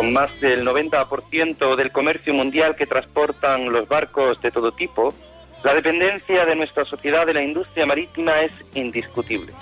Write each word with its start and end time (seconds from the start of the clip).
Con 0.00 0.14
más 0.14 0.40
del 0.40 0.64
90% 0.64 1.76
del 1.76 1.92
comercio 1.92 2.32
mundial 2.32 2.74
que 2.74 2.86
transportan 2.86 3.70
los 3.70 3.86
barcos 3.86 4.40
de 4.40 4.50
todo 4.50 4.72
tipo, 4.72 5.12
la 5.62 5.74
dependencia 5.74 6.46
de 6.46 6.56
nuestra 6.56 6.86
sociedad 6.86 7.26
de 7.26 7.34
la 7.34 7.42
industria 7.42 7.84
marítima 7.84 8.40
es 8.40 8.50
indiscutible. 8.72 9.52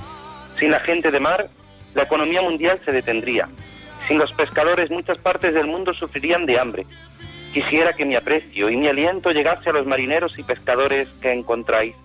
Sin 0.56 0.70
la 0.70 0.78
gente 0.78 1.10
de 1.10 1.18
mar, 1.18 1.48
la 1.92 2.04
economía 2.04 2.40
mundial 2.40 2.80
se 2.84 2.92
detendría. 2.92 3.48
Sin 4.06 4.18
los 4.18 4.30
pescadores, 4.30 4.92
muchas 4.92 5.18
partes 5.18 5.54
del 5.54 5.66
mundo 5.66 5.92
sufrirían 5.92 6.46
de 6.46 6.56
hambre. 6.56 6.86
Quisiera 7.52 7.94
que 7.94 8.04
mi 8.04 8.14
aprecio 8.14 8.70
y 8.70 8.76
mi 8.76 8.86
aliento 8.86 9.32
llegase 9.32 9.70
a 9.70 9.72
los 9.72 9.86
marineros 9.86 10.38
y 10.38 10.44
pescadores 10.44 11.08
que 11.20 11.32
encontráis, 11.32 11.96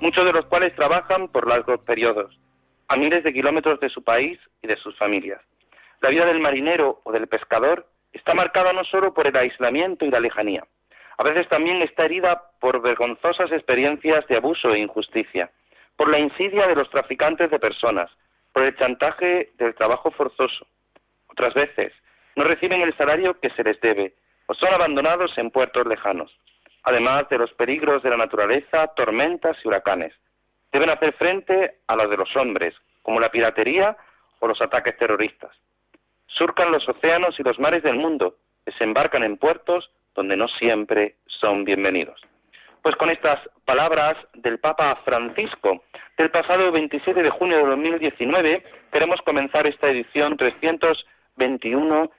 muchos 0.00 0.24
de 0.24 0.32
los 0.32 0.46
cuales 0.46 0.74
trabajan 0.74 1.28
por 1.28 1.46
largos 1.46 1.80
periodos, 1.80 2.40
a 2.88 2.96
miles 2.96 3.22
de 3.22 3.34
kilómetros 3.34 3.80
de 3.80 3.90
su 3.90 4.02
país 4.02 4.38
y 4.62 4.66
de 4.66 4.76
sus 4.76 4.96
familias. 4.96 5.42
La 6.02 6.10
vida 6.10 6.26
del 6.26 6.40
marinero 6.40 7.00
o 7.04 7.12
del 7.12 7.28
pescador 7.28 7.86
está 8.12 8.34
marcada 8.34 8.72
no 8.72 8.82
solo 8.82 9.14
por 9.14 9.28
el 9.28 9.36
aislamiento 9.36 10.04
y 10.04 10.10
la 10.10 10.18
lejanía, 10.18 10.64
a 11.16 11.22
veces 11.22 11.48
también 11.48 11.80
está 11.80 12.06
herida 12.06 12.42
por 12.58 12.82
vergonzosas 12.82 13.52
experiencias 13.52 14.26
de 14.26 14.36
abuso 14.36 14.74
e 14.74 14.80
injusticia, 14.80 15.52
por 15.94 16.08
la 16.08 16.18
insidia 16.18 16.66
de 16.66 16.74
los 16.74 16.90
traficantes 16.90 17.52
de 17.52 17.60
personas, 17.60 18.10
por 18.52 18.64
el 18.64 18.76
chantaje 18.76 19.52
del 19.58 19.76
trabajo 19.76 20.10
forzoso. 20.10 20.66
Otras 21.28 21.54
veces 21.54 21.92
no 22.34 22.42
reciben 22.42 22.80
el 22.80 22.96
salario 22.96 23.38
que 23.38 23.50
se 23.50 23.62
les 23.62 23.80
debe 23.80 24.12
o 24.46 24.54
son 24.54 24.74
abandonados 24.74 25.38
en 25.38 25.52
puertos 25.52 25.86
lejanos, 25.86 26.36
además 26.82 27.28
de 27.28 27.38
los 27.38 27.52
peligros 27.52 28.02
de 28.02 28.10
la 28.10 28.16
naturaleza, 28.16 28.88
tormentas 28.96 29.56
y 29.62 29.68
huracanes. 29.68 30.12
Deben 30.72 30.90
hacer 30.90 31.12
frente 31.12 31.76
a 31.86 31.94
los 31.94 32.10
de 32.10 32.16
los 32.16 32.34
hombres, 32.34 32.74
como 33.02 33.20
la 33.20 33.30
piratería 33.30 33.96
o 34.40 34.48
los 34.48 34.60
ataques 34.60 34.96
terroristas 34.96 35.56
surcan 36.36 36.72
los 36.72 36.88
océanos 36.88 37.38
y 37.38 37.42
los 37.42 37.58
mares 37.58 37.82
del 37.82 37.96
mundo, 37.96 38.36
desembarcan 38.64 39.22
en 39.22 39.36
puertos 39.36 39.90
donde 40.14 40.36
no 40.36 40.48
siempre 40.48 41.16
son 41.26 41.64
bienvenidos. 41.64 42.20
Pues 42.82 42.96
con 42.96 43.10
estas 43.10 43.38
palabras 43.64 44.16
del 44.34 44.58
Papa 44.58 44.96
Francisco 45.04 45.84
del 46.18 46.30
pasado 46.30 46.70
27 46.72 47.22
de 47.22 47.30
junio 47.30 47.58
de 47.58 47.66
2019 47.66 48.64
queremos 48.92 49.20
comenzar 49.22 49.66
esta 49.66 49.88
edición 49.88 50.36
321 50.36 52.10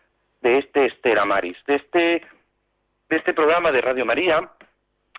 de 0.41 0.57
este 0.57 0.85
Estera 0.85 1.25
Maris, 1.25 1.57
de 1.67 1.75
este, 1.75 1.99
de 3.09 3.17
este 3.17 3.33
programa 3.33 3.71
de 3.71 3.81
Radio 3.81 4.05
María 4.05 4.49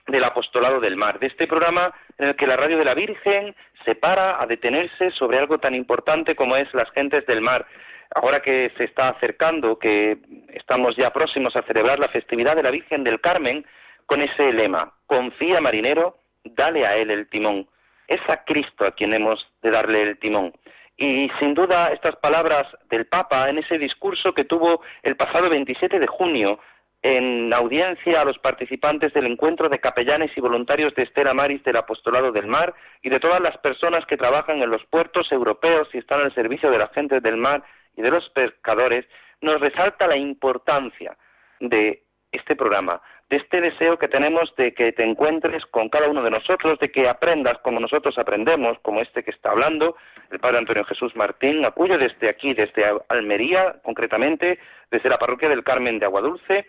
del 0.06 0.24
Apostolado 0.24 0.80
del 0.80 0.96
Mar, 0.96 1.18
de 1.18 1.28
este 1.28 1.46
programa 1.46 1.94
en 2.18 2.28
el 2.28 2.36
que 2.36 2.46
la 2.46 2.56
Radio 2.56 2.76
de 2.78 2.84
la 2.84 2.94
Virgen 2.94 3.54
se 3.84 3.94
para 3.94 4.40
a 4.40 4.46
detenerse 4.46 5.10
sobre 5.12 5.38
algo 5.38 5.58
tan 5.58 5.74
importante 5.74 6.36
como 6.36 6.56
es 6.56 6.72
las 6.74 6.90
gentes 6.90 7.24
del 7.26 7.40
mar. 7.40 7.66
Ahora 8.14 8.40
que 8.40 8.70
se 8.76 8.84
está 8.84 9.08
acercando, 9.08 9.78
que 9.78 10.18
estamos 10.52 10.96
ya 10.96 11.12
próximos 11.12 11.56
a 11.56 11.62
celebrar 11.62 11.98
la 11.98 12.08
festividad 12.08 12.56
de 12.56 12.62
la 12.62 12.70
Virgen 12.70 13.04
del 13.04 13.20
Carmen, 13.20 13.64
con 14.06 14.20
ese 14.20 14.52
lema, 14.52 14.92
confía 15.06 15.60
marinero, 15.60 16.18
dale 16.44 16.86
a 16.86 16.96
él 16.96 17.10
el 17.10 17.28
timón. 17.28 17.66
Es 18.06 18.20
a 18.28 18.44
Cristo 18.44 18.84
a 18.84 18.92
quien 18.92 19.14
hemos 19.14 19.46
de 19.62 19.70
darle 19.70 20.02
el 20.02 20.18
timón. 20.18 20.52
Y 20.96 21.30
sin 21.38 21.54
duda 21.54 21.92
estas 21.92 22.16
palabras 22.16 22.66
del 22.88 23.06
Papa 23.06 23.48
en 23.48 23.58
ese 23.58 23.78
discurso 23.78 24.32
que 24.32 24.44
tuvo 24.44 24.82
el 25.02 25.16
pasado 25.16 25.48
27 25.48 25.98
de 25.98 26.06
junio 26.06 26.60
en 27.02 27.52
audiencia 27.52 28.20
a 28.20 28.24
los 28.24 28.38
participantes 28.38 29.12
del 29.12 29.26
encuentro 29.26 29.68
de 29.68 29.78
capellanes 29.78 30.30
y 30.36 30.40
voluntarios 30.40 30.94
de 30.94 31.02
Estera 31.02 31.34
Maris 31.34 31.62
del 31.62 31.76
Apostolado 31.76 32.32
del 32.32 32.46
Mar 32.46 32.74
y 33.02 33.10
de 33.10 33.20
todas 33.20 33.42
las 33.42 33.58
personas 33.58 34.06
que 34.06 34.16
trabajan 34.16 34.62
en 34.62 34.70
los 34.70 34.84
puertos 34.86 35.30
europeos 35.30 35.88
y 35.92 35.98
están 35.98 36.20
al 36.20 36.34
servicio 36.34 36.70
de 36.70 36.78
la 36.78 36.88
gente 36.88 37.20
del 37.20 37.36
mar 37.36 37.62
y 37.96 38.02
de 38.02 38.10
los 38.10 38.28
pescadores, 38.30 39.06
nos 39.40 39.60
resalta 39.60 40.06
la 40.06 40.16
importancia 40.16 41.16
de 41.60 42.02
este 42.32 42.56
programa, 42.56 43.00
de 43.30 43.36
este 43.36 43.60
deseo 43.60 43.98
que 43.98 44.08
tenemos 44.08 44.54
de 44.56 44.74
que 44.74 44.92
te 44.92 45.04
encuentres 45.04 45.64
con 45.66 45.88
cada 45.88 46.08
uno 46.08 46.22
de 46.22 46.30
nosotros, 46.30 46.78
de 46.78 46.90
que 46.90 47.08
aprendas 47.08 47.58
como 47.58 47.80
nosotros 47.80 48.18
aprendemos, 48.18 48.78
como 48.80 49.00
este 49.00 49.22
que 49.22 49.30
está 49.30 49.50
hablando, 49.50 49.96
el 50.30 50.40
Padre 50.40 50.58
Antonio 50.58 50.84
Jesús 50.84 51.14
Martín, 51.16 51.64
acuyo 51.64 51.96
desde 51.96 52.28
aquí, 52.28 52.54
desde 52.54 52.84
Almería, 53.08 53.76
concretamente, 53.82 54.58
desde 54.90 55.08
la 55.08 55.18
parroquia 55.18 55.48
del 55.48 55.64
Carmen 55.64 55.98
de 55.98 56.06
Aguadulce, 56.06 56.66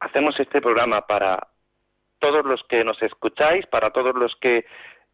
hacemos 0.00 0.38
este 0.38 0.60
programa 0.60 1.06
para 1.06 1.48
todos 2.20 2.44
los 2.44 2.62
que 2.64 2.84
nos 2.84 3.00
escucháis, 3.02 3.66
para 3.66 3.90
todos 3.90 4.14
los 4.14 4.34
que 4.36 4.64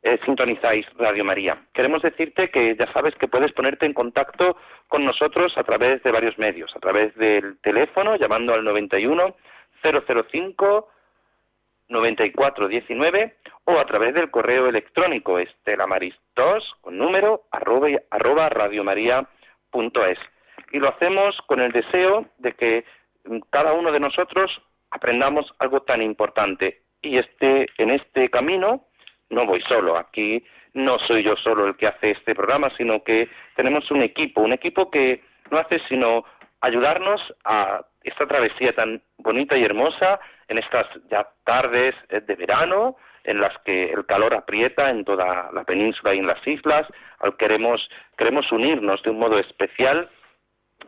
eh, 0.04 0.20
sintonizáis 0.26 0.86
Radio 0.98 1.24
María. 1.24 1.56
Queremos 1.72 2.02
decirte 2.02 2.50
que 2.50 2.76
ya 2.76 2.92
sabes 2.92 3.14
que 3.14 3.26
puedes 3.26 3.52
ponerte 3.52 3.86
en 3.86 3.94
contacto 3.94 4.56
con 4.86 5.02
nosotros 5.02 5.56
a 5.56 5.64
través 5.64 6.02
de 6.02 6.12
varios 6.12 6.38
medios, 6.38 6.70
a 6.76 6.78
través 6.78 7.14
del 7.14 7.58
teléfono 7.62 8.14
llamando 8.16 8.52
al 8.52 8.64
91 8.64 9.34
005 9.82 10.88
9419 11.88 13.34
o 13.64 13.78
a 13.78 13.86
través 13.86 14.14
del 14.14 14.30
correo 14.30 14.68
electrónico 14.68 15.40
estelamaris2 15.40 16.62
con 16.82 16.98
número 16.98 17.44
arroba, 17.50 17.88
arroba 18.10 18.50
radiomaria.es. 18.50 20.18
Y 20.72 20.78
lo 20.80 20.88
hacemos 20.88 21.34
con 21.46 21.60
el 21.60 21.72
deseo 21.72 22.26
de 22.38 22.52
que 22.52 22.84
cada 23.48 23.72
uno 23.72 23.90
de 23.90 24.00
nosotros 24.00 24.50
aprendamos 24.90 25.50
algo 25.58 25.80
tan 25.80 26.02
importante. 26.02 26.82
Y 27.00 27.16
este, 27.16 27.68
en 27.78 27.90
este 27.90 28.28
camino 28.28 28.84
no 29.34 29.46
voy 29.46 29.60
solo. 29.62 29.96
Aquí 29.96 30.44
no 30.74 30.98
soy 31.00 31.22
yo 31.22 31.36
solo 31.36 31.66
el 31.66 31.76
que 31.76 31.86
hace 31.86 32.12
este 32.12 32.34
programa, 32.34 32.70
sino 32.76 33.02
que 33.02 33.28
tenemos 33.56 33.90
un 33.90 34.02
equipo, 34.02 34.40
un 34.40 34.52
equipo 34.52 34.90
que 34.90 35.22
no 35.50 35.58
hace 35.58 35.80
sino 35.88 36.24
ayudarnos 36.60 37.20
a 37.44 37.82
esta 38.02 38.26
travesía 38.26 38.74
tan 38.74 39.02
bonita 39.18 39.56
y 39.56 39.64
hermosa 39.64 40.20
en 40.48 40.58
estas 40.58 40.86
ya 41.10 41.28
tardes 41.44 41.94
eh, 42.08 42.20
de 42.20 42.34
verano 42.34 42.96
en 43.24 43.40
las 43.40 43.56
que 43.64 43.90
el 43.90 44.04
calor 44.06 44.34
aprieta 44.34 44.90
en 44.90 45.04
toda 45.04 45.50
la 45.52 45.64
península 45.64 46.14
y 46.14 46.18
en 46.18 46.26
las 46.26 46.46
islas, 46.46 46.86
al 47.20 47.36
queremos 47.36 47.88
queremos 48.18 48.50
unirnos 48.52 49.02
de 49.02 49.10
un 49.10 49.18
modo 49.18 49.38
especial 49.38 50.10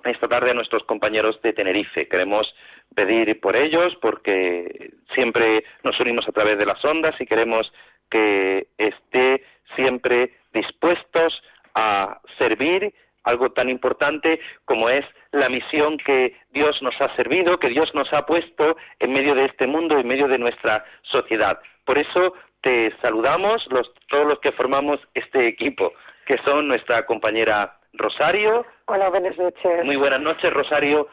esta 0.05 0.29
tarde 0.29 0.51
a 0.51 0.55
nuestros 0.55 0.85
compañeros 0.85 1.41
de 1.43 1.53
Tenerife. 1.53 2.09
Queremos 2.09 2.55
pedir 2.95 3.41
por 3.41 3.57
ellos 3.57 3.97
porque 4.01 4.93
siempre 5.15 5.65
nos 5.83 5.99
unimos 5.99 6.29
a 6.29 6.33
través 6.33 6.59
de 6.59 6.67
las 6.67 6.85
ondas 6.85 7.19
y 7.21 7.27
queremos 7.27 7.73
que 8.11 8.67
esté 8.79 9.43
siempre 9.75 10.33
dispuestos 10.53 11.43
a 11.75 12.21
servir 12.39 12.93
algo 13.27 13.51
tan 13.51 13.69
importante 13.69 14.41
como 14.65 14.89
es 14.89 15.05
la 15.33 15.49
misión 15.49 15.99
que 15.99 16.35
Dios 16.53 16.81
nos 16.81 16.99
ha 17.01 17.15
servido, 17.17 17.59
que 17.59 17.69
Dios 17.69 17.93
nos 17.95 18.13
ha 18.13 18.25
puesto 18.25 18.77
en 19.01 19.13
medio 19.13 19.35
de 19.35 19.47
este 19.47 19.67
mundo, 19.67 19.99
en 19.99 20.07
medio 20.07 20.29
de 20.29 20.39
nuestra 20.39 20.85
sociedad. 21.03 21.61
Por 21.85 21.99
eso 21.99 22.35
te 22.63 22.93
saludamos 23.03 23.67
los, 23.71 23.93
todos 24.09 24.27
los 24.27 24.39
que 24.41 24.53
formamos 24.53 25.01
este 25.15 25.49
equipo, 25.49 25.93
que 26.25 26.39
son 26.39 26.69
nuestra 26.69 27.05
compañera 27.05 27.77
Rosario. 27.95 28.65
Hola, 28.87 29.09
buenas 29.09 29.37
noches. 29.37 29.85
Muy 29.85 29.97
buenas 29.97 30.21
noches, 30.21 30.53
Rosario, 30.53 31.09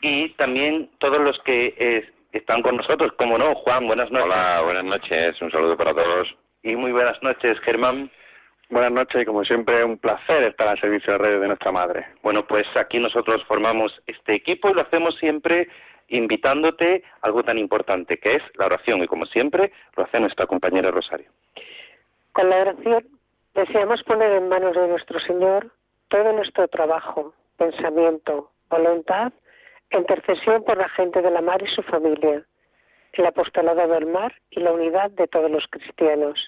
y 0.00 0.30
también 0.30 0.90
todos 0.98 1.20
los 1.20 1.38
que 1.40 1.74
eh, 1.78 2.10
están 2.32 2.62
con 2.62 2.76
nosotros, 2.76 3.12
como 3.18 3.38
no, 3.38 3.54
Juan, 3.56 3.86
buenas 3.86 4.10
noches. 4.10 4.26
Hola, 4.26 4.62
buenas 4.62 4.84
noches, 4.84 5.40
un 5.40 5.50
saludo 5.50 5.76
para 5.76 5.94
todos. 5.94 6.28
Y 6.62 6.76
muy 6.76 6.92
buenas 6.92 7.22
noches, 7.22 7.58
Germán. 7.60 8.10
Buenas 8.70 8.92
noches 8.92 9.22
y 9.22 9.24
como 9.24 9.44
siempre 9.44 9.82
un 9.82 9.96
placer 9.96 10.42
estar 10.42 10.68
al 10.68 10.78
servicio 10.78 11.14
de 11.14 11.18
redes 11.18 11.40
de 11.40 11.48
nuestra 11.48 11.72
madre. 11.72 12.06
Bueno, 12.22 12.46
pues 12.46 12.66
aquí 12.76 12.98
nosotros 12.98 13.42
formamos 13.44 13.98
este 14.06 14.34
equipo 14.34 14.68
y 14.68 14.74
lo 14.74 14.82
hacemos 14.82 15.16
siempre 15.16 15.68
invitándote 16.08 17.02
a 17.22 17.26
algo 17.26 17.42
tan 17.42 17.56
importante 17.56 18.18
que 18.18 18.36
es 18.36 18.42
la 18.54 18.66
oración 18.66 19.02
y 19.02 19.06
como 19.06 19.24
siempre 19.26 19.72
lo 19.96 20.04
hace 20.04 20.20
nuestra 20.20 20.46
compañera 20.46 20.90
Rosario. 20.90 21.30
Con 22.32 22.50
la 22.50 22.60
oración 22.60 23.06
deseamos 23.54 24.02
poner 24.02 24.32
en 24.32 24.48
manos 24.48 24.74
de 24.74 24.86
nuestro 24.86 25.18
Señor 25.20 25.70
todo 26.08 26.32
nuestro 26.32 26.68
trabajo, 26.68 27.32
pensamiento, 27.56 28.50
voluntad, 28.68 29.32
intercesión 29.90 30.64
por 30.64 30.76
la 30.76 30.88
gente 30.90 31.22
de 31.22 31.30
la 31.30 31.40
mar 31.40 31.62
y 31.62 31.74
su 31.74 31.82
familia, 31.82 32.44
el 33.12 33.26
apostolado 33.26 33.86
del 33.88 34.06
mar 34.06 34.34
y 34.50 34.60
la 34.60 34.72
unidad 34.72 35.10
de 35.12 35.26
todos 35.26 35.50
los 35.50 35.66
cristianos. 35.68 36.38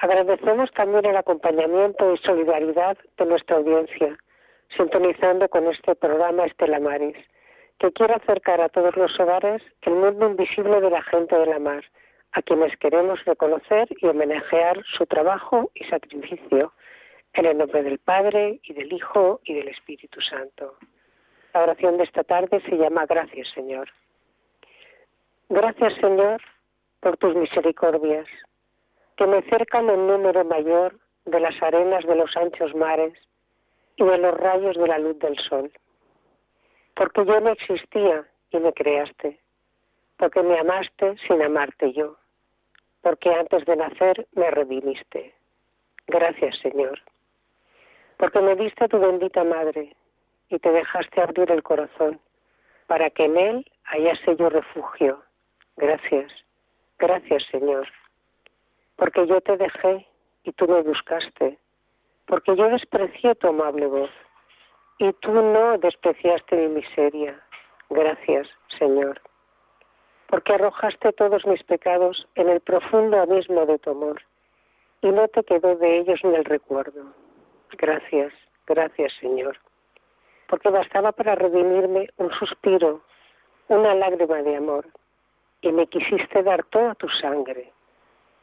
Agradecemos 0.00 0.70
también 0.72 1.04
el 1.06 1.16
acompañamiento 1.16 2.14
y 2.14 2.18
solidaridad 2.18 2.96
de 3.16 3.26
nuestra 3.26 3.56
audiencia, 3.56 4.16
sintonizando 4.76 5.48
con 5.48 5.66
este 5.68 5.94
programa 5.94 6.46
Estela 6.46 6.80
Maris, 6.80 7.16
que 7.78 7.92
quiere 7.92 8.14
acercar 8.14 8.60
a 8.60 8.68
todos 8.68 8.96
los 8.96 9.18
hogares 9.20 9.62
el 9.82 9.94
mundo 9.94 10.26
invisible 10.30 10.80
de 10.80 10.90
la 10.90 11.02
gente 11.02 11.36
de 11.36 11.46
la 11.46 11.58
mar, 11.58 11.84
a 12.32 12.42
quienes 12.42 12.76
queremos 12.78 13.24
reconocer 13.24 13.88
y 14.00 14.06
homenajear 14.06 14.82
su 14.96 15.06
trabajo 15.06 15.70
y 15.74 15.84
sacrificio, 15.84 16.72
en 17.34 17.46
el 17.46 17.58
nombre 17.58 17.82
del 17.82 17.98
Padre 17.98 18.60
y 18.62 18.72
del 18.74 18.92
Hijo 18.92 19.40
y 19.44 19.54
del 19.54 19.68
Espíritu 19.68 20.20
Santo. 20.20 20.76
La 21.54 21.62
oración 21.62 21.98
de 21.98 22.04
esta 22.04 22.24
tarde 22.24 22.60
se 22.68 22.76
llama 22.76 23.06
Gracias, 23.06 23.48
Señor. 23.54 23.88
Gracias, 25.48 25.94
Señor, 26.00 26.42
por 26.98 27.16
tus 27.16 27.36
misericordias, 27.36 28.26
que 29.16 29.24
me 29.24 29.40
cercan 29.42 29.88
en 29.88 30.08
número 30.08 30.44
mayor 30.44 30.98
de 31.26 31.38
las 31.38 31.62
arenas 31.62 32.04
de 32.06 32.16
los 32.16 32.36
anchos 32.36 32.74
mares 32.74 33.12
y 33.94 34.02
de 34.04 34.18
los 34.18 34.36
rayos 34.36 34.76
de 34.76 34.88
la 34.88 34.98
luz 34.98 35.16
del 35.20 35.38
sol. 35.38 35.70
Porque 36.96 37.24
yo 37.24 37.38
no 37.38 37.50
existía 37.50 38.26
y 38.50 38.58
me 38.58 38.72
creaste, 38.72 39.38
porque 40.16 40.42
me 40.42 40.58
amaste 40.58 41.14
sin 41.28 41.40
amarte 41.40 41.92
yo, 41.92 42.16
porque 43.00 43.32
antes 43.32 43.64
de 43.64 43.76
nacer 43.76 44.26
me 44.32 44.50
redimiste. 44.50 45.32
Gracias, 46.08 46.58
Señor. 46.58 47.00
Porque 48.16 48.40
me 48.40 48.56
diste 48.56 48.84
a 48.84 48.88
tu 48.88 48.98
bendita 48.98 49.44
madre 49.44 49.94
y 50.54 50.58
te 50.60 50.70
dejaste 50.70 51.20
abrir 51.20 51.50
el 51.50 51.62
corazón 51.62 52.20
para 52.86 53.10
que 53.10 53.24
en 53.24 53.36
él 53.36 53.72
hallase 53.84 54.36
yo 54.36 54.48
refugio. 54.48 55.20
Gracias, 55.76 56.32
gracias 56.98 57.44
Señor, 57.50 57.88
porque 58.96 59.26
yo 59.26 59.40
te 59.40 59.56
dejé 59.56 60.06
y 60.44 60.52
tú 60.52 60.68
me 60.68 60.82
buscaste, 60.82 61.58
porque 62.26 62.54
yo 62.54 62.68
desprecié 62.68 63.34
tu 63.34 63.48
amable 63.48 63.86
voz 63.86 64.10
y 64.98 65.12
tú 65.14 65.32
no 65.32 65.76
despreciaste 65.78 66.54
mi 66.56 66.68
miseria. 66.80 67.40
Gracias, 67.90 68.48
Señor, 68.78 69.20
porque 70.28 70.54
arrojaste 70.54 71.12
todos 71.12 71.44
mis 71.46 71.62
pecados 71.64 72.28
en 72.36 72.48
el 72.48 72.60
profundo 72.60 73.20
abismo 73.20 73.66
de 73.66 73.78
tu 73.78 73.90
amor 73.90 74.22
y 75.02 75.08
no 75.08 75.26
te 75.28 75.42
quedó 75.42 75.74
de 75.76 75.98
ellos 75.98 76.20
ni 76.22 76.34
el 76.36 76.44
recuerdo. 76.44 77.12
Gracias, 77.76 78.32
gracias, 78.66 79.12
Señor, 79.20 79.58
porque 80.48 80.70
bastaba 80.70 81.12
para 81.12 81.34
redimirme 81.34 82.08
un 82.18 82.30
suspiro, 82.32 83.02
una 83.68 83.94
lágrima 83.94 84.42
de 84.42 84.56
amor 84.56 84.86
y 85.62 85.72
me 85.72 85.86
quisiste 85.86 86.42
dar 86.42 86.62
toda 86.64 86.94
tu 86.94 87.08
sangre. 87.08 87.72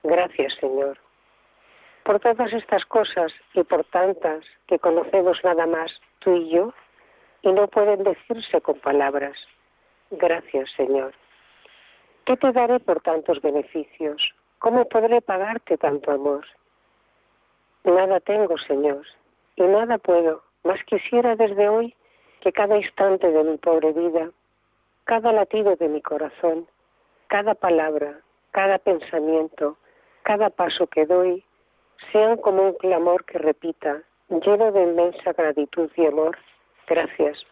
Gracias, 0.03 0.55
Señor. 0.55 0.97
Por 2.03 2.19
todas 2.19 2.51
estas 2.51 2.83
cosas 2.85 3.31
y 3.53 3.63
por 3.63 3.83
tantas 3.85 4.43
que 4.67 4.79
conocemos 4.79 5.37
nada 5.43 5.67
más 5.67 5.91
tú 6.19 6.35
y 6.35 6.49
yo, 6.49 6.73
y 7.43 7.51
no 7.51 7.67
pueden 7.67 8.03
decirse 8.03 8.61
con 8.61 8.79
palabras. 8.79 9.37
Gracias, 10.09 10.71
Señor. 10.75 11.13
¿Qué 12.25 12.37
te 12.37 12.51
daré 12.51 12.79
por 12.79 13.01
tantos 13.01 13.41
beneficios? 13.41 14.33
¿Cómo 14.59 14.87
podré 14.87 15.21
pagarte 15.21 15.77
tanto 15.77 16.11
amor? 16.11 16.45
Nada 17.83 18.19
tengo, 18.19 18.57
Señor, 18.59 19.05
y 19.55 19.63
nada 19.63 19.97
puedo, 19.97 20.43
más 20.63 20.83
quisiera 20.85 21.35
desde 21.35 21.69
hoy 21.69 21.95
que 22.41 22.51
cada 22.51 22.77
instante 22.77 23.31
de 23.31 23.43
mi 23.43 23.57
pobre 23.57 23.93
vida, 23.93 24.31
cada 25.05 25.31
latido 25.31 25.75
de 25.75 25.87
mi 25.87 26.01
corazón, 26.01 26.67
cada 27.27 27.53
palabra, 27.55 28.19
cada 28.51 28.77
pensamiento, 28.79 29.77
cada 30.23 30.49
paso 30.49 30.87
que 30.87 31.05
doy, 31.05 31.43
sean 32.11 32.37
como 32.37 32.63
un 32.63 32.73
clamor 32.73 33.25
que 33.25 33.37
repita, 33.37 34.01
lleno 34.29 34.71
de 34.71 34.83
inmensa 34.83 35.33
gratitud 35.33 35.89
y 35.95 36.05
amor, 36.05 36.37
gracias, 36.87 37.45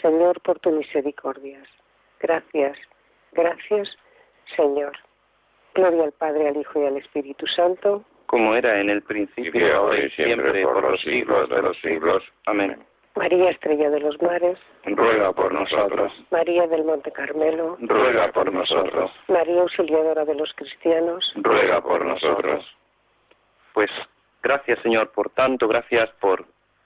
Señor, 0.00 0.40
por 0.42 0.58
tu 0.60 0.70
misericordias. 0.70 1.66
Gracias, 2.20 2.76
gracias, 3.32 3.96
Señor. 4.56 4.92
Gloria 5.74 6.04
al 6.04 6.12
Padre, 6.12 6.48
al 6.48 6.56
Hijo 6.56 6.82
y 6.82 6.86
al 6.86 6.96
Espíritu 6.96 7.46
Santo. 7.46 8.04
Como 8.30 8.54
era 8.54 8.80
en 8.80 8.88
el 8.90 9.02
principio, 9.02 9.76
ahora 9.76 9.98
y 9.98 10.10
siempre, 10.10 10.62
por 10.62 10.88
los 10.88 11.00
siglos 11.00 11.48
de 11.48 11.62
los 11.62 11.76
siglos. 11.80 12.22
Amén. 12.46 12.78
María 13.16 13.50
Estrella 13.50 13.90
de 13.90 13.98
los 13.98 14.22
Mares, 14.22 14.56
ruega 14.84 15.32
por 15.32 15.52
nosotros. 15.52 16.12
María 16.30 16.68
del 16.68 16.84
Monte 16.84 17.10
Carmelo, 17.10 17.76
ruega 17.80 18.30
por 18.30 18.52
nosotros. 18.52 19.10
María 19.26 19.62
Auxiliadora 19.62 20.24
de 20.24 20.36
los 20.36 20.52
Cristianos, 20.54 21.32
ruega 21.34 21.80
por 21.80 22.04
nosotros. 22.04 22.64
Pues 23.74 23.90
gracias 24.44 24.78
Señor 24.84 25.10
por 25.10 25.30
tanto, 25.30 25.66
gracias 25.66 26.08
por, 26.20 26.44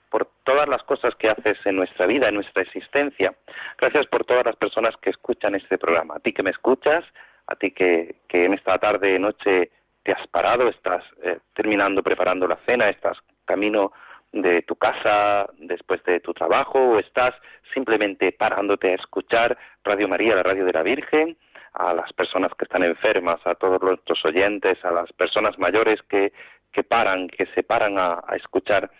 por 0.09 0.27
todas 0.45 0.67
las 0.67 0.81
cosas 0.81 1.13
que 1.13 1.29
haces 1.29 1.59
en 1.65 1.75
nuestra 1.75 2.07
vida, 2.07 2.27
en 2.27 2.35
nuestra 2.35 2.63
existencia. 2.63 3.35
Gracias 3.77 4.07
por 4.07 4.25
todas 4.25 4.47
las 4.47 4.55
personas 4.55 4.97
que 4.97 5.11
escuchan 5.11 5.53
este 5.53 5.77
programa. 5.77 6.15
A 6.15 6.19
ti 6.21 6.33
que 6.33 6.41
me 6.41 6.49
escuchas, 6.49 7.05
a 7.45 7.55
ti 7.55 7.69
que, 7.69 8.15
que 8.27 8.45
en 8.45 8.55
esta 8.55 8.79
tarde, 8.79 9.19
noche 9.19 9.69
te 10.05 10.11
has 10.11 10.27
parado, 10.27 10.69
estás 10.69 11.03
eh, 11.23 11.39
terminando, 11.55 12.03
preparando 12.03 12.47
la 12.47 12.59
cena, 12.65 12.89
estás 12.89 13.17
camino 13.43 13.91
de 14.31 14.61
tu 14.61 14.75
casa 14.75 15.47
después 15.57 16.03
de 16.03 16.19
tu 16.19 16.31
trabajo 16.31 16.79
o 16.79 16.99
estás 16.99 17.33
simplemente 17.73 18.31
parándote 18.31 18.91
a 18.91 18.95
escuchar 18.95 19.57
Radio 19.83 20.07
María, 20.07 20.35
la 20.35 20.43
radio 20.43 20.63
de 20.63 20.73
la 20.73 20.83
Virgen, 20.83 21.35
a 21.73 21.93
las 21.93 22.13
personas 22.13 22.51
que 22.53 22.65
están 22.65 22.83
enfermas, 22.83 23.39
a 23.45 23.55
todos 23.55 23.81
nuestros 23.81 24.23
oyentes, 24.25 24.77
a 24.85 24.91
las 24.91 25.11
personas 25.13 25.57
mayores 25.57 25.99
que, 26.03 26.31
que 26.71 26.83
paran, 26.83 27.27
que 27.27 27.47
se 27.47 27.63
paran 27.63 27.97
a, 27.97 28.21
escuchar 28.35 28.91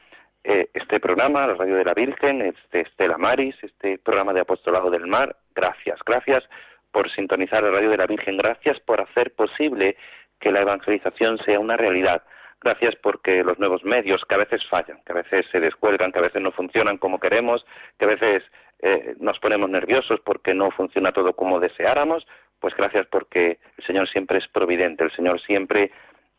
eh, 0.43 0.69
este 0.73 0.99
programa, 0.99 1.45
la 1.45 1.53
radio 1.53 1.75
de 1.75 1.85
la 1.85 1.93
Virgen, 1.93 2.41
este 2.41 2.81
Estela 2.81 3.17
Maris, 3.19 3.55
este 3.61 3.99
programa 3.99 4.33
de 4.33 4.41
Apostolado 4.41 4.89
del 4.89 5.05
Mar. 5.05 5.35
Gracias, 5.53 5.99
gracias 6.03 6.43
por 6.91 7.11
sintonizar 7.11 7.61
la 7.61 7.71
radio 7.71 7.91
de 7.91 7.97
la 7.97 8.07
Virgen, 8.07 8.37
gracias 8.37 8.79
por 8.79 9.01
hacer 9.01 9.35
posible 9.35 9.97
que 10.39 10.51
la 10.51 10.61
evangelización 10.61 11.37
sea 11.39 11.59
una 11.59 11.77
realidad 11.77 12.23
Gracias 12.65 12.95
porque 12.95 13.43
los 13.43 13.59
nuevos 13.59 13.83
medios 13.83 14.23
que 14.25 14.33
a 14.33 14.39
veces 14.39 14.65
fallan, 14.67 14.99
que 15.05 15.11
a 15.11 15.17
veces 15.17 15.45
se 15.51 15.59
descuelgan, 15.59 16.11
que 16.11 16.17
a 16.17 16.23
veces 16.23 16.41
no 16.41 16.51
funcionan 16.51 16.97
como 16.97 17.19
queremos, 17.19 17.63
que 17.99 18.05
a 18.05 18.07
veces 18.07 18.43
eh, 18.79 19.13
nos 19.19 19.37
ponemos 19.37 19.69
nerviosos 19.69 20.19
porque 20.21 20.55
no 20.55 20.71
funciona 20.71 21.11
todo 21.11 21.33
como 21.33 21.59
deseáramos, 21.59 22.25
pues 22.59 22.75
gracias 22.75 23.05
porque 23.05 23.59
el 23.77 23.85
Señor 23.85 24.09
siempre 24.09 24.39
es 24.39 24.47
providente, 24.47 25.03
el 25.03 25.11
Señor 25.11 25.39
siempre 25.41 25.91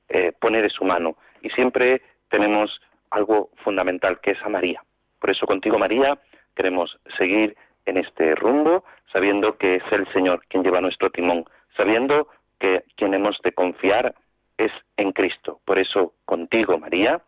eh, 0.09 0.33
pone 0.41 0.63
de 0.63 0.71
su 0.71 0.85
mano 0.85 1.17
y 1.43 1.51
siempre 1.51 2.03
tenemos 2.29 2.81
algo 3.11 3.51
fundamental 3.63 4.21
que 4.21 4.33
es 4.33 4.43
a 4.43 4.49
María. 4.49 4.83
Por 5.21 5.31
eso 5.31 5.47
contigo, 5.47 5.79
María, 5.79 6.19
queremos 6.57 6.99
seguir 7.17 7.57
en 7.85 7.99
este 7.99 8.35
rumbo, 8.35 8.85
sabiendo 9.13 9.57
que 9.59 9.77
es 9.77 9.85
el 9.93 10.13
Señor 10.13 10.43
quien 10.49 10.65
lleva 10.65 10.81
nuestro 10.81 11.11
timón, 11.11 11.45
sabiendo 11.77 12.27
que 12.59 12.85
quien 12.97 13.15
hemos 13.15 13.39
de 13.43 13.53
confiar 13.53 14.15
es 14.57 14.73
en 14.97 15.13
Cristo. 15.13 15.61
Por 15.65 15.79
eso, 15.79 16.15
contigo, 16.25 16.79
María, 16.79 17.21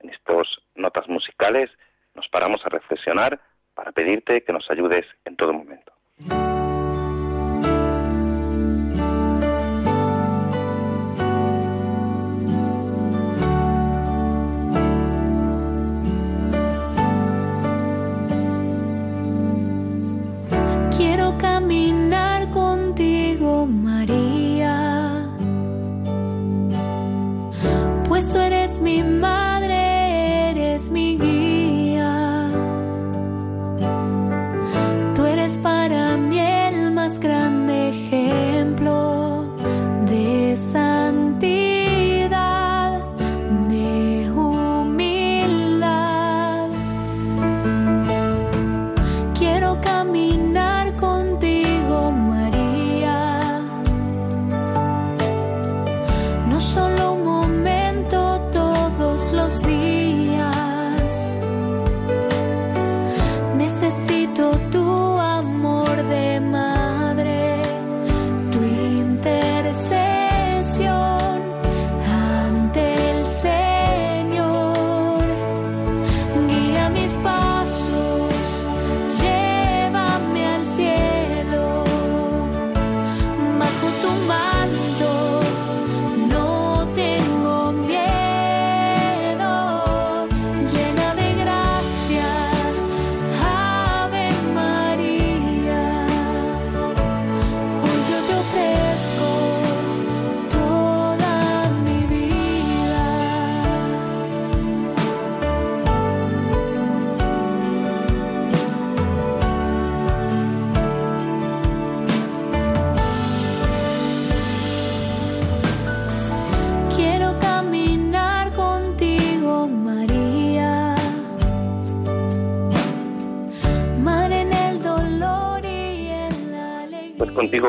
en 0.00 0.10
estas 0.10 0.46
notas 0.74 1.08
musicales, 1.08 1.70
nos 2.14 2.28
paramos 2.28 2.64
a 2.66 2.68
reflexionar 2.68 3.40
para 3.74 3.92
pedirte 3.92 4.42
que 4.42 4.52
nos 4.52 4.70
ayudes 4.70 5.06
en 5.24 5.36
todo 5.36 5.52
momento. 5.52 5.92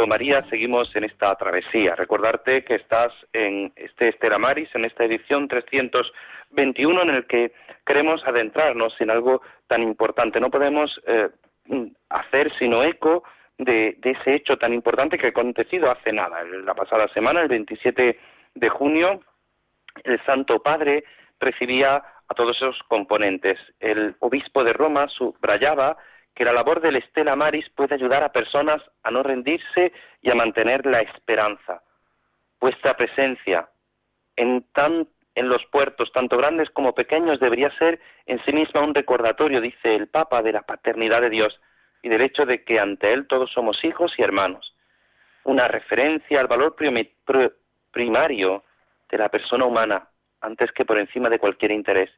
María, 0.07 0.41
seguimos 0.41 0.93
en 0.95 1.03
esta 1.03 1.35
travesía. 1.35 1.95
Recordarte 1.95 2.63
que 2.63 2.75
estás 2.75 3.13
en 3.31 3.71
este 3.75 4.09
Estela 4.09 4.37
Maris, 4.39 4.69
en 4.73 4.85
esta 4.85 5.05
edición 5.05 5.47
321, 5.47 7.01
en 7.03 7.09
el 7.09 7.25
que 7.27 7.53
queremos 7.85 8.25
adentrarnos 8.25 8.99
en 8.99 9.11
algo 9.11 9.41
tan 9.67 9.83
importante. 9.83 10.39
No 10.39 10.49
podemos 10.49 10.99
eh, 11.05 11.29
hacer 12.09 12.51
sino 12.57 12.83
eco 12.83 13.23
de, 13.57 13.95
de, 13.99 14.11
ese 14.11 14.33
hecho 14.35 14.57
tan 14.57 14.73
importante 14.73 15.17
que 15.17 15.27
ha 15.27 15.29
acontecido 15.29 15.91
hace 15.91 16.11
nada. 16.11 16.43
La 16.43 16.73
pasada 16.73 17.07
semana, 17.09 17.41
el 17.41 17.49
27 17.49 18.19
de 18.55 18.69
junio, 18.69 19.21
el 20.03 20.19
Santo 20.25 20.61
Padre 20.61 21.03
recibía 21.39 22.03
a 22.27 22.33
todos 22.33 22.57
esos 22.57 22.81
componentes. 22.87 23.59
El 23.79 24.15
obispo 24.19 24.63
de 24.63 24.73
Roma 24.73 25.07
subrayaba 25.09 25.97
que 26.35 26.45
la 26.45 26.53
labor 26.53 26.81
del 26.81 26.95
Estela 26.95 27.35
Maris 27.35 27.69
puede 27.69 27.95
ayudar 27.95 28.23
a 28.23 28.31
personas 28.31 28.81
a 29.03 29.11
no 29.11 29.23
rendirse 29.23 29.93
y 30.21 30.31
a 30.31 30.35
mantener 30.35 30.85
la 30.85 31.01
esperanza. 31.01 31.83
Vuestra 32.59 32.95
presencia 32.95 33.69
en, 34.35 34.65
en 35.35 35.49
los 35.49 35.65
puertos, 35.67 36.11
tanto 36.11 36.37
grandes 36.37 36.69
como 36.71 36.95
pequeños, 36.95 37.39
debería 37.39 37.69
ser 37.77 37.99
en 38.25 38.43
sí 38.45 38.53
misma 38.53 38.81
un 38.81 38.95
recordatorio, 38.95 39.61
dice 39.61 39.95
el 39.95 40.07
Papa, 40.07 40.41
de 40.41 40.53
la 40.53 40.63
paternidad 40.63 41.21
de 41.21 41.29
Dios 41.29 41.59
y 42.01 42.09
del 42.09 42.21
hecho 42.21 42.45
de 42.45 42.63
que 42.63 42.79
ante 42.79 43.13
Él 43.13 43.27
todos 43.27 43.51
somos 43.51 43.83
hijos 43.83 44.13
y 44.17 44.23
hermanos. 44.23 44.75
Una 45.43 45.67
referencia 45.67 46.39
al 46.39 46.47
valor 46.47 46.75
primario 47.91 48.63
de 49.09 49.17
la 49.17 49.29
persona 49.29 49.65
humana, 49.65 50.07
antes 50.41 50.71
que 50.71 50.85
por 50.85 50.97
encima 50.97 51.29
de 51.29 51.39
cualquier 51.39 51.71
interés, 51.71 52.09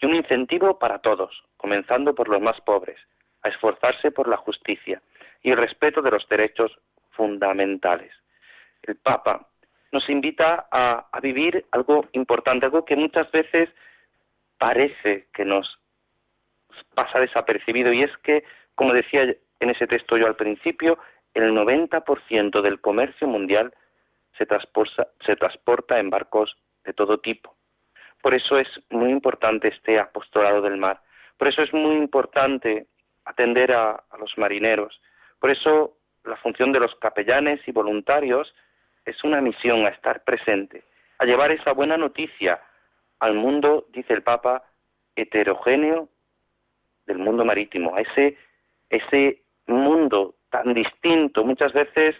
y 0.00 0.06
un 0.06 0.14
incentivo 0.14 0.78
para 0.78 0.98
todos, 0.98 1.44
comenzando 1.56 2.14
por 2.14 2.28
los 2.28 2.40
más 2.40 2.60
pobres, 2.62 2.98
a 3.42 3.48
esforzarse 3.48 4.10
por 4.10 4.28
la 4.28 4.36
justicia 4.36 5.00
y 5.42 5.50
el 5.50 5.56
respeto 5.56 6.02
de 6.02 6.10
los 6.10 6.28
derechos 6.28 6.76
fundamentales. 7.10 8.12
El 8.82 8.96
Papa 8.96 9.46
nos 9.92 10.08
invita 10.08 10.68
a, 10.70 11.08
vivir 11.20 11.66
algo 11.72 12.06
importante, 12.12 12.66
algo 12.66 12.84
que 12.84 12.96
muchas 12.96 13.30
veces 13.30 13.68
parece 14.58 15.28
que 15.32 15.44
nos 15.44 15.78
pasa 16.94 17.18
desapercibido, 17.18 17.92
y 17.92 18.02
es 18.02 18.16
que, 18.18 18.44
como 18.74 18.92
decía 18.92 19.22
en 19.22 19.70
ese 19.70 19.86
texto 19.86 20.16
yo 20.16 20.26
al 20.26 20.36
principio, 20.36 20.98
el 21.34 21.52
90% 21.52 22.60
del 22.62 22.80
comercio 22.80 23.26
mundial 23.26 23.74
se 24.38 24.46
se 25.26 25.36
transporta 25.36 25.98
en 25.98 26.10
barcos 26.10 26.56
de 26.84 26.92
todo 26.92 27.18
tipo. 27.18 27.56
Por 28.22 28.34
eso 28.34 28.58
es 28.58 28.68
muy 28.90 29.10
importante 29.10 29.68
este 29.68 29.98
apostolado 29.98 30.62
del 30.62 30.76
mar. 30.76 31.00
Por 31.36 31.48
eso 31.48 31.62
es 31.62 31.72
muy 31.72 31.96
importante 31.96 32.86
atender 33.30 33.72
a, 33.72 34.02
los 34.18 34.36
marineros. 34.36 35.00
Por 35.38 35.50
eso 35.50 35.96
la 36.24 36.36
función 36.36 36.72
de 36.72 36.80
los 36.80 36.94
capellanes 36.96 37.60
y 37.66 37.72
voluntarios 37.72 38.54
es 39.04 39.22
una 39.24 39.40
misión 39.40 39.86
a 39.86 39.90
estar 39.90 40.22
presente, 40.24 40.82
a 41.18 41.24
llevar 41.24 41.50
esa 41.52 41.72
buena 41.72 41.96
noticia 41.96 42.60
al 43.18 43.34
mundo, 43.34 43.86
dice 43.92 44.12
el 44.12 44.22
Papa, 44.22 44.64
heterogéneo 45.16 46.08
del 47.06 47.18
mundo 47.18 47.44
marítimo, 47.44 47.96
a 47.96 48.00
ese, 48.00 48.36
ese 48.88 49.42
mundo 49.66 50.34
tan 50.50 50.74
distinto, 50.74 51.44
muchas 51.44 51.72
veces 51.72 52.16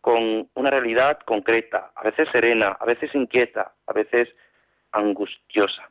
con 0.00 0.48
una 0.54 0.70
realidad 0.70 1.18
concreta, 1.20 1.92
a 1.94 2.02
veces 2.02 2.28
serena, 2.32 2.76
a 2.80 2.84
veces 2.86 3.14
inquieta, 3.14 3.72
a 3.86 3.92
veces 3.92 4.28
angustiosa. 4.92 5.90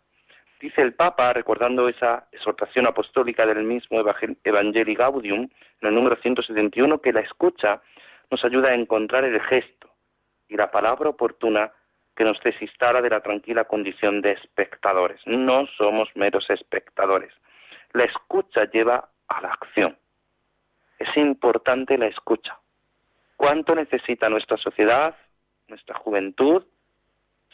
Dice 0.60 0.82
el 0.82 0.94
Papa, 0.94 1.32
recordando 1.32 1.88
esa 1.88 2.28
exhortación 2.34 2.86
apostólica 2.86 3.46
del 3.46 3.64
mismo 3.64 4.02
Evangelii 4.44 4.96
Gaudium, 4.96 5.50
en 5.82 5.88
el 5.88 5.96
número 5.96 6.18
171, 6.18 7.00
que 7.00 7.14
la 7.14 7.22
escucha 7.22 7.82
nos 8.30 8.44
ayuda 8.44 8.70
a 8.70 8.76
encontrar 8.76 9.24
el 9.24 9.40
gesto 9.42 9.90
y 10.50 10.58
la 10.58 10.70
palabra 10.70 11.10
oportuna 11.10 11.72
que 12.14 12.26
nos 12.26 12.38
desinstala 12.42 13.02
de 13.02 13.10
la 13.10 13.22
tranquila 13.22 13.64
condición 13.64 14.22
de 14.22 14.34
espectadores. 14.34 15.22
No 15.26 15.66
somos 15.78 16.10
meros 16.16 16.50
espectadores. 16.50 17.32
La 17.94 18.04
escucha 18.04 18.66
lleva 18.66 19.08
a 19.30 19.42
la 19.42 19.54
acción. 19.54 19.98
Es 20.98 21.16
importante 21.16 21.98
la 21.98 22.08
escucha. 22.08 22.60
¿Cuánto 23.38 23.74
necesita 23.74 24.28
nuestra 24.28 24.58
sociedad, 24.58 25.16
nuestra 25.70 25.96
juventud, 25.96 26.66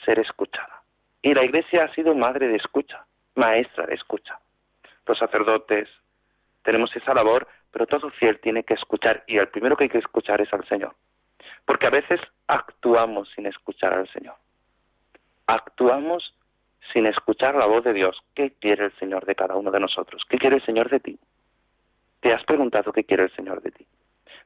ser 0.03 0.17
escuchada? 0.17 0.74
Y 1.25 1.33
la 1.33 1.43
Iglesia 1.43 1.85
ha 1.85 1.93
sido 1.95 2.13
madre 2.13 2.47
de 2.47 2.57
escucha, 2.57 3.03
maestra 3.33 3.87
de 3.87 3.95
escucha. 3.95 4.37
Los 5.07 5.17
sacerdotes 5.17 5.89
tenemos 6.61 6.95
esa 6.95 7.15
labor, 7.15 7.47
pero 7.71 7.87
todo 7.87 8.11
fiel 8.11 8.39
tiene 8.39 8.61
que 8.61 8.75
escuchar 8.75 9.23
y 9.25 9.39
el 9.39 9.47
primero 9.47 9.75
que 9.75 9.85
hay 9.85 9.89
que 9.89 9.97
escuchar 9.97 10.39
es 10.41 10.53
al 10.53 10.67
Señor. 10.67 10.93
Porque 11.65 11.87
a 11.87 11.89
veces 11.89 12.21
actuamos 12.45 13.27
sin 13.31 13.47
escuchar 13.47 13.93
al 13.93 14.07
Señor. 14.09 14.35
Actuamos 15.47 16.35
sin 16.93 17.07
escuchar 17.07 17.55
la 17.55 17.65
voz 17.65 17.83
de 17.83 17.93
Dios. 17.93 18.21
¿Qué 18.35 18.51
quiere 18.59 18.85
el 18.85 18.95
Señor 18.99 19.25
de 19.25 19.33
cada 19.33 19.55
uno 19.55 19.71
de 19.71 19.79
nosotros? 19.79 20.21
¿Qué 20.29 20.37
quiere 20.37 20.57
el 20.57 20.63
Señor 20.63 20.91
de 20.91 20.99
ti? 20.99 21.17
¿Te 22.19 22.33
has 22.33 22.43
preguntado 22.43 22.93
qué 22.93 23.03
quiere 23.03 23.23
el 23.23 23.35
Señor 23.35 23.63
de 23.63 23.71
ti? 23.71 23.87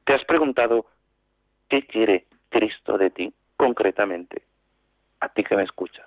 ¿Te 0.04 0.14
has 0.14 0.24
preguntado 0.24 0.86
qué 1.68 1.86
quiere 1.86 2.24
Cristo 2.48 2.96
de 2.96 3.10
ti 3.10 3.34
concretamente? 3.58 4.44
A 5.20 5.28
ti 5.28 5.44
que 5.44 5.56
me 5.56 5.64
escuchas 5.64 6.06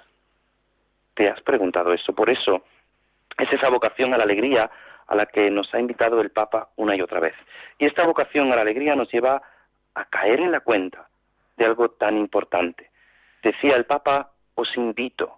te 1.14 1.30
has 1.30 1.42
preguntado 1.42 1.94
eso. 1.94 2.14
Por 2.14 2.30
eso 2.30 2.64
es 3.38 3.52
esa 3.52 3.70
vocación 3.70 4.14
a 4.14 4.18
la 4.18 4.24
alegría 4.24 4.70
a 5.08 5.16
la 5.16 5.26
que 5.26 5.50
nos 5.50 5.74
ha 5.74 5.80
invitado 5.80 6.22
el 6.22 6.32
Papa 6.32 6.70
una 6.76 6.96
y 6.96 7.02
otra 7.02 7.20
vez. 7.20 7.36
Y 7.78 7.86
esta 7.86 8.06
vocación 8.06 8.52
a 8.52 8.56
la 8.56 8.62
alegría 8.62 8.96
nos 8.96 9.12
lleva 9.12 9.42
a 9.96 10.06
caer 10.06 10.40
en 10.40 10.52
la 10.52 10.62
cuenta 10.62 11.08
de 11.58 11.66
algo 11.66 11.90
tan 11.90 12.18
importante. 12.18 12.90
Decía 13.42 13.76
el 13.76 13.86
Papa, 13.86 14.32
os 14.56 14.76
invito 14.78 15.38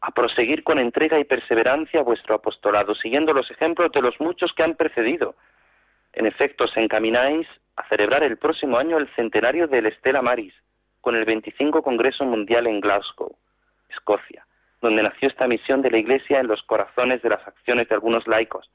a 0.00 0.10
proseguir 0.10 0.62
con 0.62 0.78
entrega 0.78 1.18
y 1.18 1.24
perseverancia 1.24 2.02
vuestro 2.02 2.34
apostolado, 2.34 2.94
siguiendo 2.94 3.32
los 3.32 3.50
ejemplos 3.50 3.90
de 3.92 4.02
los 4.02 4.20
muchos 4.20 4.52
que 4.52 4.62
han 4.62 4.74
precedido. 4.74 5.34
En 6.12 6.26
efecto, 6.26 6.64
os 6.64 6.76
encamináis 6.76 7.48
a 7.76 7.88
celebrar 7.88 8.22
el 8.22 8.36
próximo 8.36 8.78
año 8.78 8.98
el 8.98 9.08
centenario 9.14 9.66
del 9.66 9.86
Estela 9.86 10.22
Maris, 10.22 10.54
con 11.00 11.16
el 11.16 11.24
25 11.24 11.82
Congreso 11.82 12.24
Mundial 12.24 12.66
en 12.66 12.80
Glasgow, 12.80 13.36
Escocia 13.88 14.46
donde 14.84 15.02
nació 15.02 15.28
esta 15.28 15.48
misión 15.48 15.80
de 15.80 15.90
la 15.90 15.98
Iglesia 15.98 16.40
en 16.40 16.46
los 16.46 16.62
corazones 16.62 17.22
de 17.22 17.30
las 17.30 17.46
acciones 17.48 17.88
de 17.88 17.94
algunos 17.94 18.26
laicos. 18.28 18.70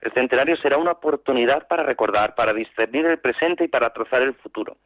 El 0.00 0.12
centenario 0.12 0.56
será 0.56 0.78
una 0.78 0.92
oportunidad 0.92 1.66
para 1.66 1.82
recordar, 1.82 2.36
para 2.36 2.54
discernir 2.54 3.04
el 3.06 3.18
presente 3.18 3.64
y 3.64 3.68
para 3.68 3.92
trazar 3.92 4.22
el 4.22 4.34
futuro. 4.34 4.76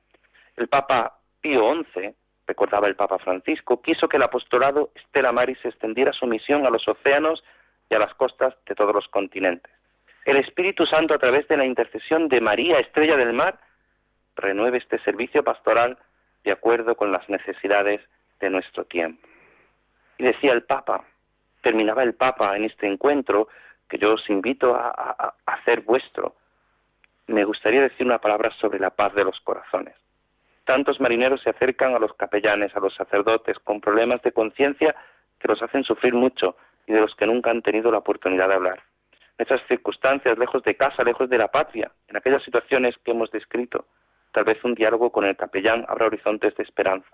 El 0.56 0.68
Papa 0.68 1.18
Pío 1.42 1.74
XI, 1.94 2.14
recordaba 2.46 2.88
el 2.88 2.96
Papa 2.96 3.18
Francisco, 3.18 3.82
quiso 3.82 4.08
que 4.08 4.16
el 4.16 4.22
apostolado 4.22 4.90
Estela 4.94 5.30
Maris 5.30 5.62
extendiera 5.62 6.12
su 6.14 6.26
misión 6.26 6.64
a 6.64 6.70
los 6.70 6.88
océanos 6.88 7.44
y 7.90 7.94
a 7.94 7.98
las 7.98 8.14
costas 8.14 8.54
de 8.66 8.74
todos 8.74 8.94
los 8.94 9.06
continentes. 9.08 9.70
El 10.24 10.38
Espíritu 10.38 10.86
Santo, 10.86 11.12
a 11.12 11.18
través 11.18 11.46
de 11.48 11.58
la 11.58 11.66
intercesión 11.66 12.28
de 12.28 12.40
María, 12.40 12.78
Estrella 12.78 13.16
del 13.16 13.34
Mar, 13.34 13.58
renueve 14.36 14.78
este 14.78 14.98
servicio 15.00 15.44
pastoral 15.44 15.98
de 16.44 16.52
acuerdo 16.52 16.96
con 16.96 17.12
las 17.12 17.28
necesidades 17.28 18.00
de 18.40 18.48
nuestro 18.48 18.84
tiempo. 18.86 19.28
Y 20.22 20.26
decía 20.26 20.52
el 20.52 20.62
Papa, 20.62 21.02
terminaba 21.62 22.04
el 22.04 22.14
Papa 22.14 22.56
en 22.56 22.62
este 22.62 22.86
encuentro, 22.86 23.48
que 23.88 23.98
yo 23.98 24.12
os 24.12 24.30
invito 24.30 24.72
a, 24.72 25.34
hacer 25.46 25.80
vuestro. 25.80 26.36
Me 27.26 27.42
gustaría 27.42 27.80
decir 27.80 28.06
una 28.06 28.20
palabra 28.20 28.52
sobre 28.60 28.78
la 28.78 28.90
paz 28.90 29.12
de 29.16 29.24
los 29.24 29.40
corazones. 29.40 29.96
Tantos 30.64 31.00
marineros 31.00 31.42
se 31.42 31.50
acercan 31.50 31.96
a 31.96 31.98
los 31.98 32.14
capellanes, 32.14 32.72
a 32.76 32.78
los 32.78 32.94
sacerdotes, 32.94 33.58
con 33.58 33.80
problemas 33.80 34.22
de 34.22 34.30
conciencia 34.30 34.94
que 35.40 35.48
los 35.48 35.60
hacen 35.60 35.82
sufrir 35.82 36.14
mucho 36.14 36.54
y 36.86 36.92
de 36.92 37.00
los 37.00 37.16
que 37.16 37.26
nunca 37.26 37.50
han 37.50 37.62
tenido 37.62 37.90
la 37.90 37.98
oportunidad 37.98 38.46
de 38.46 38.54
hablar. 38.54 38.80
En 39.38 39.46
esas 39.46 39.60
circunstancias, 39.66 40.38
lejos 40.38 40.62
de 40.62 40.76
casa, 40.76 41.02
lejos 41.02 41.28
de 41.28 41.38
la 41.38 41.48
patria, 41.48 41.90
en 42.06 42.16
aquellas 42.16 42.44
situaciones 42.44 42.94
que 42.98 43.10
hemos 43.10 43.32
descrito, 43.32 43.86
tal 44.30 44.44
vez 44.44 44.62
un 44.62 44.76
diálogo 44.76 45.10
con 45.10 45.24
el 45.24 45.36
capellán 45.36 45.84
abra 45.88 46.06
horizontes 46.06 46.54
de 46.54 46.62
esperanza. 46.62 47.08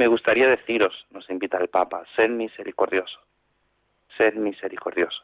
Me 0.00 0.06
gustaría 0.06 0.48
deciros, 0.48 0.94
nos 1.10 1.28
invita 1.28 1.58
el 1.58 1.68
Papa, 1.68 2.04
sed 2.16 2.30
misericordioso, 2.30 3.20
sed 4.16 4.32
misericordioso. 4.32 5.22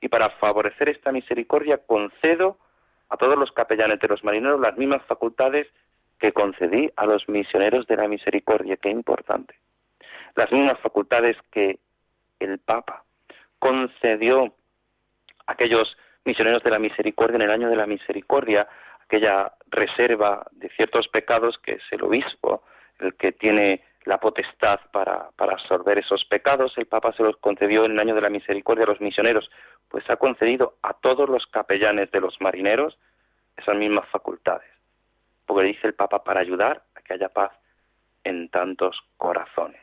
Y 0.00 0.08
para 0.08 0.30
favorecer 0.30 0.88
esta 0.88 1.12
misericordia 1.12 1.78
concedo 1.86 2.58
a 3.10 3.16
todos 3.16 3.38
los 3.38 3.52
capellanes 3.52 4.00
de 4.00 4.08
los 4.08 4.24
marineros 4.24 4.60
las 4.60 4.76
mismas 4.76 5.04
facultades 5.04 5.68
que 6.18 6.32
concedí 6.32 6.90
a 6.96 7.06
los 7.06 7.28
misioneros 7.28 7.86
de 7.86 7.96
la 7.96 8.08
misericordia, 8.08 8.76
qué 8.76 8.90
importante. 8.90 9.54
Las 10.34 10.50
mismas 10.50 10.80
facultades 10.80 11.36
que 11.52 11.78
el 12.40 12.58
Papa 12.58 13.04
concedió 13.60 14.46
a 15.46 15.52
aquellos 15.52 15.96
misioneros 16.24 16.64
de 16.64 16.70
la 16.70 16.80
misericordia 16.80 17.36
en 17.36 17.42
el 17.42 17.52
año 17.52 17.68
de 17.68 17.76
la 17.76 17.86
misericordia, 17.86 18.66
aquella 19.00 19.52
reserva 19.68 20.44
de 20.50 20.70
ciertos 20.70 21.06
pecados 21.06 21.56
que 21.58 21.74
es 21.74 21.82
el 21.92 22.02
obispo 22.02 22.64
el 22.98 23.14
que 23.14 23.30
tiene 23.30 23.84
la 24.08 24.18
potestad 24.18 24.80
para, 24.90 25.28
para 25.36 25.52
absorber 25.52 25.98
esos 25.98 26.24
pecados, 26.24 26.72
el 26.78 26.86
Papa 26.86 27.12
se 27.12 27.22
los 27.22 27.36
concedió 27.36 27.84
en 27.84 27.92
el 27.92 28.00
año 28.00 28.14
de 28.14 28.22
la 28.22 28.30
misericordia 28.30 28.84
a 28.84 28.88
los 28.88 29.02
misioneros, 29.02 29.50
pues 29.86 30.08
ha 30.08 30.16
concedido 30.16 30.78
a 30.82 30.94
todos 30.94 31.28
los 31.28 31.46
capellanes 31.46 32.10
de 32.10 32.20
los 32.22 32.40
marineros 32.40 32.98
esas 33.54 33.76
mismas 33.76 34.08
facultades. 34.08 34.66
porque 35.44 35.66
dice 35.66 35.86
el 35.86 35.94
Papa, 35.94 36.24
para 36.24 36.40
ayudar 36.40 36.84
a 36.94 37.02
que 37.02 37.14
haya 37.14 37.28
paz 37.28 37.52
en 38.24 38.48
tantos 38.48 38.98
corazones. 39.18 39.82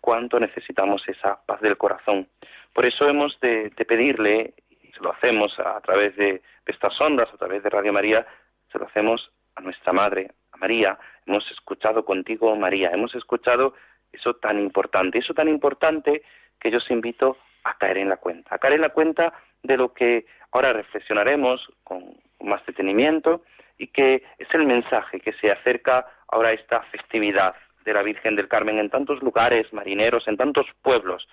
¿Cuánto 0.00 0.38
necesitamos 0.38 1.02
esa 1.08 1.44
paz 1.44 1.60
del 1.60 1.76
corazón? 1.76 2.28
Por 2.72 2.86
eso 2.86 3.08
hemos 3.08 3.38
de, 3.40 3.70
pedirle, 3.70 4.54
y 4.68 4.92
se 4.92 5.00
lo 5.00 5.12
hacemos 5.12 5.58
a, 5.58 5.80
través 5.80 6.14
de, 6.14 6.34
de 6.34 6.72
estas 6.72 7.00
ondas, 7.00 7.28
a 7.32 7.36
través 7.36 7.64
de 7.64 7.70
Radio 7.70 7.92
María, 7.92 8.24
se 8.70 8.78
lo 8.78 8.86
hacemos 8.86 9.32
a 9.56 9.60
nuestra 9.60 9.92
Madre, 9.92 10.30
a 10.30 10.43
María. 10.56 10.98
Hemos 11.26 11.50
escuchado 11.50 12.04
contigo, 12.04 12.54
María, 12.56 12.90
hemos 12.90 13.14
escuchado 13.14 13.74
eso 14.12 14.34
tan 14.34 14.60
importante, 14.60 15.18
eso 15.18 15.34
tan 15.34 15.48
importante 15.48 16.22
que 16.60 16.70
yo 16.70 16.78
os 16.78 16.90
invito 16.90 17.36
a 17.64 17.76
caer 17.76 17.98
en 17.98 18.08
la 18.08 18.18
cuenta, 18.18 18.54
a 18.54 18.58
caer 18.58 18.74
en 18.74 18.82
la 18.82 18.90
cuenta 18.90 19.32
de 19.62 19.76
lo 19.76 19.92
que 19.92 20.26
ahora 20.52 20.72
reflexionaremos 20.72 21.68
con 21.82 22.14
más 22.40 22.64
detenimiento 22.66 23.42
y 23.78 23.88
que 23.88 24.22
es 24.38 24.48
el 24.52 24.64
mensaje 24.66 25.20
que 25.20 25.32
se 25.32 25.50
acerca 25.50 26.06
ahora 26.28 26.50
a 26.50 26.52
esta 26.52 26.82
festividad 26.84 27.54
de 27.84 27.92
la 27.92 28.02
Virgen 28.02 28.36
del 28.36 28.48
Carmen 28.48 28.78
en 28.78 28.90
tantos 28.90 29.22
lugares 29.22 29.72
marineros, 29.72 30.26
en 30.28 30.36
tantos 30.36 30.66
pueblos. 30.82 31.26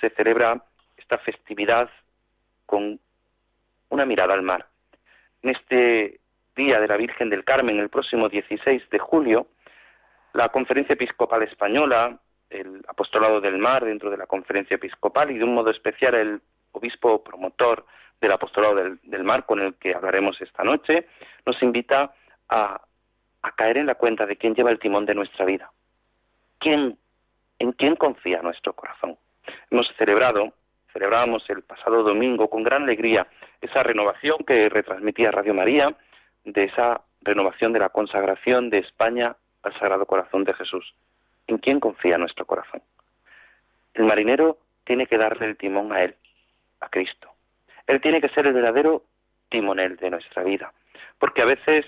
Se 0.00 0.10
celebra 0.10 0.62
esta 0.96 1.18
festividad 1.18 1.90
con 2.66 3.00
una 3.90 4.04
mirada 4.04 4.34
al 4.34 4.42
mar. 4.42 4.66
En 5.42 5.50
este 5.50 6.20
día 6.58 6.80
de 6.80 6.88
la 6.88 6.96
Virgen 6.96 7.30
del 7.30 7.44
Carmen, 7.44 7.78
el 7.78 7.88
próximo 7.88 8.28
16 8.28 8.90
de 8.90 8.98
julio, 8.98 9.46
la 10.34 10.48
Conferencia 10.48 10.94
Episcopal 10.94 11.44
Española, 11.44 12.18
el 12.50 12.82
Apostolado 12.88 13.40
del 13.40 13.58
Mar 13.58 13.84
dentro 13.84 14.10
de 14.10 14.16
la 14.16 14.26
Conferencia 14.26 14.74
Episcopal 14.74 15.30
y 15.30 15.38
de 15.38 15.44
un 15.44 15.54
modo 15.54 15.70
especial 15.70 16.16
el 16.16 16.40
obispo 16.72 17.22
promotor 17.22 17.86
del 18.20 18.32
Apostolado 18.32 18.74
del, 18.74 19.24
Mar 19.24 19.46
con 19.46 19.60
el 19.60 19.74
que 19.74 19.94
hablaremos 19.94 20.40
esta 20.40 20.64
noche, 20.64 21.06
nos 21.46 21.62
invita 21.62 22.12
a, 22.48 22.82
caer 23.56 23.78
en 23.78 23.86
la 23.86 23.94
cuenta 23.94 24.26
de 24.26 24.36
quién 24.36 24.54
lleva 24.54 24.72
el 24.72 24.80
timón 24.80 25.06
de 25.06 25.14
nuestra 25.14 25.44
vida. 25.44 25.70
¿Quién, 26.58 26.98
¿En 27.60 27.72
quién 27.72 27.94
confía 27.94 28.42
nuestro 28.42 28.72
corazón? 28.72 29.16
Hemos 29.70 29.88
celebrado, 29.96 30.52
celebrábamos 30.92 31.48
el 31.50 31.62
pasado 31.62 32.02
domingo 32.02 32.50
con 32.50 32.64
gran 32.64 32.82
alegría 32.82 33.28
esa 33.60 33.84
renovación 33.84 34.38
que 34.44 34.68
retransmitía 34.68 35.30
Radio 35.30 35.54
María, 35.54 35.96
de 36.44 36.64
esa 36.64 37.02
renovación 37.22 37.72
de 37.72 37.80
la 37.80 37.88
consagración 37.88 38.70
de 38.70 38.78
España 38.78 39.36
al 39.62 39.72
Sagrado 39.78 40.06
Corazón 40.06 40.44
de 40.44 40.54
Jesús. 40.54 40.94
¿En 41.46 41.58
quién 41.58 41.80
confía 41.80 42.18
nuestro 42.18 42.46
corazón? 42.46 42.82
El 43.94 44.04
marinero 44.04 44.58
tiene 44.84 45.06
que 45.06 45.18
darle 45.18 45.46
el 45.46 45.56
timón 45.56 45.92
a 45.92 46.02
Él, 46.02 46.14
a 46.80 46.88
Cristo. 46.88 47.30
Él 47.86 48.00
tiene 48.00 48.20
que 48.20 48.28
ser 48.28 48.46
el 48.46 48.52
verdadero 48.52 49.02
timonel 49.48 49.96
de 49.96 50.10
nuestra 50.10 50.42
vida, 50.42 50.72
porque 51.18 51.42
a 51.42 51.46
veces 51.46 51.86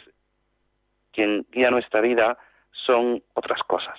quien 1.12 1.46
guía 1.50 1.70
nuestra 1.70 2.00
vida 2.00 2.38
son 2.72 3.22
otras 3.34 3.62
cosas. 3.64 3.98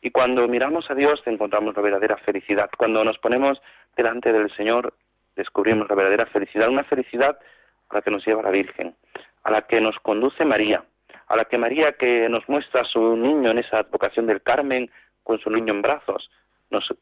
Y 0.00 0.10
cuando 0.10 0.46
miramos 0.46 0.90
a 0.90 0.94
Dios 0.94 1.22
encontramos 1.26 1.74
la 1.74 1.82
verdadera 1.82 2.16
felicidad. 2.18 2.70
Cuando 2.76 3.02
nos 3.04 3.18
ponemos 3.18 3.60
delante 3.96 4.32
del 4.32 4.54
Señor 4.54 4.94
descubrimos 5.34 5.88
la 5.88 5.94
verdadera 5.94 6.26
felicidad, 6.26 6.68
una 6.68 6.84
felicidad 6.84 7.38
a 7.88 7.94
la 7.94 8.02
que 8.02 8.10
nos 8.10 8.26
lleva 8.26 8.42
la 8.42 8.50
Virgen, 8.50 8.94
a 9.48 9.50
la 9.50 9.62
que 9.62 9.80
nos 9.80 9.98
conduce 10.00 10.44
María, 10.44 10.84
a 11.26 11.34
la 11.34 11.46
que 11.46 11.56
María 11.56 11.92
que 11.92 12.28
nos 12.28 12.46
muestra 12.50 12.82
a 12.82 12.84
su 12.84 13.16
niño 13.16 13.50
en 13.50 13.58
esa 13.58 13.78
advocación 13.78 14.26
del 14.26 14.42
Carmen 14.42 14.90
con 15.24 15.38
su 15.38 15.48
niño 15.48 15.72
en 15.72 15.80
brazos, 15.80 16.30
nos 16.68 16.94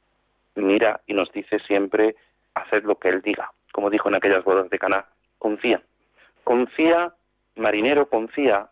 mira 0.54 1.00
y 1.08 1.14
nos 1.14 1.32
dice 1.32 1.58
siempre 1.66 2.14
hacer 2.54 2.84
lo 2.84 3.00
que 3.00 3.08
él 3.08 3.20
diga, 3.20 3.50
como 3.72 3.90
dijo 3.90 4.08
en 4.08 4.14
aquellas 4.14 4.44
bodas 4.44 4.70
de 4.70 4.78
Caná, 4.78 5.06
confía, 5.40 5.82
confía, 6.44 7.12
marinero, 7.56 8.08
confía, 8.08 8.68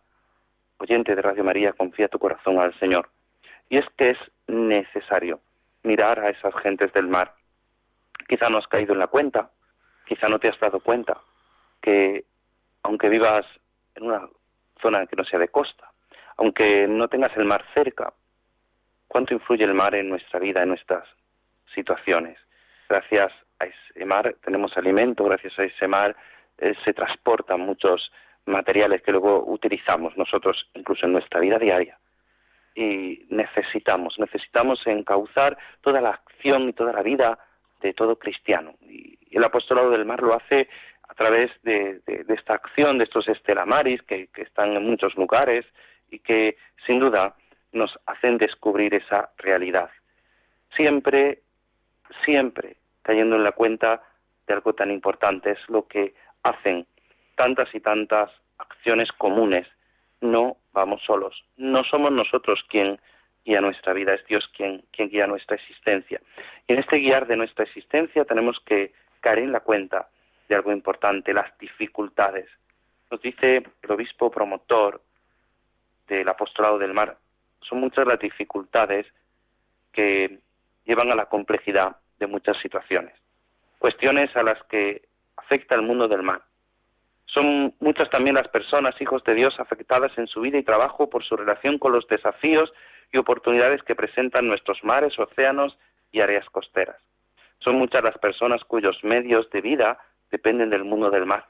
oyente 0.77 1.13
de 1.13 1.21
Radio 1.21 1.43
María, 1.43 1.73
confía 1.73 2.07
tu 2.07 2.17
corazón 2.17 2.57
al 2.59 2.73
Señor. 2.79 3.09
Y 3.67 3.77
es 3.77 3.85
que 3.97 4.11
es 4.11 4.17
necesario 4.47 5.41
mirar 5.83 6.17
a 6.21 6.29
esas 6.29 6.55
gentes 6.63 6.93
del 6.93 7.07
mar. 7.07 7.33
Quizá 8.29 8.47
no 8.47 8.57
has 8.57 8.67
caído 8.67 8.93
en 8.93 8.99
la 8.99 9.07
cuenta, 9.07 9.49
quizá 10.07 10.29
no 10.29 10.39
te 10.39 10.47
has 10.47 10.59
dado 10.61 10.79
cuenta 10.79 11.17
que 11.81 12.23
aunque 12.83 13.09
vivas 13.09 13.45
en 13.95 14.03
una 14.03 14.27
zona 14.81 15.05
que 15.07 15.15
no 15.15 15.23
sea 15.23 15.39
de 15.39 15.47
costa, 15.47 15.91
aunque 16.37 16.87
no 16.87 17.07
tengas 17.07 17.35
el 17.37 17.45
mar 17.45 17.63
cerca, 17.73 18.13
¿cuánto 19.07 19.33
influye 19.33 19.63
el 19.63 19.73
mar 19.73 19.95
en 19.95 20.09
nuestra 20.09 20.39
vida, 20.39 20.63
en 20.63 20.69
nuestras 20.69 21.07
situaciones? 21.73 22.37
Gracias 22.89 23.31
a 23.59 23.65
ese 23.65 24.05
mar 24.05 24.35
tenemos 24.43 24.75
alimento, 24.77 25.23
gracias 25.23 25.57
a 25.57 25.63
ese 25.63 25.87
mar 25.87 26.15
eh, 26.57 26.73
se 26.83 26.93
transportan 26.93 27.61
muchos 27.61 28.11
materiales 28.45 29.01
que 29.01 29.11
luego 29.11 29.43
utilizamos 29.45 30.15
nosotros 30.17 30.69
incluso 30.73 31.05
en 31.05 31.13
nuestra 31.13 31.39
vida 31.39 31.57
diaria. 31.57 31.97
Y 32.75 33.25
necesitamos, 33.29 34.19
necesitamos 34.19 34.85
encauzar 34.85 35.57
toda 35.81 36.01
la 36.01 36.09
acción 36.09 36.69
y 36.69 36.73
toda 36.73 36.91
la 36.91 37.01
vida 37.01 37.39
de 37.81 37.93
todo 37.93 38.17
cristiano. 38.17 38.75
Y 38.81 39.17
el 39.31 39.43
apostolado 39.43 39.89
del 39.91 40.05
mar 40.05 40.21
lo 40.21 40.33
hace 40.33 40.67
a 41.15 41.17
través 41.17 41.49
de, 41.63 42.01
esta 42.27 42.55
acción, 42.55 42.97
de 42.97 43.05
estos 43.05 43.29
estelamaris 43.29 44.01
que, 44.03 44.27
que 44.27 44.41
están 44.41 44.75
en 44.75 44.83
muchos 44.83 45.15
lugares 45.15 45.65
y 46.11 46.19
que 46.19 46.57
sin 46.85 46.99
duda 46.99 47.35
nos 47.71 47.97
hacen 48.05 48.37
descubrir 48.37 48.93
esa 48.93 49.29
realidad. 49.37 49.89
Siempre, 50.75 51.39
siempre 52.25 52.75
cayendo 53.01 53.37
en 53.37 53.45
la 53.45 53.53
cuenta 53.53 54.03
de 54.45 54.55
algo 54.55 54.73
tan 54.73 54.91
importante, 54.91 55.51
es 55.51 55.69
lo 55.69 55.87
que 55.87 56.13
hacen 56.43 56.85
tantas 57.35 57.73
y 57.73 57.79
tantas 57.79 58.29
acciones 58.57 59.09
comunes. 59.13 59.67
No 60.19 60.57
vamos 60.73 61.01
solos, 61.03 61.45
no 61.55 61.85
somos 61.85 62.11
nosotros 62.11 62.61
quien 62.67 62.99
guía 63.45 63.61
nuestra 63.61 63.93
vida, 63.93 64.15
es 64.15 64.25
Dios 64.25 64.49
quien, 64.55 64.83
quien 64.91 65.07
guía 65.07 65.27
nuestra 65.27 65.55
existencia. 65.55 66.19
Y 66.67 66.73
en 66.73 66.79
este 66.79 66.97
guiar 66.97 67.25
de 67.25 67.37
nuestra 67.37 67.63
existencia 67.63 68.25
tenemos 68.25 68.59
que 68.65 68.91
caer 69.21 69.39
en 69.39 69.53
la 69.53 69.61
cuenta 69.61 70.09
de 70.47 70.55
algo 70.55 70.71
importante, 70.71 71.33
las 71.33 71.57
dificultades. 71.57 72.47
Nos 73.11 73.21
dice 73.21 73.63
el 73.81 73.91
obispo 73.91 74.31
promotor 74.31 75.01
del 76.07 76.27
apostolado 76.27 76.77
del 76.77 76.93
mar, 76.93 77.17
son 77.61 77.79
muchas 77.79 78.05
las 78.05 78.19
dificultades 78.19 79.05
que 79.91 80.39
llevan 80.85 81.11
a 81.11 81.15
la 81.15 81.25
complejidad 81.25 81.95
de 82.19 82.27
muchas 82.27 82.57
situaciones, 82.59 83.13
cuestiones 83.79 84.35
a 84.35 84.43
las 84.43 84.61
que 84.65 85.07
afecta 85.35 85.75
el 85.75 85.81
mundo 85.81 86.07
del 86.07 86.23
mar. 86.23 86.41
Son 87.25 87.73
muchas 87.79 88.09
también 88.09 88.35
las 88.35 88.47
personas, 88.47 88.99
hijos 89.01 89.23
de 89.23 89.33
Dios, 89.33 89.59
afectadas 89.59 90.15
en 90.17 90.27
su 90.27 90.41
vida 90.41 90.57
y 90.57 90.63
trabajo 90.63 91.09
por 91.09 91.23
su 91.23 91.35
relación 91.35 91.79
con 91.79 91.91
los 91.91 92.07
desafíos 92.07 92.71
y 93.11 93.17
oportunidades 93.17 93.81
que 93.83 93.95
presentan 93.95 94.47
nuestros 94.47 94.83
mares, 94.83 95.17
océanos 95.17 95.77
y 96.11 96.21
áreas 96.21 96.47
costeras. 96.49 96.97
Son 97.59 97.75
muchas 97.75 98.03
las 98.03 98.17
personas 98.19 98.63
cuyos 98.63 99.03
medios 99.03 99.49
de 99.49 99.61
vida 99.61 99.97
dependen 100.35 100.69
del 100.69 100.83
mundo 100.83 101.09
del 101.09 101.25
mar. 101.25 101.45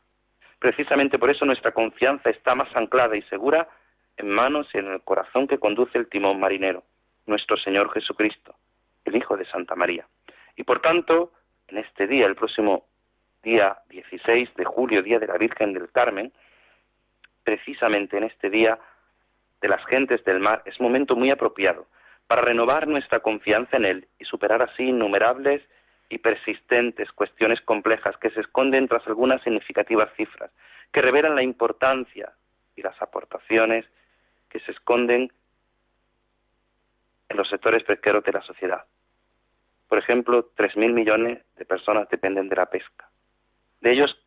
Precisamente 0.60 1.18
por 1.18 1.32
eso 1.32 1.44
nuestra 1.44 1.72
confianza 1.72 2.30
está 2.30 2.54
más 2.54 2.70
anclada 2.76 3.18
y 3.18 3.24
segura 3.24 3.68
en 4.16 4.30
manos 4.30 4.68
y 4.74 4.78
en 4.78 4.92
el 4.92 5.02
corazón 5.02 5.48
que 5.48 5.58
conduce 5.58 5.98
el 5.98 6.08
timón 6.08 6.40
marinero, 6.40 6.84
nuestro 7.26 7.58
Señor 7.58 7.92
Jesucristo, 7.92 8.54
el 9.04 9.16
Hijo 9.16 9.38
de 9.38 9.46
Santa 9.46 9.76
María. 9.76 10.06
Y 10.56 10.64
por 10.64 10.82
tanto, 10.82 11.32
en 11.68 11.80
este 11.80 12.06
día, 12.06 12.28
el 12.28 12.36
próximo 12.36 12.86
día 13.42 13.80
16 13.90 14.54
de 14.54 14.66
julio, 14.66 15.02
día 15.02 15.18
de 15.18 15.28
la 15.28 15.40
Virgen 15.40 15.74
del 15.74 15.92
Carmen, 15.92 16.32
precisamente 17.44 18.18
en 18.18 18.26
este 18.26 18.52
día 18.52 18.78
de 19.62 19.68
las 19.68 19.84
gentes 19.88 20.24
del 20.26 20.40
mar, 20.40 20.62
es 20.66 20.80
momento 20.80 21.16
muy 21.16 21.32
apropiado 21.32 21.88
para 22.28 22.44
renovar 22.44 22.88
nuestra 22.88 23.20
confianza 23.20 23.78
en 23.78 23.86
Él 23.86 24.08
y 24.20 24.26
superar 24.26 24.62
así 24.62 24.84
innumerables 24.84 25.64
y 26.10 26.20
persistentes 26.20 27.12
cuestiones 27.12 27.62
complejas 27.62 28.16
que 28.18 28.30
se 28.30 28.42
esconden 28.42 28.88
tras 28.88 29.06
algunas 29.08 29.42
significativas 29.42 30.14
cifras, 30.16 30.52
que 30.92 31.02
revelan 31.02 31.36
la 31.36 31.44
importancia 31.44 32.34
y 32.76 32.82
las 32.82 33.00
aportaciones 33.02 33.86
que 34.50 34.60
se 34.60 34.72
esconden 34.72 35.32
en 37.30 37.38
los 37.38 37.50
sectores 37.50 37.84
pesqueros 37.84 38.24
de 38.24 38.32
la 38.32 38.42
sociedad. 38.42 38.86
Por 39.88 39.98
ejemplo, 39.98 40.52
3.000 40.56 40.94
millones 40.94 41.44
de 41.56 41.66
personas 41.66 42.10
dependen 42.10 42.50
de 42.50 42.56
la 42.56 42.68
pesca. 42.68 43.10
De 43.82 43.92
ellos, 43.92 44.20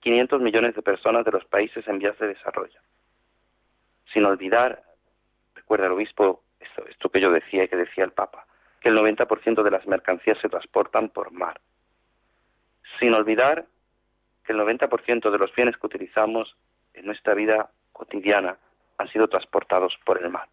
500 0.00 0.40
millones 0.40 0.74
de 0.74 0.82
personas 0.82 1.24
de 1.24 1.32
los 1.32 1.44
países 1.44 1.86
en 1.86 1.98
vías 1.98 2.18
de 2.18 2.28
desarrollo. 2.28 2.80
Sin 4.12 4.24
olvidar, 4.24 4.82
recuerda 5.54 5.86
el 5.86 5.92
obispo 5.92 6.42
esto, 6.60 6.86
esto 6.86 7.08
que 7.10 7.20
yo 7.20 7.30
decía 7.30 7.64
y 7.64 7.68
que 7.68 7.76
decía 7.76 8.04
el 8.04 8.12
Papa, 8.12 8.46
que 8.82 8.88
el 8.88 8.98
90% 8.98 9.62
de 9.62 9.70
las 9.70 9.86
mercancías 9.86 10.38
se 10.38 10.48
transportan 10.48 11.08
por 11.08 11.30
mar. 11.30 11.60
Sin 12.98 13.14
olvidar 13.14 13.64
que 14.44 14.52
el 14.52 14.58
90% 14.58 15.30
de 15.30 15.38
los 15.38 15.54
bienes 15.54 15.76
que 15.76 15.86
utilizamos 15.86 16.56
en 16.94 17.06
nuestra 17.06 17.34
vida 17.34 17.70
cotidiana 17.92 18.56
han 18.98 19.08
sido 19.08 19.28
transportados 19.28 19.96
por 20.04 20.20
el 20.20 20.28
mar. 20.30 20.48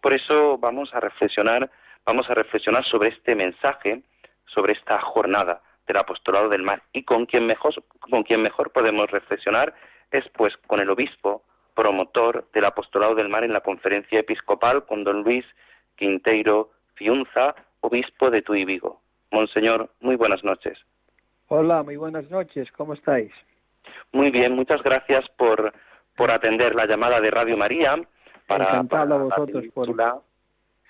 Por 0.00 0.14
eso 0.14 0.58
vamos 0.58 0.94
a 0.94 1.00
reflexionar, 1.00 1.70
vamos 2.04 2.28
a 2.30 2.34
reflexionar 2.34 2.84
sobre 2.84 3.10
este 3.10 3.34
mensaje, 3.34 4.02
sobre 4.46 4.72
esta 4.72 4.98
jornada 5.00 5.60
del 5.86 5.98
apostolado 5.98 6.48
del 6.48 6.62
mar 6.62 6.82
y 6.92 7.04
con 7.04 7.26
quien 7.26 7.46
mejor 7.46 7.74
con 8.00 8.22
quien 8.22 8.40
mejor 8.42 8.72
podemos 8.72 9.10
reflexionar 9.10 9.74
es 10.10 10.26
pues 10.30 10.56
con 10.66 10.80
el 10.80 10.88
obispo 10.88 11.42
promotor 11.74 12.46
del 12.52 12.64
apostolado 12.64 13.14
del 13.14 13.28
mar 13.28 13.44
en 13.44 13.52
la 13.52 13.60
conferencia 13.60 14.20
episcopal 14.20 14.86
con 14.86 15.04
don 15.04 15.22
Luis 15.22 15.44
Quinteiro 15.96 16.70
Fiunza, 16.94 17.54
obispo 17.84 18.30
de 18.30 18.40
Tuy 18.42 18.64
Vigo. 18.64 19.00
Monseñor, 19.30 19.90
muy 20.00 20.16
buenas 20.16 20.42
noches. 20.42 20.78
Hola, 21.48 21.82
muy 21.82 21.96
buenas 21.96 22.30
noches, 22.30 22.70
¿cómo 22.72 22.94
estáis? 22.94 23.30
Muy 24.12 24.30
bien, 24.30 24.54
muchas 24.54 24.82
gracias 24.82 25.28
por, 25.36 25.72
por 26.16 26.30
atender 26.30 26.74
la 26.74 26.86
llamada 26.86 27.20
de 27.20 27.30
Radio 27.30 27.56
María 27.56 28.00
para, 28.46 28.82
para 28.84 29.16
vosotros 29.16 29.64
por 29.74 29.94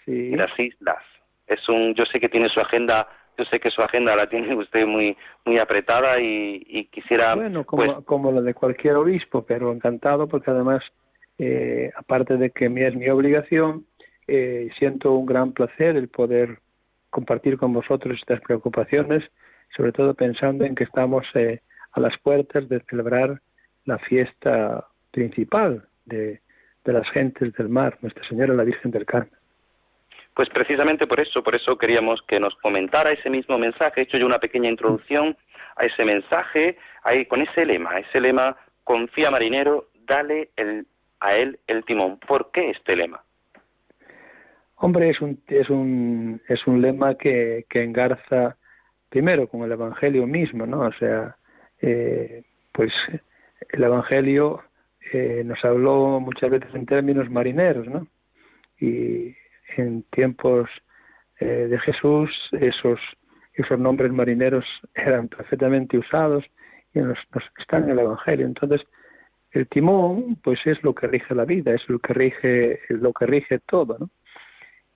sí. 0.04 0.30
las 0.36 0.58
islas. 0.58 1.02
Es 1.48 1.68
un, 1.68 1.94
yo 1.94 2.06
sé 2.06 2.20
que 2.20 2.28
tiene 2.28 2.48
su 2.48 2.60
agenda, 2.60 3.08
yo 3.36 3.44
sé 3.46 3.58
que 3.58 3.70
su 3.70 3.82
agenda 3.82 4.14
la 4.14 4.28
tiene 4.28 4.54
usted 4.54 4.86
muy 4.86 5.16
muy 5.44 5.58
apretada 5.58 6.20
y, 6.20 6.88
quisiera 6.92 7.34
bueno 7.34 7.64
como, 7.64 7.84
pues, 7.84 8.04
como 8.04 8.30
la 8.30 8.40
de 8.40 8.54
cualquier 8.54 8.94
obispo, 8.94 9.44
pero 9.44 9.72
encantado 9.72 10.28
porque 10.28 10.52
además 10.52 10.84
eh, 11.38 11.90
aparte 11.96 12.36
de 12.36 12.50
que 12.50 12.66
es 12.66 12.94
mi 12.94 13.08
obligación, 13.08 13.84
eh, 14.28 14.70
siento 14.78 15.12
un 15.12 15.26
gran 15.26 15.52
placer 15.52 15.96
el 15.96 16.08
poder 16.08 16.60
compartir 17.14 17.56
con 17.56 17.72
vosotros 17.72 18.18
estas 18.18 18.40
preocupaciones, 18.40 19.22
sobre 19.76 19.92
todo 19.92 20.14
pensando 20.14 20.64
en 20.64 20.74
que 20.74 20.82
estamos 20.82 21.24
eh, 21.34 21.60
a 21.92 22.00
las 22.00 22.18
puertas 22.18 22.68
de 22.68 22.80
celebrar 22.90 23.40
la 23.84 23.98
fiesta 23.98 24.88
principal 25.12 25.86
de, 26.04 26.40
las 26.84 27.08
gentes 27.10 27.52
del 27.54 27.68
mar, 27.68 27.96
Nuestra 28.02 28.26
Señora 28.28 28.52
la 28.52 28.64
Virgen 28.64 28.90
del 28.90 29.06
Carmen. 29.06 29.38
Pues 30.34 30.48
precisamente 30.50 31.06
por 31.06 31.20
eso, 31.20 31.42
por 31.42 31.54
eso 31.54 31.78
queríamos 31.78 32.20
que 32.22 32.40
nos 32.40 32.54
comentara 32.56 33.10
ese 33.10 33.30
mismo 33.30 33.56
mensaje. 33.56 34.00
He 34.00 34.04
hecho 34.04 34.18
yo 34.18 34.26
una 34.26 34.40
pequeña 34.40 34.68
introducción 34.68 35.36
a 35.76 35.84
ese 35.86 36.04
mensaje, 36.04 36.76
ahí, 37.04 37.24
con 37.26 37.40
ese 37.40 37.64
lema, 37.64 37.98
ese 38.00 38.20
lema, 38.20 38.56
confía 38.82 39.30
marinero, 39.30 39.86
dale 40.04 40.50
a 41.20 41.36
él 41.36 41.60
el 41.68 41.84
timón. 41.84 42.18
¿Por 42.18 42.50
qué 42.50 42.70
este 42.70 42.96
lema? 42.96 43.23
Hombre, 44.84 45.08
es 45.08 45.22
un, 45.22 45.40
es 45.46 45.70
un, 45.70 46.42
es 46.46 46.66
un 46.66 46.82
lema 46.82 47.14
que, 47.14 47.64
que 47.70 47.82
engarza 47.82 48.58
primero 49.08 49.48
con 49.48 49.62
el 49.62 49.72
Evangelio 49.72 50.26
mismo, 50.26 50.66
¿no? 50.66 50.80
O 50.80 50.92
sea, 50.92 51.38
eh, 51.80 52.42
pues 52.70 52.92
el 53.70 53.82
Evangelio 53.82 54.60
eh, 55.10 55.42
nos 55.42 55.64
habló 55.64 56.20
muchas 56.20 56.50
veces 56.50 56.68
en 56.74 56.84
términos 56.84 57.30
marineros, 57.30 57.86
¿no? 57.86 58.06
Y 58.78 59.34
en 59.78 60.02
tiempos 60.10 60.68
eh, 61.40 61.66
de 61.70 61.78
Jesús 61.78 62.28
esos, 62.52 63.00
esos 63.54 63.78
nombres 63.78 64.12
marineros 64.12 64.66
eran 64.94 65.28
perfectamente 65.28 65.96
usados 65.96 66.44
y 66.92 66.98
nos, 66.98 67.16
están 67.58 67.84
en 67.84 67.90
el 67.92 68.00
Evangelio. 68.00 68.44
Entonces, 68.44 68.82
el 69.52 69.66
timón, 69.66 70.36
pues 70.44 70.60
es 70.66 70.82
lo 70.82 70.94
que 70.94 71.06
rige 71.06 71.34
la 71.34 71.46
vida, 71.46 71.72
es 71.72 71.88
lo 71.88 71.98
que 72.00 72.12
rige, 72.12 72.80
lo 72.90 73.14
que 73.14 73.24
rige 73.24 73.60
todo, 73.60 73.96
¿no? 73.98 74.10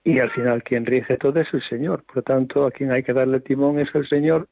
Y 0.09 0.21
al 0.21 0.31
final 0.31 0.63
quien 0.63 0.87
rige 0.87 1.19
todo 1.19 1.39
es 1.39 1.53
el 1.53 1.63
Señor. 1.65 2.03
Por 2.05 2.17
lo 2.17 2.23
tanto, 2.23 2.65
a 2.65 2.71
quien 2.71 2.91
hay 2.93 3.03
que 3.03 3.13
darle 3.13 3.41
timón 3.41 3.79
es 3.79 3.95
el 3.95 4.09
Señor, 4.09 4.49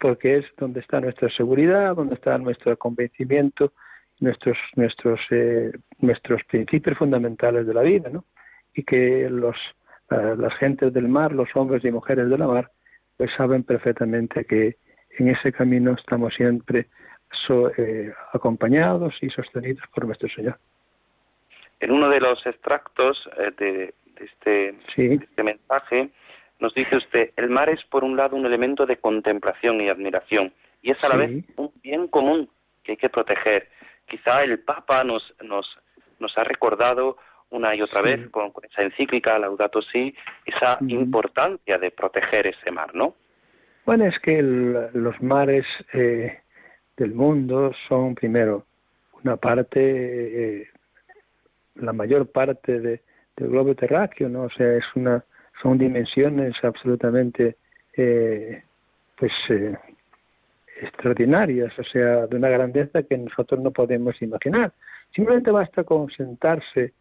porque 0.00 0.38
es 0.38 0.46
donde 0.56 0.80
está 0.80 0.98
nuestra 0.98 1.28
seguridad, 1.28 1.94
donde 1.94 2.14
está 2.14 2.38
nuestro 2.38 2.74
convencimiento, 2.78 3.74
nuestros 4.20 4.56
nuestros 4.76 5.20
eh, 5.30 5.72
nuestros 5.98 6.42
principios 6.44 6.96
fundamentales 6.96 7.66
de 7.66 7.74
la 7.74 7.82
vida, 7.82 8.08
¿no? 8.08 8.24
y 8.72 8.82
que 8.82 9.28
los, 9.28 9.56
las 10.08 10.54
gentes 10.54 10.90
del 10.94 11.08
mar, 11.08 11.32
los 11.32 11.54
hombres 11.54 11.84
y 11.84 11.90
mujeres 11.90 12.30
de 12.30 12.38
la 12.38 12.46
mar, 12.46 12.70
pues 13.18 13.30
saben 13.36 13.64
perfectamente 13.64 14.46
que 14.46 14.76
en 15.18 15.28
ese 15.28 15.52
camino 15.52 15.92
estamos 15.92 16.32
siempre 16.32 16.86
eh, 17.76 18.10
acompañados 18.32 19.14
y 19.20 19.28
sostenidos 19.28 19.84
por 19.94 20.06
nuestro 20.06 20.30
Señor. 20.30 20.56
En 21.80 21.92
uno 21.92 22.08
de 22.08 22.20
los 22.20 22.44
extractos 22.46 23.28
eh, 23.36 23.52
de, 23.58 23.94
este, 24.20 24.74
este, 24.96 25.42
mensaje 25.42 26.10
nos 26.60 26.74
dice 26.74 26.96
usted, 26.96 27.30
el 27.36 27.50
mar 27.50 27.68
es 27.68 27.82
por 27.84 28.04
un 28.04 28.16
lado 28.16 28.36
un 28.36 28.46
elemento 28.46 28.84
de 28.84 28.96
contemplación 28.96 29.80
y 29.80 29.88
admiración 29.88 30.52
y 30.82 30.90
es 30.90 31.02
a 31.04 31.08
la 31.08 31.16
vez 31.16 31.44
un 31.56 31.70
bien 31.82 32.08
común 32.08 32.48
que 32.82 32.92
hay 32.92 32.96
que 32.96 33.08
proteger. 33.08 33.68
Quizá 34.06 34.42
el 34.42 34.58
Papa 34.60 35.04
nos, 35.04 35.34
nos, 35.42 35.78
nos 36.18 36.36
ha 36.36 36.44
recordado 36.44 37.16
una 37.50 37.74
y 37.74 37.82
otra 37.82 38.02
vez 38.02 38.28
con, 38.30 38.52
esa 38.62 38.82
encíclica 38.82 39.38
Laudato 39.38 39.80
Si, 39.82 40.14
esa 40.44 40.78
importancia 40.86 41.78
de 41.78 41.90
proteger 41.90 42.46
ese 42.46 42.70
mar, 42.70 42.94
¿no? 42.94 43.14
Bueno, 43.86 44.04
es 44.04 44.18
que 44.18 44.42
los 44.42 45.20
mares 45.22 45.64
eh, 45.94 46.40
del 46.96 47.14
mundo 47.14 47.72
son 47.88 48.14
primero 48.14 48.66
una 49.22 49.36
parte, 49.36 49.80
eh, 49.80 50.68
la 51.76 51.92
mayor 51.92 52.30
parte 52.30 52.80
de, 52.80 53.00
del 53.38 53.50
globo 53.50 53.74
terráqueo, 53.74 54.28
¿no? 54.28 54.42
O 54.42 54.50
sea, 54.50 54.74
es 54.76 54.84
una, 54.94 55.24
son 55.62 55.78
dimensiones 55.78 56.54
absolutamente, 56.62 57.56
eh, 57.96 58.62
pues, 59.16 59.32
extraordinarias, 60.80 61.76
o 61.78 61.84
sea, 61.84 62.26
de 62.26 62.36
una 62.36 62.48
grandeza 62.48 63.02
que 63.02 63.18
nosotros 63.18 63.60
no 63.60 63.70
podemos 63.70 64.20
imaginar. 64.22 64.72
Simplemente 65.12 65.50
basta 65.50 65.84
con 65.84 66.08
sentarse 66.10 66.92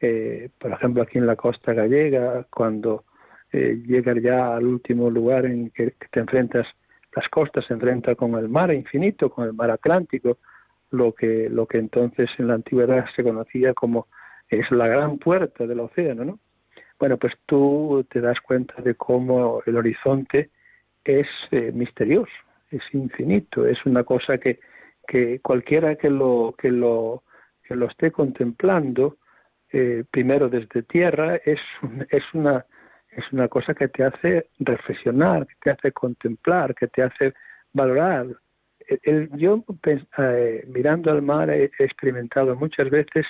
eh, 0.00 0.50
por 0.58 0.72
ejemplo, 0.72 1.02
aquí 1.02 1.18
en 1.18 1.26
la 1.26 1.36
costa 1.36 1.72
gallega, 1.72 2.46
cuando 2.50 3.04
eh, 3.52 3.82
llegas 3.86 4.16
ya 4.22 4.56
al 4.56 4.66
último 4.66 5.10
lugar 5.10 5.46
en 5.46 5.70
que, 5.70 5.94
te 6.10 6.20
enfrentas, 6.20 6.66
las 7.14 7.28
costas 7.28 7.64
se 7.66 7.74
enfrentan 7.74 8.14
con 8.14 8.34
el 8.36 8.48
mar 8.48 8.72
infinito, 8.72 9.30
con 9.30 9.46
el 9.46 9.54
mar 9.54 9.70
Atlántico, 9.70 10.38
lo 10.90 11.12
que, 11.12 11.48
lo 11.50 11.66
que 11.66 11.78
entonces 11.78 12.30
en 12.38 12.48
la 12.48 12.54
antigüedad 12.54 13.06
se 13.14 13.22
conocía 13.24 13.74
como 13.74 14.06
es 14.48 14.70
la 14.70 14.88
gran 14.88 15.18
puerta 15.18 15.66
del 15.66 15.80
océano, 15.80 16.24
¿no? 16.24 16.38
Bueno, 16.98 17.16
pues 17.16 17.34
tú 17.46 18.04
te 18.10 18.20
das 18.20 18.40
cuenta 18.40 18.74
de 18.82 18.94
cómo 18.94 19.62
el 19.66 19.76
horizonte 19.76 20.50
es 21.04 21.28
eh, 21.52 21.70
misterioso, 21.72 22.32
es 22.70 22.82
infinito, 22.92 23.66
es 23.66 23.78
una 23.86 24.02
cosa 24.04 24.38
que, 24.38 24.58
que 25.06 25.40
cualquiera 25.40 25.94
que 25.96 26.10
lo, 26.10 26.54
que 26.58 26.70
lo, 26.70 27.22
que 27.62 27.76
lo 27.76 27.86
esté 27.86 28.10
contemplando, 28.10 29.18
eh, 29.70 30.04
primero 30.10 30.48
desde 30.48 30.82
tierra 30.82 31.36
es, 31.36 31.60
es, 32.10 32.24
una, 32.32 32.64
es 33.10 33.24
una 33.32 33.48
cosa 33.48 33.74
que 33.74 33.88
te 33.88 34.04
hace 34.04 34.48
reflexionar, 34.58 35.46
que 35.46 35.54
te 35.62 35.70
hace 35.70 35.92
contemplar, 35.92 36.74
que 36.74 36.88
te 36.88 37.02
hace 37.02 37.34
valorar. 37.72 38.26
Yo 39.36 39.64
eh, 39.84 40.64
mirando 40.68 41.10
al 41.10 41.20
mar 41.20 41.50
he, 41.50 41.70
experimentado 41.78 42.56
muchas 42.56 42.88
veces 42.88 43.26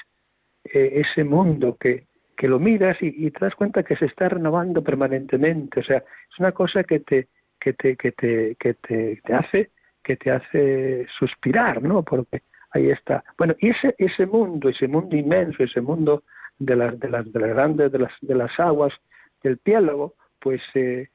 eh, 0.72 1.02
ese 1.04 1.24
mundo 1.24 1.76
que, 1.78 2.04
que 2.36 2.48
lo 2.48 2.58
miras 2.58 2.96
y, 3.00 3.30
te 3.30 3.40
das 3.40 3.54
cuenta 3.54 3.82
que 3.82 3.96
se 3.96 4.06
está 4.06 4.28
renovando 4.28 4.82
permanentemente. 4.82 5.80
O 5.80 5.82
sea, 5.82 5.98
es 5.98 6.38
una 6.38 6.52
cosa 6.52 6.84
que 6.84 7.00
te, 7.00 7.28
que 7.60 7.72
te, 7.72 7.96
que 7.96 8.12
te, 8.12 8.56
que 8.58 8.74
te, 8.74 9.20
te 9.24 9.34
hace 9.34 9.70
que 10.08 10.16
te 10.16 10.30
hace 10.30 11.06
suspirar, 11.18 11.82
¿no? 11.82 12.02
Porque 12.02 12.40
ahí 12.70 12.90
está. 12.90 13.22
Bueno, 13.36 13.54
y 13.58 13.68
ese, 13.68 13.94
ese 13.98 14.24
mundo, 14.24 14.70
ese 14.70 14.88
mundo 14.88 15.14
inmenso, 15.14 15.62
ese 15.62 15.82
mundo 15.82 16.22
de 16.58 16.76
las, 16.76 16.98
de 16.98 17.10
las, 17.10 17.30
de 17.30 17.40
las 17.40 17.50
grandes, 17.50 17.92
de 17.92 17.98
las, 17.98 18.12
de 18.22 18.34
las 18.34 18.58
aguas 18.58 18.94
del 19.42 19.58
piélago, 19.58 20.14
pues 20.40 20.62
eh, 20.74 21.08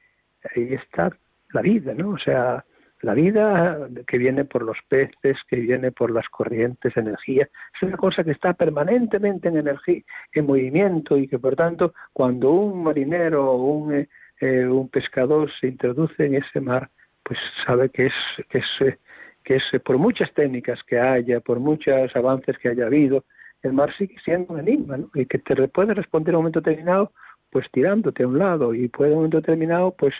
ahí 0.54 0.74
está 0.74 1.10
la 1.52 1.60
vida, 1.60 1.92
¿no? 1.92 2.10
O 2.10 2.18
sea, 2.18 2.64
la 3.04 3.14
vida 3.14 3.88
que 4.06 4.18
viene 4.18 4.44
por 4.44 4.62
los 4.62 4.78
peces, 4.88 5.38
que 5.48 5.56
viene 5.56 5.92
por 5.92 6.10
las 6.10 6.28
corrientes 6.28 6.96
energía, 6.96 7.48
es 7.74 7.82
una 7.82 7.96
cosa 7.96 8.24
que 8.24 8.32
está 8.32 8.54
permanentemente 8.54 9.48
en 9.48 9.58
energía, 9.58 10.02
en 10.32 10.46
movimiento 10.46 11.16
y 11.16 11.28
que 11.28 11.38
por 11.38 11.56
tanto 11.56 11.94
cuando 12.12 12.50
un 12.50 12.82
marinero 12.82 13.50
o 13.50 13.56
un, 13.56 13.94
eh, 13.94 14.08
eh, 14.40 14.66
un 14.66 14.88
pescador 14.88 15.50
se 15.60 15.68
introduce 15.68 16.24
en 16.24 16.34
ese 16.34 16.60
mar, 16.60 16.90
pues 17.22 17.38
sabe 17.66 17.90
que 17.90 18.06
es, 18.06 18.14
que 18.48 18.58
es 18.58 18.96
que 19.44 19.56
es 19.56 19.82
por 19.84 19.98
muchas 19.98 20.32
técnicas 20.32 20.82
que 20.84 20.98
haya, 20.98 21.40
por 21.40 21.60
muchos 21.60 22.16
avances 22.16 22.56
que 22.58 22.70
haya 22.70 22.86
habido, 22.86 23.24
el 23.62 23.72
mar 23.72 23.94
sigue 23.96 24.16
siendo 24.24 24.54
un 24.54 24.60
enigma, 24.60 24.96
¿no? 24.96 25.10
Y 25.14 25.26
que 25.26 25.38
te 25.38 25.68
puede 25.68 25.94
responder 25.94 26.30
en 26.32 26.36
un 26.36 26.42
momento 26.42 26.60
determinado, 26.60 27.12
pues 27.50 27.66
tirándote 27.70 28.22
a 28.22 28.26
un 28.26 28.38
lado, 28.38 28.74
y 28.74 28.88
puede 28.88 29.10
en 29.10 29.16
un 29.16 29.18
momento 29.20 29.38
determinado, 29.38 29.94
pues, 29.96 30.14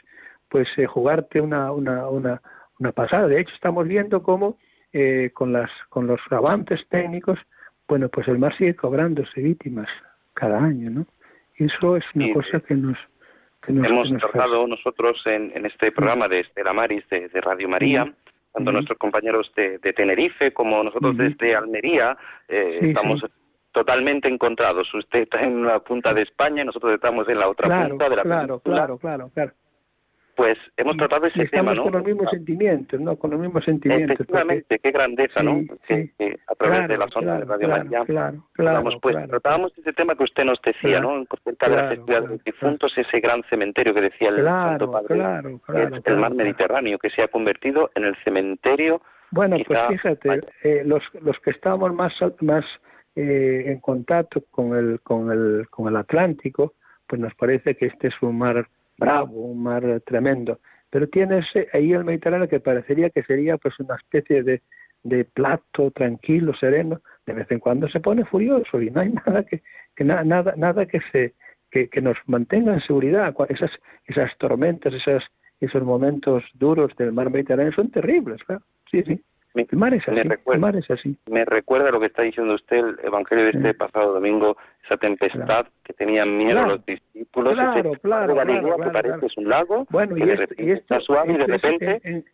pues 0.48 0.68
eh, 0.76 0.86
jugarte 0.86 1.40
una, 1.40 1.72
una, 1.72 2.08
una, 2.08 2.42
una 2.78 2.92
pasada. 2.92 3.28
De 3.28 3.40
hecho, 3.40 3.54
estamos 3.54 3.87
viendo 3.87 4.22
cómo 4.22 4.56
eh, 4.92 5.30
con, 5.34 5.52
las, 5.52 5.70
con 5.88 6.06
los 6.06 6.20
avances 6.30 6.87
técnicos, 6.88 7.38
bueno, 7.88 8.08
pues 8.08 8.28
el 8.28 8.38
mar 8.38 8.56
sigue 8.56 8.74
cobrándose 8.74 9.40
víctimas 9.40 9.88
cada 10.34 10.62
año, 10.62 10.90
¿no? 10.90 11.06
Y 11.56 11.64
eso 11.64 11.96
es 11.96 12.04
una 12.14 12.32
cosa 12.32 12.60
que 12.60 12.74
nos, 12.74 12.98
que 13.64 13.72
nos 13.72 13.87
hemos 13.87 14.10
tratado 14.18 14.66
nosotros 14.66 15.20
en, 15.26 15.52
en, 15.54 15.66
este 15.66 15.92
programa 15.92 16.28
de 16.28 16.40
Estela 16.40 16.72
Maris 16.72 17.08
de, 17.08 17.28
de 17.28 17.40
Radio 17.40 17.68
María, 17.68 18.12
tanto 18.52 18.72
nuestros 18.72 18.98
compañeros 18.98 19.52
de, 19.56 19.78
Tenerife 19.78 20.52
como 20.52 20.82
nosotros 20.82 21.16
desde 21.16 21.54
Almería, 21.54 22.16
eh, 22.48 22.78
estamos 22.82 23.24
totalmente 23.72 24.28
encontrados. 24.28 24.92
Usted 24.94 25.22
está 25.22 25.42
en 25.42 25.64
la 25.64 25.80
punta 25.80 26.14
de 26.14 26.22
España 26.22 26.62
y 26.62 26.66
nosotros 26.66 26.94
estamos 26.94 27.28
en 27.28 27.38
la 27.38 27.48
otra 27.48 27.88
punta 27.88 28.08
de 28.08 28.16
la 28.16 28.22
claro, 28.22 28.60
claro, 28.60 28.98
claro, 28.98 29.30
claro. 29.34 29.52
Pues 30.36 30.58
hemos 30.76 30.96
tratado 30.96 31.26
ese 31.26 31.46
tema, 31.46 31.74
¿no? 31.74 31.84
con 31.84 31.92
los 31.92 32.04
mismos 32.04 32.30
sentimientos, 32.30 33.00
¿no? 33.00 33.16
Con 33.16 33.30
los 33.30 33.40
mismos 33.40 33.64
sentimientos. 33.64 34.14
Efectivamente, 34.14 34.78
qué 34.78 34.90
grandeza, 34.90 35.42
¿no? 35.42 35.62
Sí, 35.88 36.12
a 36.46 36.54
través 36.54 36.88
de 36.88 36.98
la 36.98 37.08
zona 37.08 37.38
de 37.38 37.44
Radio 37.44 37.68
María. 37.68 38.04
Claro, 38.04 38.44
claro, 38.52 39.00
pues 39.00 39.16
tratábamos 39.28 39.76
ese 39.78 39.92
tema 39.92 40.14
que 40.14 40.24
usted 40.24 40.44
nos 40.44 40.60
decía, 40.62 41.00
¿no? 41.00 41.16
En 41.16 41.24
de 41.24 41.68
la 41.68 41.88
festividad 41.88 42.22
de 42.22 42.28
los 42.28 42.44
difuntos, 42.44 42.96
ese 42.96 43.20
gran 43.20 43.42
cementerio 43.44 43.94
que 43.94 44.00
decía 44.00 44.28
el 44.28 44.44
Santo 44.44 44.90
Padre, 44.90 45.58
el 46.04 46.16
mar 46.16 46.34
Mediterráneo, 46.34 46.98
que 46.98 47.10
se 47.10 47.22
ha 47.22 47.28
convertido 47.28 47.90
en 47.94 48.04
el 48.04 48.16
cementerio. 48.24 49.02
Bueno, 49.30 49.56
pues 49.66 49.80
fíjate, 49.88 50.40
eh, 50.62 50.82
los, 50.84 51.02
los 51.20 51.38
que 51.40 51.50
estamos 51.50 51.92
más, 51.92 52.12
más 52.40 52.64
eh, 53.16 53.64
en 53.66 53.80
contacto 53.80 54.42
con 54.50 54.76
el, 54.76 55.00
con, 55.00 55.30
el, 55.30 55.68
con 55.70 55.88
el 55.88 55.96
Atlántico, 55.96 56.74
pues 57.06 57.20
nos 57.20 57.34
parece 57.34 57.76
que 57.76 57.86
este 57.86 58.08
es 58.08 58.14
un 58.22 58.38
mar 58.38 58.68
bravo, 58.98 59.46
un 59.46 59.62
mar 59.62 60.02
tremendo. 60.07 60.61
Pero 60.90 61.09
tienes 61.09 61.46
ahí 61.72 61.92
el 61.92 62.04
Mediterráneo 62.04 62.48
que 62.48 62.61
parecería 62.61 63.11
que 63.11 63.22
sería 63.24 63.59
pues 63.59 63.78
una 63.80 63.96
especie 63.96 64.42
de, 64.42 64.62
de 65.02 65.24
plato 65.24 65.90
tranquilo, 65.90 66.54
sereno. 66.54 67.00
De 67.26 67.33
vez 67.33 67.50
en 67.50 67.59
cuando 67.59 67.88
se 67.88 68.00
pone 68.00 68.24
furioso 68.24 68.80
y 68.80 68.90
no 68.90 69.00
hay 69.00 69.12
nada 69.26 69.44
que, 69.44 69.62
que 69.96 70.04
nada, 70.04 70.54
nada 70.57 70.87
que 70.87 71.00
se 71.12 71.35
que, 71.70 72.00
nos 72.00 72.16
mantenga 72.26 72.72
en 72.72 72.80
seguridad. 72.80 73.35
Esas, 73.48 73.70
esas 74.07 74.37
tormentas, 74.38 74.94
esas, 74.94 75.24
esos 75.61 75.83
momentos 75.83 76.44
duros 76.54 76.94
del 76.96 77.12
mar 77.12 77.30
Mediterráneo 77.30 77.72
son 77.72 77.90
terribles. 77.90 78.40
Sí, 78.90 79.02
sí. 79.02 79.20
Me, 79.54 80.24
recuerda, 80.24 80.72
así. 80.88 81.16
Me 81.30 81.44
recuerda 81.44 81.92
lo 81.92 82.00
que 82.00 82.06
está 82.06 82.22
diciendo 82.22 82.54
usted, 82.54 82.76
el 82.76 82.98
Evangelio 83.04 83.44
de 83.44 83.50
este 83.50 83.74
pasado 83.74 84.14
domingo, 84.14 84.56
esa 84.84 84.96
tempestad 84.96 85.66
que 85.84 85.92
tenían 85.92 86.36
miedo 86.36 86.58
los 86.66 86.84
discípulos, 86.84 87.54
claro, 87.54 87.90
ese 87.92 88.00
claro, 88.00 88.34
claro, 88.34 88.76
que 88.76 88.90
parece 88.90 89.26
es 89.26 89.36
un 89.36 89.48
lago, 89.48 89.86
bueno, 89.90 90.16
y, 90.16 90.22
y 90.58 90.70
está 90.72 90.98
suave 90.98 91.34
y 91.34 91.36
de 91.36 91.46
repente... 91.46 92.24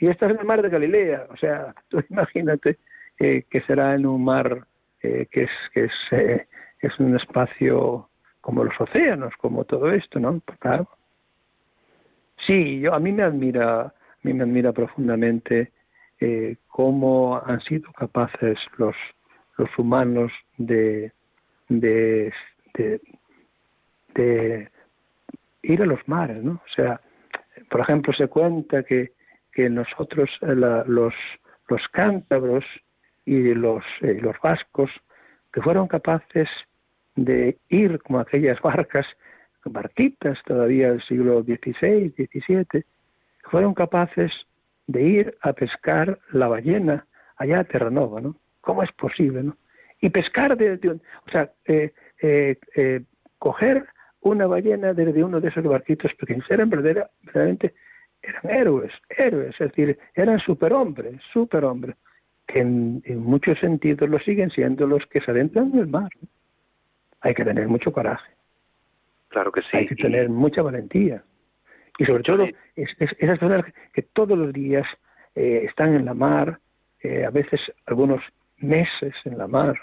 y 0.00 0.08
esta 0.08 0.26
es 0.26 0.38
el 0.38 0.46
mar 0.46 0.62
de 0.62 0.70
Galilea, 0.70 1.26
o 1.30 1.36
sea, 1.36 1.74
tú 1.88 2.02
imagínate 2.08 2.78
eh, 3.18 3.44
que 3.50 3.60
será 3.62 3.94
en 3.94 4.06
un 4.06 4.24
mar 4.24 4.66
eh, 5.02 5.26
que 5.30 5.42
es 5.42 5.50
que 5.74 5.84
es, 5.84 5.92
eh, 6.12 6.46
es 6.80 6.98
un 6.98 7.14
espacio 7.14 8.08
como 8.40 8.64
los 8.64 8.80
océanos, 8.80 9.34
como 9.36 9.64
todo 9.64 9.92
esto, 9.92 10.18
¿no? 10.18 10.40
Pues 10.40 10.58
claro. 10.58 10.88
Sí, 12.46 12.80
yo 12.80 12.94
a 12.94 12.98
mí 12.98 13.12
me 13.12 13.22
admira, 13.22 13.80
a 13.82 13.94
mí 14.22 14.32
me 14.32 14.44
admira 14.44 14.72
profundamente 14.72 15.70
eh, 16.24 16.56
cómo 16.68 17.42
han 17.44 17.60
sido 17.60 17.92
capaces 17.92 18.58
los, 18.78 18.96
los 19.58 19.68
humanos 19.78 20.32
de, 20.56 21.12
de, 21.68 22.32
ir 25.62 25.82
a 25.82 25.86
los 25.86 26.00
mares, 26.08 26.42
¿no? 26.42 26.52
O 26.52 26.72
sea, 26.74 26.98
por 27.68 27.82
ejemplo, 27.82 28.14
se 28.14 28.28
cuenta 28.28 28.84
que, 28.84 29.12
que 29.52 29.68
nosotros, 29.68 30.30
eh, 30.40 30.54
los, 30.54 31.14
los 31.68 31.88
cántabros 31.88 32.64
y 33.26 33.52
los, 33.52 33.84
eh, 34.00 34.18
los 34.22 34.36
vascos, 34.42 34.90
que 35.52 35.60
fueron 35.60 35.88
capaces 35.88 36.48
de 37.16 37.58
ir 37.68 38.00
como 38.00 38.20
aquellas 38.20 38.62
barcas, 38.62 39.06
barquitas 39.66 40.38
todavía 40.46 40.88
del 40.90 41.02
siglo 41.02 41.42
XVI, 41.42 42.14
XVII, 42.16 42.82
fueron 43.50 43.74
capaces 43.74 44.32
de 44.86 45.02
ir 45.02 45.38
a 45.40 45.52
pescar 45.52 46.18
la 46.32 46.48
ballena 46.48 47.06
allá 47.36 47.60
a 47.60 47.64
Terranova, 47.64 48.20
¿no? 48.20 48.36
¿Cómo 48.60 48.82
es 48.82 48.92
posible, 48.92 49.42
no? 49.42 49.56
Y 50.00 50.10
pescar 50.10 50.56
de, 50.56 50.74
o 51.26 51.30
sea, 51.30 51.50
eh, 51.66 51.92
eh, 52.20 52.58
eh, 52.76 53.02
coger 53.38 53.86
una 54.20 54.46
ballena 54.46 54.92
desde 54.92 55.22
uno 55.22 55.40
de 55.40 55.48
esos 55.48 55.64
barquitos 55.64 56.12
pequeños, 56.14 56.50
eran 56.50 56.70
verdaderamente, 56.70 57.74
eran 58.22 58.50
héroes, 58.50 58.92
héroes, 59.10 59.54
es 59.60 59.70
decir, 59.70 59.98
eran 60.14 60.38
superhombres, 60.40 61.20
superhombres, 61.32 61.96
que 62.46 62.60
en, 62.60 63.02
muchos 63.18 63.58
sentidos 63.58 64.08
lo 64.08 64.18
siguen 64.18 64.50
siendo 64.50 64.86
los 64.86 65.06
que 65.06 65.20
se 65.20 65.30
adentran 65.30 65.72
en 65.72 65.80
el 65.80 65.86
mar. 65.86 66.10
Hay 67.20 67.34
que 67.34 67.44
tener 67.44 67.68
mucho 67.68 67.92
coraje. 67.92 68.30
Claro 69.28 69.50
que 69.50 69.62
sí. 69.62 69.76
Hay 69.76 69.86
que 69.86 69.96
tener 69.96 70.28
mucha 70.28 70.62
valentía. 70.62 71.22
Y 71.98 72.04
sobre 72.04 72.22
todo, 72.22 72.44
es, 72.76 72.90
esas 72.98 73.38
personas 73.38 73.64
que 73.92 74.02
todos 74.02 74.36
los 74.36 74.52
días 74.52 74.86
eh, 75.34 75.62
están 75.64 75.94
en 75.94 76.04
la 76.04 76.14
mar, 76.14 76.58
eh, 77.00 77.24
a 77.24 77.30
veces 77.30 77.60
algunos 77.86 78.22
meses 78.58 79.14
en 79.24 79.38
la 79.38 79.46
mar, 79.46 79.78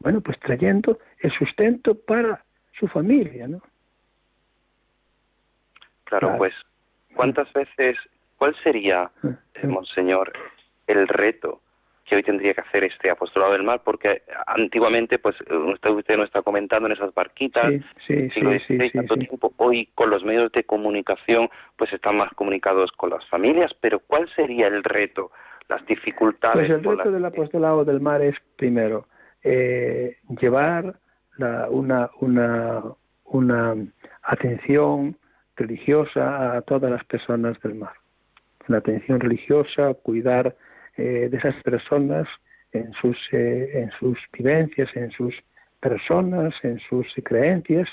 bueno, 0.00 0.20
pues 0.20 0.38
trayendo 0.40 0.98
el 1.20 1.32
sustento 1.32 1.94
para 1.94 2.44
su 2.78 2.86
familia, 2.88 3.48
¿no? 3.48 3.62
Claro, 6.04 6.36
pues, 6.36 6.52
¿cuántas 7.14 7.50
veces, 7.52 7.96
cuál 8.36 8.54
sería, 8.62 9.10
ah, 9.22 9.66
Monseñor, 9.66 10.32
el 10.86 11.08
reto 11.08 11.60
que 12.04 12.16
hoy 12.16 12.22
tendría 12.22 12.54
que 12.54 12.60
hacer 12.60 12.84
este 12.84 13.10
apostolado 13.10 13.52
del 13.52 13.62
mar, 13.62 13.80
porque 13.84 14.22
antiguamente, 14.46 15.18
pues 15.18 15.36
usted, 15.40 15.90
usted 15.90 16.16
nos 16.16 16.26
está 16.26 16.42
comentando 16.42 16.86
en 16.86 16.92
esas 16.92 17.14
barquitas, 17.14 17.72
sí, 18.06 18.28
sí, 18.30 18.40
sí, 18.66 18.90
tanto 18.90 19.16
tiempo, 19.16 19.52
hoy 19.56 19.88
con 19.94 20.10
los 20.10 20.22
medios 20.22 20.52
de 20.52 20.64
comunicación, 20.64 21.48
pues 21.76 21.92
están 21.92 22.16
más 22.16 22.32
comunicados 22.34 22.92
con 22.92 23.10
las 23.10 23.26
familias, 23.28 23.72
pero 23.80 24.00
¿cuál 24.00 24.28
sería 24.34 24.66
el 24.66 24.84
reto, 24.84 25.30
las 25.68 25.84
dificultades? 25.86 26.68
Pues 26.68 26.70
el 26.70 26.84
reto 26.84 27.10
del 27.10 27.24
apostolado 27.24 27.84
del 27.84 28.00
mar 28.00 28.20
es, 28.20 28.36
primero, 28.56 29.06
eh, 29.42 30.18
llevar 30.40 30.94
la, 31.38 31.68
una, 31.70 32.10
una, 32.20 32.82
una 33.24 33.74
atención 34.22 35.16
religiosa 35.56 36.56
a 36.56 36.62
todas 36.62 36.90
las 36.90 37.04
personas 37.04 37.60
del 37.62 37.76
mar. 37.76 37.92
Una 38.68 38.78
atención 38.78 39.20
religiosa, 39.20 39.94
cuidar 39.94 40.54
eh, 40.96 41.28
de 41.30 41.36
esas 41.36 41.54
personas 41.62 42.28
en 42.72 42.92
sus, 42.94 43.16
eh, 43.32 43.70
en 43.74 43.90
sus 43.98 44.18
vivencias, 44.32 44.88
en 44.96 45.10
sus 45.12 45.34
personas, 45.80 46.54
en 46.62 46.78
sus 46.80 47.06
creencias 47.24 47.88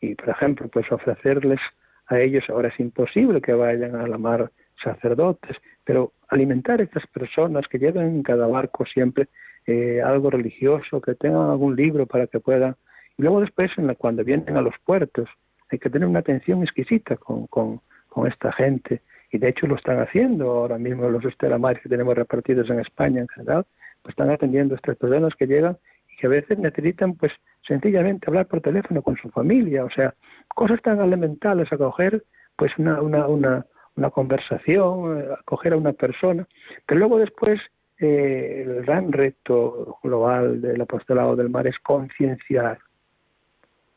y, 0.00 0.14
por 0.14 0.30
ejemplo, 0.30 0.68
pues 0.68 0.90
ofrecerles 0.92 1.60
a 2.06 2.20
ellos, 2.20 2.44
ahora 2.48 2.68
es 2.68 2.80
imposible 2.80 3.40
que 3.40 3.52
vayan 3.52 3.94
a 3.96 4.06
la 4.06 4.18
mar 4.18 4.50
sacerdotes, 4.82 5.56
pero 5.84 6.12
alimentar 6.28 6.80
a 6.80 6.84
estas 6.84 7.06
personas 7.08 7.66
que 7.68 7.78
lleven 7.78 8.06
en 8.06 8.22
cada 8.22 8.46
barco 8.46 8.86
siempre 8.86 9.28
eh, 9.66 10.00
algo 10.02 10.30
religioso, 10.30 11.00
que 11.00 11.14
tengan 11.14 11.50
algún 11.50 11.76
libro 11.76 12.06
para 12.06 12.26
que 12.26 12.40
puedan. 12.40 12.76
Y 13.18 13.22
luego 13.22 13.40
después, 13.40 13.70
en 13.76 13.86
la, 13.86 13.94
cuando 13.94 14.24
vienen 14.24 14.56
a 14.56 14.62
los 14.62 14.74
puertos, 14.84 15.28
hay 15.70 15.78
que 15.78 15.90
tener 15.90 16.08
una 16.08 16.20
atención 16.20 16.62
exquisita 16.62 17.16
con, 17.16 17.46
con, 17.48 17.80
con 18.08 18.26
esta 18.26 18.52
gente 18.52 19.02
y 19.30 19.38
de 19.38 19.48
hecho 19.48 19.66
lo 19.66 19.76
están 19.76 20.00
haciendo 20.00 20.50
ahora 20.50 20.78
mismo 20.78 21.08
los 21.08 21.24
estelamares 21.24 21.82
que 21.82 21.88
tenemos 21.88 22.16
repartidos 22.16 22.68
en 22.70 22.80
España 22.80 23.20
en 23.20 23.28
general, 23.28 23.66
pues 24.02 24.12
están 24.12 24.30
atendiendo 24.30 24.74
a 24.74 24.76
estas 24.76 24.96
personas 24.96 25.34
que 25.34 25.46
llegan 25.46 25.76
y 26.12 26.16
que 26.16 26.26
a 26.26 26.30
veces 26.30 26.58
necesitan 26.58 27.14
pues 27.14 27.32
sencillamente 27.66 28.26
hablar 28.28 28.46
por 28.46 28.60
teléfono 28.60 29.02
con 29.02 29.16
su 29.16 29.28
familia, 29.30 29.84
o 29.84 29.90
sea, 29.90 30.14
cosas 30.48 30.80
tan 30.82 31.00
elementales, 31.00 31.72
acoger 31.72 32.24
pues 32.56 32.72
una, 32.78 33.00
una, 33.00 33.26
una, 33.26 33.66
una 33.96 34.10
conversación, 34.10 35.24
acoger 35.38 35.74
a 35.74 35.76
una 35.76 35.92
persona, 35.92 36.46
pero 36.86 37.00
luego 37.00 37.18
después 37.18 37.60
eh, 38.00 38.64
el 38.64 38.84
gran 38.84 39.12
reto 39.12 39.98
global 40.02 40.60
del 40.60 40.80
apostolado 40.80 41.36
del 41.36 41.50
mar 41.50 41.66
es 41.66 41.78
concienciar 41.80 42.78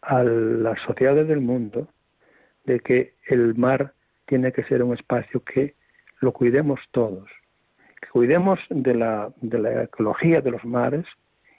a 0.02 0.24
las 0.24 0.80
sociedades 0.82 1.28
del 1.28 1.42
mundo 1.42 1.88
de 2.66 2.80
que 2.80 3.14
el 3.28 3.56
mar 3.56 3.94
tiene 4.32 4.54
que 4.54 4.64
ser 4.64 4.82
un 4.82 4.94
espacio 4.94 5.44
que 5.44 5.76
lo 6.22 6.32
cuidemos 6.32 6.80
todos, 6.92 7.30
que 8.00 8.08
cuidemos 8.08 8.62
de 8.70 8.94
la, 8.94 9.30
de 9.42 9.60
la 9.60 9.84
ecología 9.84 10.40
de 10.40 10.52
los 10.52 10.64
mares 10.64 11.06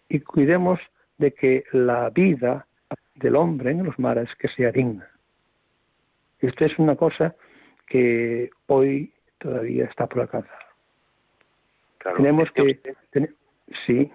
y 0.09 0.21
cuidemos 0.21 0.81
de 1.19 1.35
que 1.35 1.65
la 1.73 2.09
vida 2.09 2.67
del 3.17 3.37
hombre 3.37 3.73
en 3.73 3.85
los 3.85 3.99
mares 3.99 4.31
que 4.39 4.49
sea 4.49 4.73
digna. 4.73 5.07
Esto 6.41 6.65
es 6.65 6.79
una 6.79 6.97
cosa 6.97 7.37
que 7.87 8.49
hoy 8.69 9.13
todavía 9.37 9.85
está 9.85 10.07
por 10.07 10.23
alcanzar. 10.23 10.65
Tenemos 12.17 12.51
que... 12.53 12.81
sí. 13.85 14.11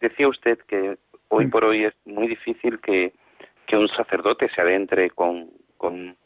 Decía 0.00 0.28
usted 0.28 0.58
que 0.60 0.96
hoy 1.28 1.44
mm. 1.44 1.50
por 1.50 1.64
hoy 1.66 1.84
es 1.84 1.94
muy 2.06 2.26
difícil 2.26 2.80
que, 2.80 3.12
que 3.66 3.76
un 3.76 3.88
sacerdote 3.88 4.48
se 4.48 4.62
adentre 4.62 5.10
con, 5.10 5.50
con 5.76 6.16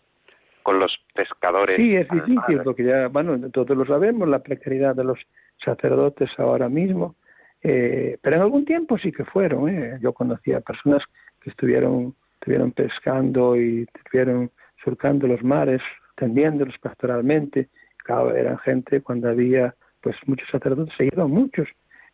con 0.66 0.80
los 0.80 0.98
pescadores. 1.14 1.76
Sí, 1.76 1.94
es 1.94 2.08
difícil, 2.08 2.60
porque 2.64 2.82
ya, 2.82 3.06
bueno, 3.06 3.38
todos 3.50 3.76
lo 3.76 3.86
sabemos, 3.86 4.28
la 4.28 4.40
precariedad 4.40 4.96
de 4.96 5.04
los 5.04 5.16
sacerdotes 5.64 6.28
ahora 6.38 6.68
mismo, 6.68 7.14
eh, 7.62 8.18
pero 8.20 8.34
en 8.34 8.42
algún 8.42 8.64
tiempo 8.64 8.98
sí 8.98 9.12
que 9.12 9.24
fueron. 9.24 9.68
¿eh? 9.68 9.96
Yo 10.02 10.12
conocía 10.12 10.60
personas 10.60 11.04
que 11.40 11.50
estuvieron, 11.50 12.16
estuvieron 12.40 12.72
pescando 12.72 13.54
y 13.54 13.86
estuvieron 13.94 14.50
surcando 14.82 15.28
los 15.28 15.40
mares, 15.44 15.82
atendiéndolos 16.16 16.76
pastoralmente. 16.78 17.68
Claro, 17.98 18.34
eran 18.34 18.58
gente 18.58 19.02
cuando 19.02 19.28
había 19.28 19.72
pues 20.00 20.16
muchos 20.26 20.48
sacerdotes, 20.50 20.92
se 20.96 21.04
iban 21.04 21.30
muchos 21.30 21.68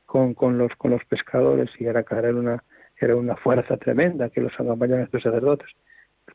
con, 0.05 0.35
con, 0.35 0.59
los, 0.59 0.77
con 0.77 0.91
los 0.91 1.03
pescadores 1.07 1.71
y 1.79 1.87
era, 1.87 2.05
era, 2.11 2.31
una, 2.35 2.63
era 3.01 3.17
una 3.17 3.35
fuerza 3.35 3.79
tremenda 3.79 4.29
que 4.29 4.43
los 4.43 4.53
acompañaban 4.61 5.05
estos 5.05 5.23
sacerdotes 5.23 5.71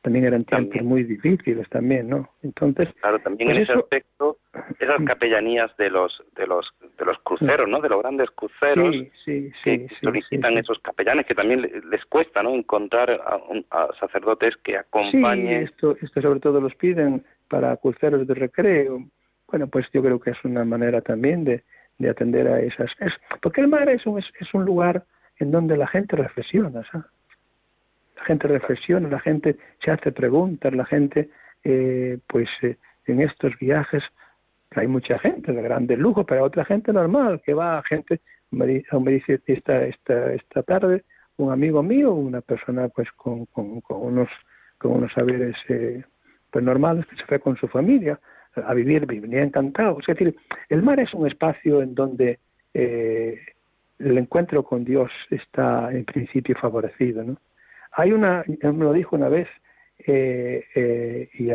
también 0.01 0.25
eran 0.25 0.43
tiempos 0.43 0.81
muy 0.83 1.03
difíciles 1.03 1.67
también, 1.69 2.09
¿no? 2.09 2.29
Entonces, 2.43 2.89
claro, 3.01 3.19
también 3.19 3.47
pues 3.49 3.57
en 3.57 3.63
ese 3.63 3.73
aspecto, 3.73 4.37
esas 4.79 5.01
capellanías 5.05 5.75
de 5.77 5.89
los 5.89 6.23
de 6.35 6.47
los 6.47 6.71
de 6.97 7.05
los 7.05 7.17
cruceros, 7.19 7.67
¿no? 7.67 7.81
De 7.81 7.89
los 7.89 8.01
grandes 8.01 8.29
cruceros 8.31 8.95
sí, 8.95 9.11
sí, 9.25 9.51
que 9.63 9.77
sí, 9.79 9.87
sí, 9.89 9.95
solicitan 10.03 10.57
esos 10.57 10.79
capellanes, 10.79 11.25
que 11.25 11.35
también 11.35 11.61
le- 11.61 11.81
les 11.89 12.05
cuesta, 12.05 12.41
¿no? 12.43 12.53
Encontrar 12.55 13.09
a, 13.11 13.39
a 13.71 13.89
sacerdotes 13.99 14.55
que 14.57 14.73
Sí, 14.73 14.77
acompañen. 14.77 15.63
esto, 15.63 15.95
esto 16.01 16.21
sobre 16.21 16.39
todo 16.39 16.61
los 16.61 16.75
piden 16.75 17.23
para 17.49 17.75
cruceros 17.77 18.27
de 18.27 18.33
recreo. 18.33 19.03
Bueno, 19.49 19.67
pues 19.67 19.85
yo 19.93 20.01
creo 20.03 20.19
que 20.19 20.31
es 20.31 20.43
una 20.43 20.65
manera 20.65 21.01
también 21.01 21.43
de, 21.45 21.63
de 21.97 22.09
atender 22.09 22.47
a 22.47 22.59
esas. 22.59 22.91
Es, 22.99 23.13
porque 23.41 23.61
el 23.61 23.67
mar 23.67 23.89
es 23.89 24.05
un, 24.05 24.19
es, 24.19 24.25
es 24.39 24.53
un 24.53 24.65
lugar 24.65 25.03
en 25.39 25.51
donde 25.51 25.77
la 25.77 25.87
gente 25.87 26.15
reflexiona, 26.15 26.83
¿sabes? 26.91 27.07
La 28.17 28.25
gente 28.25 28.47
reflexiona, 28.47 29.09
la 29.09 29.19
gente 29.19 29.57
se 29.83 29.91
hace 29.91 30.11
preguntas, 30.11 30.73
la 30.73 30.85
gente, 30.85 31.29
eh, 31.63 32.19
pues 32.27 32.49
eh, 32.61 32.77
en 33.05 33.21
estos 33.21 33.57
viajes, 33.59 34.03
hay 34.71 34.87
mucha 34.87 35.17
gente 35.19 35.51
de 35.51 35.61
grande 35.61 35.95
lujo, 35.95 36.25
pero 36.25 36.43
otra 36.43 36.65
gente 36.65 36.91
normal, 36.91 37.41
que 37.45 37.53
va, 37.53 37.81
gente, 37.83 38.19
me, 38.51 38.83
me 38.99 39.11
dice 39.11 39.39
esta, 39.45 39.85
esta, 39.85 40.33
esta 40.33 40.63
tarde, 40.63 41.03
un 41.37 41.51
amigo 41.51 41.81
mío, 41.83 42.13
una 42.13 42.41
persona 42.41 42.89
pues 42.89 43.09
con, 43.11 43.45
con, 43.47 43.81
con 43.81 44.01
unos 44.01 44.29
con 44.77 44.91
unos 44.91 45.11
saberes 45.13 45.55
eh, 45.69 46.03
pues 46.51 46.63
normales 46.63 47.05
que 47.07 47.15
se 47.15 47.25
fue 47.25 47.39
con 47.39 47.55
su 47.57 47.67
familia 47.67 48.19
a 48.55 48.73
vivir, 48.73 49.05
venía 49.05 49.43
encantado. 49.43 49.99
Es 49.99 50.07
decir, 50.07 50.35
el 50.69 50.81
mar 50.81 50.99
es 50.99 51.13
un 51.13 51.27
espacio 51.27 51.81
en 51.81 51.93
donde 51.93 52.39
eh, 52.73 53.39
el 53.99 54.17
encuentro 54.17 54.63
con 54.63 54.83
Dios 54.83 55.11
está 55.29 55.91
en 55.91 56.05
principio 56.05 56.55
favorecido. 56.59 57.23
¿no? 57.23 57.37
Hay 57.97 58.11
una, 58.11 58.43
me 58.47 58.83
lo 58.85 58.93
dijo 58.93 59.15
una 59.15 59.27
vez, 59.27 59.47
eh, 59.99 60.63
eh, 60.75 61.29
y 61.33 61.47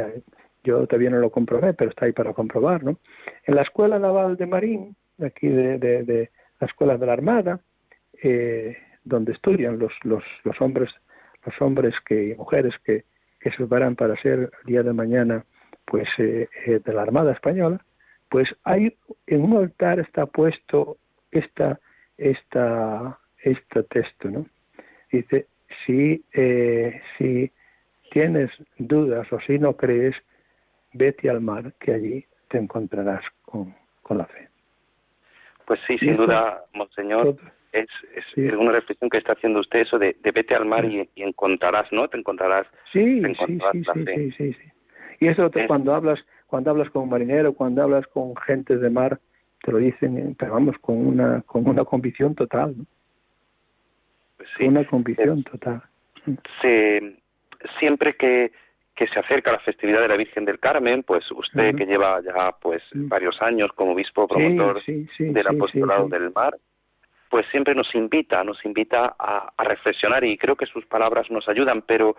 yo 0.65 0.87
todavía 0.87 1.11
no 1.11 1.19
lo 1.19 1.31
comprobé, 1.31 1.73
pero 1.75 1.91
está 1.91 2.07
ahí 2.07 2.13
para 2.13 2.33
comprobar. 2.33 2.83
¿no? 2.83 2.99
En 3.47 3.55
la 3.55 3.63
Escuela 3.63 3.99
Naval 3.99 4.37
de 4.37 4.47
Marín, 4.47 4.97
aquí 5.25 5.49
de, 5.49 5.79
de, 5.79 6.31
la 6.61 6.67
Escuela 6.67 6.99
de 6.99 7.07
la 7.07 7.13
Armada, 7.13 7.61
eh, 8.23 8.77
donde 9.05 9.33
estudian 9.33 9.79
los, 9.79 9.93
los, 10.05 10.25
los 10.45 10.61
hombres 10.61 10.91
los 11.45 11.61
hombres 11.61 11.95
que 12.07 12.29
y 12.29 12.35
mujeres 12.35 12.75
que, 12.85 13.05
que 13.41 13.51
se 13.51 13.57
preparan 13.57 13.97
para 13.97 14.17
ser 14.21 14.51
el 14.61 14.67
día 14.67 14.83
de 14.83 14.93
mañana 14.93 15.45
pues 15.85 16.09
eh, 16.19 16.49
eh, 16.67 16.81
de 16.85 16.93
la 16.93 17.03
Armada 17.03 17.33
Española, 17.33 17.85
pues 18.31 18.49
hay 18.65 18.97
en 19.27 19.43
un 19.43 19.57
altar 19.57 19.99
está 20.01 20.27
puesto 20.27 20.99
esta 21.31 21.81
esta 22.17 23.19
este 23.43 23.83
texto, 23.85 24.31
¿no? 24.31 24.47
Dice 25.11 25.47
si 25.87 26.25
eh, 26.33 27.01
si 27.19 27.51
tienes 28.11 28.51
dudas 28.79 29.31
o 29.33 29.41
si 29.41 29.59
no 29.59 29.77
crees, 29.77 30.15
vete 30.93 31.31
al 31.31 31.41
mar 31.41 31.73
que 31.81 31.95
allí 31.95 32.27
te 32.49 32.59
encontrarás 32.59 33.23
con, 33.45 33.75
con 34.03 34.19
la 34.19 34.27
fe. 34.27 34.49
Pues 35.67 35.81
sí, 35.87 35.97
sin 35.99 36.11
eso- 36.15 36.23
duda, 36.27 36.65
monseñor, 36.75 37.37
es, 37.73 37.87
es, 38.15 38.25
Sí. 38.35 38.43
una 38.43 38.73
reflexión 38.73 39.09
que 39.09 39.19
está 39.19 39.33
haciendo 39.33 39.61
usted 39.61 39.81
eso 39.81 39.99
de, 39.99 40.17
de 40.23 40.31
vete 40.31 40.55
al 40.55 40.67
mar 40.67 40.85
y, 40.85 41.09
y 41.15 41.23
encontrarás, 41.23 41.91
¿no? 41.93 42.09
Te 42.09 42.19
encontrarás. 42.19 42.67
Sí, 42.93 43.21
te 43.23 43.29
encontrarás 43.31 43.73
sí, 43.75 43.83
la 43.87 43.95
sí, 43.95 44.05
fe. 44.05 44.15
sí, 44.17 44.31
sí, 44.33 44.53
sí. 44.53 44.69
Y 45.21 45.29
eso 45.29 45.49
te- 45.51 45.63
Es- 45.63 45.67
cuando 45.69 45.95
hablas, 45.95 46.23
cuando 46.47 46.71
hablas 46.71 46.91
con 46.91 47.05
un 47.05 47.09
marinero, 47.11 47.55
cuando 47.55 47.83
hablas 47.83 48.07
con 48.09 48.37
gente 48.37 48.77
de 48.77 48.91
mar, 48.91 49.19
te 49.63 49.73
lo 49.73 49.79
dicen, 49.79 50.19
eh, 50.19 50.35
pero 50.39 50.53
vamos, 50.55 50.77
con 50.81 51.07
una, 51.07 51.41
con 51.43 51.67
una 51.67 51.85
convicción 51.85 52.35
total, 52.35 52.75
¿no? 52.77 52.85
Pues 54.43 54.51
sí. 54.59 54.65
Una 54.65 54.85
convicción 54.85 55.45
total. 55.45 55.83
se, 56.61 57.17
siempre 57.79 58.17
que, 58.17 58.51
que 58.97 59.07
se 59.07 59.21
acerca 59.21 59.53
la 59.53 59.61
festividad 59.61 60.01
de 60.01 60.09
la 60.09 60.17
Virgen 60.17 60.45
del 60.45 60.59
Carmen, 60.59 61.05
pues 61.05 61.31
usted 61.31 61.77
que 61.77 61.87
lleva 61.87 62.21
ya 62.23 62.53
pues 62.61 62.83
Sí. 62.93 62.99
varios 63.05 63.41
años 63.41 63.71
como 63.75 63.93
obispo 63.93 64.27
promotor 64.27 64.83
sí, 64.83 65.07
sí, 65.17 65.25
del 65.27 65.47
apostolado 65.47 66.09
del 66.09 66.33
mar, 66.33 66.57
pues 67.31 67.47
siempre 67.53 67.75
nos 67.75 67.95
invita, 67.95 68.43
nos 68.43 68.65
invita 68.65 69.15
a, 69.17 69.53
a 69.57 69.65
reflexionar 69.65 70.25
y 70.25 70.37
creo 70.37 70.57
que 70.57 70.67
sus 70.67 70.85
palabras 70.87 71.31
nos 71.31 71.49
ayudan, 71.49 71.83
pero 71.83 72.17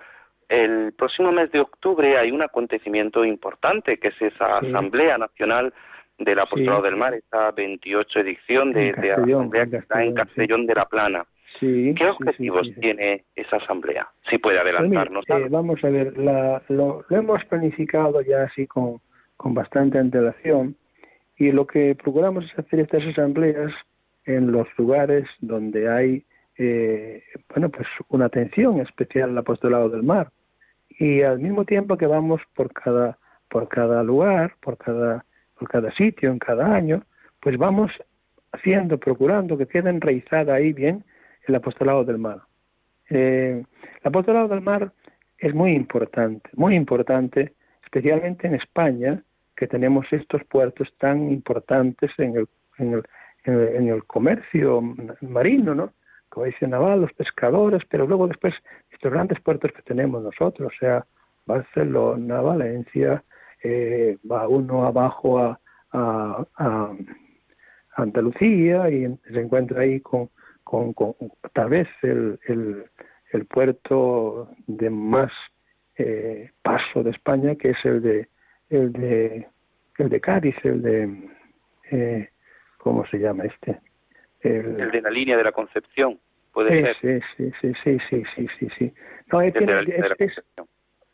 el 0.48 0.94
próximo 0.94 1.32
mes 1.34 1.52
de 1.52 1.60
octubre 1.60 2.18
hay 2.18 2.32
un 2.32 2.42
acontecimiento 2.42 3.26
importante 3.26 3.98
que 3.98 4.10
es 4.10 4.22
esa. 4.22 4.60
Asamblea 4.60 5.18
Nacional 5.18 5.74
del 6.20 6.40
Apostolado 6.40 6.84
del 6.84 6.96
Mar, 6.96 7.14
esta 7.16 7.52
28 7.52 8.20
edición 8.20 8.72
de, 8.72 8.94
de 8.94 9.12
Asamblea 9.12 9.66
que 9.68 9.78
está 9.78 10.04
en. 10.04 10.14
Castellón 10.14 10.66
de 10.68 10.76
la 10.76 10.86
Plana. 10.86 11.26
Sí, 11.64 11.96
¿Qué 11.96 12.06
objetivos 12.10 12.68
sí, 12.68 12.74
sí. 12.74 12.80
tiene 12.82 13.24
esa 13.36 13.58
Asamblea? 13.58 14.08
Si 14.30 14.38
puede 14.38 14.60
Pues 14.62 14.74
mira, 14.90 15.02
adelantarnos. 15.02 15.26
eh, 15.30 15.48
vamos 15.50 15.84
a 15.84 15.90
ver, 15.90 16.18
la- 16.18 16.62
lo, 16.70 17.06
lo 17.08 17.18
hemos 17.18 17.44
planificado 17.46 18.22
ya 18.22 18.44
así 18.44 18.68
con, 18.68 19.00
con 19.38 19.54
bastante 19.54 19.98
antelación 19.98 20.76
y 21.38 21.52
lo 21.52 21.66
que 21.66 21.96
procuramos 21.96 22.46
es 22.46 22.60
hacer 22.60 22.82
estas 22.82 23.04
asambleas 23.06 23.72
en 24.26 24.52
los 24.52 24.68
lugares 24.78 25.26
donde 25.40 25.90
hay, 25.90 26.24
eh, 26.58 27.24
bueno, 27.50 27.70
pues 27.70 27.88
una 28.10 28.26
atención 28.26 28.80
especial 28.80 29.30
al 29.32 29.38
apostolado 29.38 29.90
del 29.90 30.04
mar 30.04 30.30
y 30.90 31.22
al 31.22 31.40
mismo 31.40 31.66
tiempo 31.66 31.98
que 31.98 32.06
vamos 32.08 32.42
por 32.56 32.72
cada 32.74 33.18
por 33.50 33.68
cada 33.68 34.04
lugar, 34.04 34.56
por 34.62 34.78
cada 34.78 35.26
por 35.60 35.70
cada 35.70 35.92
sitio, 35.94 36.32
en 36.32 36.40
cada 36.40 36.74
año, 36.74 37.04
pues 37.40 37.58
vamos 37.58 37.92
haciendo, 38.52 38.98
procurando 38.98 39.58
que 39.58 39.68
quede 39.68 39.90
enraizada 39.90 40.56
ahí 40.56 40.74
bien 40.74 41.04
el 41.48 41.56
apostolado 41.56 42.04
del 42.04 42.18
mar. 42.18 42.42
Eh, 43.10 43.64
el 44.02 44.08
apostolado 44.08 44.48
del 44.48 44.62
mar 44.62 44.92
es 45.38 45.54
muy 45.54 45.74
importante, 45.74 46.50
muy 46.54 46.76
importante, 46.76 47.54
especialmente 47.84 48.48
en 48.48 48.56
España, 48.56 49.24
que 49.56 49.68
tenemos 49.68 50.06
estos 50.12 50.44
puertos 50.46 50.92
tan 50.98 51.32
importantes 51.32 52.12
en 52.18 52.38
el, 52.38 52.48
en 52.78 52.94
el, 52.94 53.04
en 53.44 53.54
el, 53.54 53.68
en 53.76 53.88
el 53.90 54.04
comercio 54.06 54.82
marino, 55.22 55.76
¿no? 55.76 55.94
Como 56.30 56.48
dice 56.48 56.68
Naval, 56.68 57.02
los 57.02 57.14
pescadores, 57.14 57.84
pero 57.90 58.08
luego 58.08 58.28
después 58.28 58.56
estos 58.90 59.12
grandes 59.12 59.40
puertos 59.42 59.72
que 59.72 59.84
tenemos 59.84 60.24
nosotros, 60.24 60.72
o 60.74 60.80
sea, 60.80 61.06
Barcelona, 61.46 62.42
Valencia, 62.42 63.24
eh, 63.62 64.18
va 64.30 64.48
uno 64.48 64.86
abajo 64.86 65.40
a, 65.40 65.60
a, 65.92 66.46
a 66.58 66.96
Andalucía 67.96 68.90
y 68.90 69.16
se 69.32 69.40
encuentra 69.40 69.82
ahí 69.82 70.00
con, 70.00 70.30
con, 70.64 70.94
con 70.94 71.16
tal 71.54 71.70
vez 71.70 71.88
el, 72.02 72.40
el, 72.48 72.86
el 73.32 73.46
puerto 73.46 74.50
de 74.68 74.90
más 74.90 75.32
eh, 75.98 76.52
paso 76.62 77.04
de 77.04 77.12
España, 77.12 77.56
que 77.56 77.72
es 77.72 77.86
el 77.86 78.02
de 78.02 78.28
el 78.70 78.92
de 78.94 79.48
el 80.00 80.10
de 80.10 80.22
Cádiz, 80.22 80.56
el 80.64 80.82
de 80.82 81.30
eh, 81.92 82.30
¿cómo 82.78 83.06
se 83.08 83.18
llama 83.20 83.46
este? 83.46 83.80
El 84.42 84.78
de 84.92 85.02
la 85.02 85.10
línea 85.10 85.38
de 85.38 85.44
la 85.44 85.52
Concepción, 85.52 86.20
puede 86.52 86.94
ser. 86.94 87.22
Sí, 87.38 87.52
sí, 87.62 87.74
sí, 87.84 87.98
sí, 88.10 88.24
sí, 88.36 88.48
sí, 88.60 88.70
sí. 88.78 88.94
No, 89.32 89.42
es, 89.42 89.54
es- 89.56 90.20
es- 90.20 90.44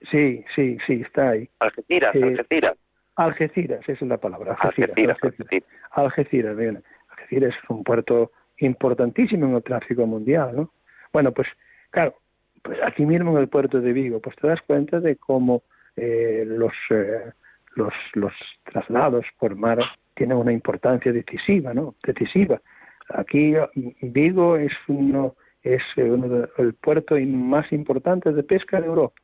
sí, 0.10 0.44
sí, 0.56 0.78
sí, 0.88 1.02
está 1.06 1.30
ahí. 1.32 1.50
Algeciras, 1.60 2.16
Eh, 2.16 2.24
Algeciras. 2.24 2.78
Algeciras, 3.16 3.82
esa 3.82 3.92
es 3.92 4.02
la 4.10 4.18
palabra. 4.18 4.54
Algeciras, 4.54 4.90
Algeciras, 4.92 5.18
Algeciras. 5.22 5.50
Algeciras. 5.52 5.90
Algeciras, 5.92 6.58
bien. 6.58 6.84
Algeciras 7.10 7.54
es 7.62 7.70
un 7.70 7.84
puerto 7.84 8.32
importantísimo 8.60 9.48
en 9.48 9.56
el 9.56 9.64
tráfico 9.64 10.06
mundial, 10.06 10.56
¿no? 10.56 10.72
Bueno, 11.14 11.32
pues 11.32 11.48
claro, 11.92 12.16
pues 12.62 12.78
aquí 12.84 13.06
mismo 13.06 13.32
en 13.32 13.38
el 13.38 13.48
puerto 13.50 13.80
de 13.82 13.94
Vigo, 13.94 14.20
pues 14.20 14.36
te 14.38 14.48
das 14.48 14.62
cuenta 14.68 15.00
de 15.00 15.16
cómo 15.16 15.64
eh, 15.96 16.44
los, 16.48 16.74
eh, 16.92 17.32
los 17.76 17.94
los 18.14 18.34
traslados 18.72 19.26
por 19.40 19.56
mar 19.56 19.80
tienen 20.16 20.38
una 20.38 20.52
importancia 20.52 21.12
decisiva, 21.12 21.74
¿no? 21.74 21.96
Decisiva. 22.04 22.62
Aquí 23.10 23.54
mm, 23.76 23.90
Vigo 24.14 24.58
es 24.58 24.74
uno 24.88 25.36
es 25.64 25.82
eh, 25.98 26.04
uno 26.04 26.28
de- 26.30 26.50
el 26.58 26.74
puerto 26.76 27.16
más 27.20 27.72
importante 27.72 28.32
de 28.32 28.44
pesca 28.44 28.80
de 28.80 28.88
Europa 28.88 29.16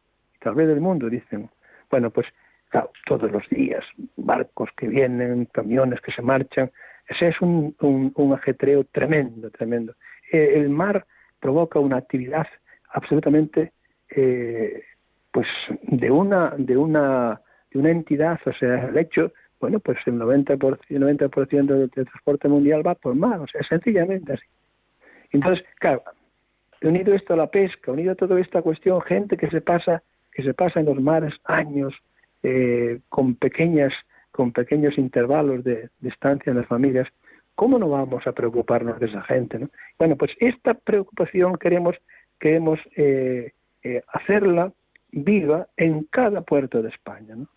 tal 0.42 0.56
vez 0.56 0.68
del 0.68 0.80
mundo, 0.82 1.10
dicen. 1.10 1.50
Bueno, 1.90 2.10
pues 2.12 2.28
claro, 2.70 2.92
todos 3.08 3.32
los 3.32 3.48
días, 3.50 3.84
barcos 4.16 4.70
que 4.78 4.88
vienen, 4.88 5.46
camiones 5.46 6.02
que 6.02 6.12
se 6.12 6.22
marchan, 6.22 6.72
ese 7.08 7.30
es 7.30 7.42
un, 7.42 7.76
un, 7.80 8.34
ajetreo 8.34 8.84
tremendo, 8.86 9.50
tremendo. 9.52 9.94
Eh, 10.32 10.54
el 10.56 10.70
mar 10.70 11.06
provoca 11.40 11.80
una 11.80 11.98
actividad 11.98 12.48
absolutamente, 12.94 13.74
eh, 14.10 14.84
pues, 15.32 15.48
de 15.84 16.10
una, 16.10 16.54
de 16.58 16.78
una, 16.78 17.42
de 17.72 17.80
una 17.80 17.92
entidad, 17.92 18.40
o 18.46 18.54
sea, 18.54 18.88
el 18.88 18.98
hecho, 18.98 19.32
bueno, 19.60 19.80
pues 19.80 19.98
el 20.06 20.16
90%, 20.16 20.80
el 20.90 21.00
90 21.00 21.28
del, 21.28 21.90
del 21.90 21.90
transporte 21.90 22.48
mundial 22.48 22.86
va 22.86 22.96
por 22.96 23.16
mar, 23.16 23.40
o 23.40 23.48
sea, 23.48 23.62
sencillamente 23.64 24.34
así. 24.34 24.46
Entonces, 25.32 25.66
claro, 25.80 26.04
unido 26.82 27.14
esto 27.14 27.34
a 27.34 27.38
la 27.38 27.48
pesca, 27.48 27.92
unido 27.92 28.14
a 28.14 28.16
toda 28.16 28.40
esta 28.40 28.62
cuestión, 28.62 29.02
gente 29.02 29.38
que 29.38 29.50
se 29.50 29.62
pasa, 29.62 30.04
que 30.32 30.44
se 30.44 30.54
pasa 30.54 30.80
en 30.80 30.86
los 30.86 31.00
mares 31.02 31.34
años 31.46 31.94
eh, 32.44 33.00
con 33.10 33.36
pequeñas, 33.36 33.94
con 34.36 34.52
pequeños 34.52 34.98
intervalos 34.98 35.64
de, 35.64 35.90
estancia 36.04 36.50
en 36.52 36.58
las 36.58 36.68
familias, 36.68 37.08
¿cómo 37.56 37.80
no 37.80 37.90
vamos 37.90 38.28
a 38.28 38.34
preocuparnos 38.34 39.00
de 39.00 39.06
esa 39.06 39.22
gente? 39.22 39.58
¿no? 39.58 39.70
Bueno, 39.98 40.18
pues 40.18 40.32
esta 40.42 40.74
preocupación 40.74 41.56
queremos, 41.58 41.96
queremos 42.38 42.80
eh, 42.98 43.54
eh, 43.84 44.04
hacerla 44.10 44.74
viva 45.12 45.68
en 45.78 46.04
cada 46.12 46.42
puerto 46.42 46.82
de 46.82 46.90
España. 46.90 47.36
¿no? 47.36 47.48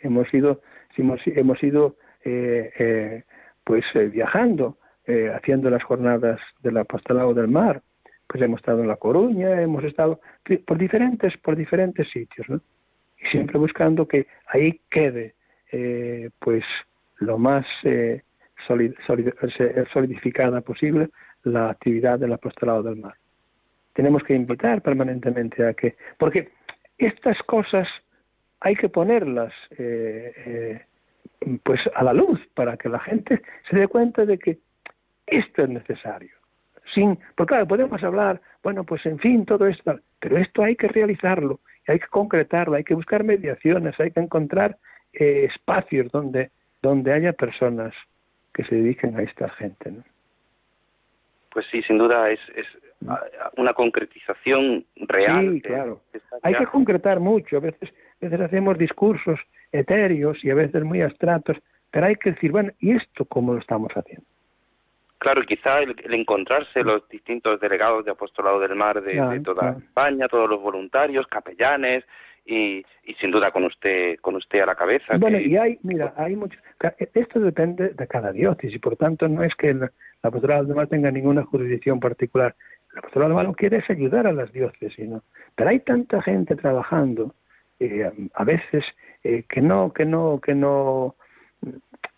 Hemos 0.00 0.32
ido, 0.34 0.60
hemos, 0.96 1.20
hemos 1.26 1.62
ido 1.62 1.94
eh, 2.24 2.72
eh, 2.80 3.22
pues 3.62 3.84
eh, 3.94 4.06
viajando, 4.06 4.78
haciendo 5.34 5.68
las 5.68 5.84
jornadas 5.84 6.40
del 6.62 6.78
apostolado 6.78 7.34
del 7.34 7.46
mar, 7.46 7.82
pues 8.26 8.42
hemos 8.42 8.60
estado 8.60 8.80
en 8.80 8.88
La 8.88 8.96
Coruña, 8.96 9.60
hemos 9.60 9.84
estado 9.84 10.18
por 10.66 10.78
diferentes, 10.78 11.36
por 11.36 11.56
diferentes 11.56 12.08
sitios, 12.10 12.48
¿no? 12.48 12.62
Y 13.18 13.26
siempre 13.26 13.58
buscando 13.58 14.08
que 14.08 14.26
ahí 14.46 14.80
quede, 14.90 15.33
pues, 16.38 16.64
lo 17.18 17.38
más 17.38 17.66
solidificada 18.66 20.60
posible 20.60 21.08
la 21.44 21.70
actividad 21.70 22.18
del 22.18 22.32
apostolado 22.32 22.82
del 22.82 22.96
mar. 22.96 23.14
Tenemos 23.92 24.22
que 24.24 24.34
invitar 24.34 24.82
permanentemente 24.82 25.64
a 25.66 25.74
que, 25.74 25.96
porque 26.18 26.50
estas 26.98 27.40
cosas 27.42 27.88
hay 28.60 28.76
que 28.76 28.88
ponerlas 28.88 29.52
eh, 29.78 30.32
eh, 30.46 31.58
pues 31.62 31.80
a 31.94 32.02
la 32.02 32.12
luz 32.12 32.40
para 32.54 32.76
que 32.76 32.88
la 32.88 32.98
gente 33.00 33.42
se 33.68 33.76
dé 33.76 33.88
cuenta 33.88 34.24
de 34.24 34.38
que 34.38 34.58
esto 35.26 35.62
es 35.62 35.68
necesario. 35.68 36.34
Sin, 36.92 37.18
porque 37.36 37.52
claro, 37.52 37.68
podemos 37.68 38.02
hablar, 38.02 38.40
bueno, 38.62 38.84
pues 38.84 39.04
en 39.06 39.18
fin, 39.18 39.46
todo 39.46 39.66
esto, 39.66 39.98
pero 40.18 40.38
esto 40.38 40.62
hay 40.62 40.76
que 40.76 40.88
realizarlo, 40.88 41.60
hay 41.86 41.98
que 41.98 42.06
concretarlo, 42.08 42.76
hay 42.76 42.84
que 42.84 42.94
buscar 42.94 43.24
mediaciones, 43.24 43.98
hay 44.00 44.10
que 44.10 44.20
encontrar 44.20 44.76
eh, 45.18 45.44
espacios 45.44 46.10
donde, 46.12 46.50
donde 46.82 47.12
haya 47.12 47.32
personas 47.32 47.94
que 48.52 48.64
se 48.64 48.74
dediquen 48.76 49.16
a 49.16 49.22
esta 49.22 49.48
gente. 49.50 49.90
¿no? 49.90 50.04
Pues 51.50 51.66
sí, 51.70 51.82
sin 51.82 51.98
duda 51.98 52.30
es, 52.30 52.40
es 52.56 52.66
una 53.56 53.74
concretización 53.74 54.84
real. 54.96 55.52
Sí, 55.52 55.60
claro. 55.60 56.00
Hay 56.42 56.54
que 56.54 56.66
concretar 56.66 57.20
mucho. 57.20 57.58
A 57.58 57.60
veces, 57.60 57.90
a 57.90 58.24
veces 58.26 58.40
hacemos 58.40 58.78
discursos 58.78 59.38
etéreos 59.72 60.42
y 60.44 60.50
a 60.50 60.54
veces 60.54 60.82
muy 60.82 61.02
abstractos, 61.02 61.58
pero 61.90 62.06
hay 62.06 62.16
que 62.16 62.32
decir, 62.32 62.50
bueno, 62.50 62.72
¿y 62.80 62.92
esto 62.92 63.24
cómo 63.24 63.54
lo 63.54 63.60
estamos 63.60 63.92
haciendo? 63.92 64.24
Claro, 65.18 65.42
quizá 65.42 65.78
el, 65.78 65.94
encontrarse 66.12 66.82
los 66.82 67.08
distintos 67.08 67.60
delegados 67.60 68.04
de 68.04 68.10
Apostolado 68.10 68.60
del 68.60 68.74
Mar 68.74 69.00
de, 69.00 69.40
toda 69.40 69.76
España, 69.78 70.28
todos 70.28 70.50
los 70.50 70.60
voluntarios, 70.60 71.26
capellanes, 71.26 72.04
y, 72.44 72.84
y, 73.04 73.14
sin 73.20 73.30
duda 73.30 73.50
con 73.50 73.64
usted 73.64 74.18
con 74.20 74.36
usted 74.36 74.60
a 74.60 74.66
la 74.66 74.74
cabeza. 74.74 75.16
Bueno, 75.16 75.38
y 75.38 75.56
hay, 75.56 75.78
mira, 75.82 76.12
hay 76.16 76.36
mucho, 76.36 76.58
esto 77.14 77.40
depende 77.40 77.90
de 77.90 78.06
cada 78.06 78.32
diócesis 78.32 78.74
y 78.74 78.78
por 78.78 78.96
tanto 78.96 79.28
no 79.28 79.42
es 79.42 79.54
que 79.54 79.70
el, 79.70 79.80
la 79.80 79.88
apostolado 80.22 80.64
del 80.64 80.88
tenga 80.88 81.10
ninguna 81.10 81.44
jurisdicción 81.44 82.00
particular. 82.00 82.54
La 82.92 83.00
apostolado 83.00 83.30
del 83.30 83.36
mar 83.36 83.46
lo 83.46 83.54
que 83.54 83.68
quiere 83.68 83.78
es 83.78 83.90
ayudar 83.90 84.26
a 84.26 84.32
las 84.32 84.52
diócesis, 84.52 85.08
¿no? 85.08 85.22
Pero 85.54 85.70
hay 85.70 85.80
tanta 85.80 86.20
gente 86.22 86.54
trabajando, 86.56 87.34
eh, 87.80 88.10
a 88.34 88.44
veces 88.44 88.84
eh, 89.22 89.44
que 89.48 89.60
no, 89.60 89.92
que 89.92 90.04
no, 90.04 90.40
que 90.42 90.54
no, 90.54 91.16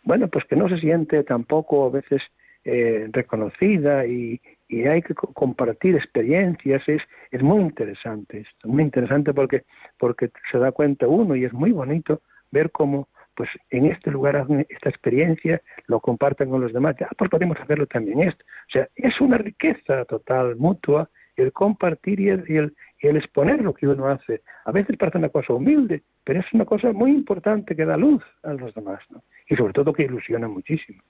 bueno, 0.02 0.28
pues 0.28 0.44
que 0.44 0.56
no 0.56 0.68
se 0.68 0.78
siente 0.78 1.22
tampoco 1.24 1.86
a 1.86 1.90
veces 1.90 2.22
eh, 2.64 3.08
reconocida 3.12 4.06
y, 4.06 4.40
y 4.68 4.84
hay 4.84 5.02
que 5.02 5.14
compartir 5.14 5.94
experiencias 5.96 6.82
es 6.88 7.02
es 7.30 7.42
muy 7.42 7.62
interesante 7.62 8.40
esto 8.40 8.68
muy 8.68 8.82
interesante 8.82 9.32
porque 9.32 9.64
porque 9.98 10.30
se 10.50 10.58
da 10.58 10.72
cuenta 10.72 11.06
uno 11.06 11.36
y 11.36 11.44
es 11.44 11.52
muy 11.52 11.72
bonito 11.72 12.20
ver 12.50 12.70
cómo 12.70 13.08
pues 13.36 13.50
en 13.70 13.86
este 13.86 14.10
lugar 14.10 14.46
esta 14.68 14.88
experiencia 14.88 15.60
lo 15.86 16.00
comparten 16.00 16.50
con 16.50 16.60
los 16.60 16.72
demás 16.72 16.96
ya 16.98 17.08
pues 17.16 17.30
podemos 17.30 17.58
hacerlo 17.60 17.86
también 17.86 18.22
esto. 18.22 18.44
O 18.68 18.70
sea 18.72 18.88
es 18.96 19.20
una 19.20 19.38
riqueza 19.38 20.04
total 20.06 20.56
mutua 20.56 21.08
el 21.36 21.52
compartir 21.52 22.18
y 22.18 22.30
el, 22.30 22.44
y 22.48 22.56
el, 22.56 22.74
y 23.02 23.08
el 23.08 23.18
exponer 23.18 23.60
lo 23.60 23.74
que 23.74 23.86
uno 23.86 24.08
hace. 24.08 24.40
A 24.64 24.72
veces 24.72 24.96
parece 24.96 25.18
una 25.18 25.28
cosa 25.28 25.52
humilde 25.52 26.02
pero 26.24 26.40
es 26.40 26.46
una 26.52 26.64
cosa 26.64 26.92
muy 26.92 27.12
importante 27.12 27.76
que 27.76 27.84
da 27.84 27.96
luz 27.96 28.24
a 28.42 28.52
los 28.54 28.74
demás 28.74 29.00
¿no? 29.10 29.22
y 29.48 29.54
sobre 29.54 29.74
todo 29.74 29.92
que 29.92 30.04
ilusiona 30.04 30.48
muchísimo 30.48 31.02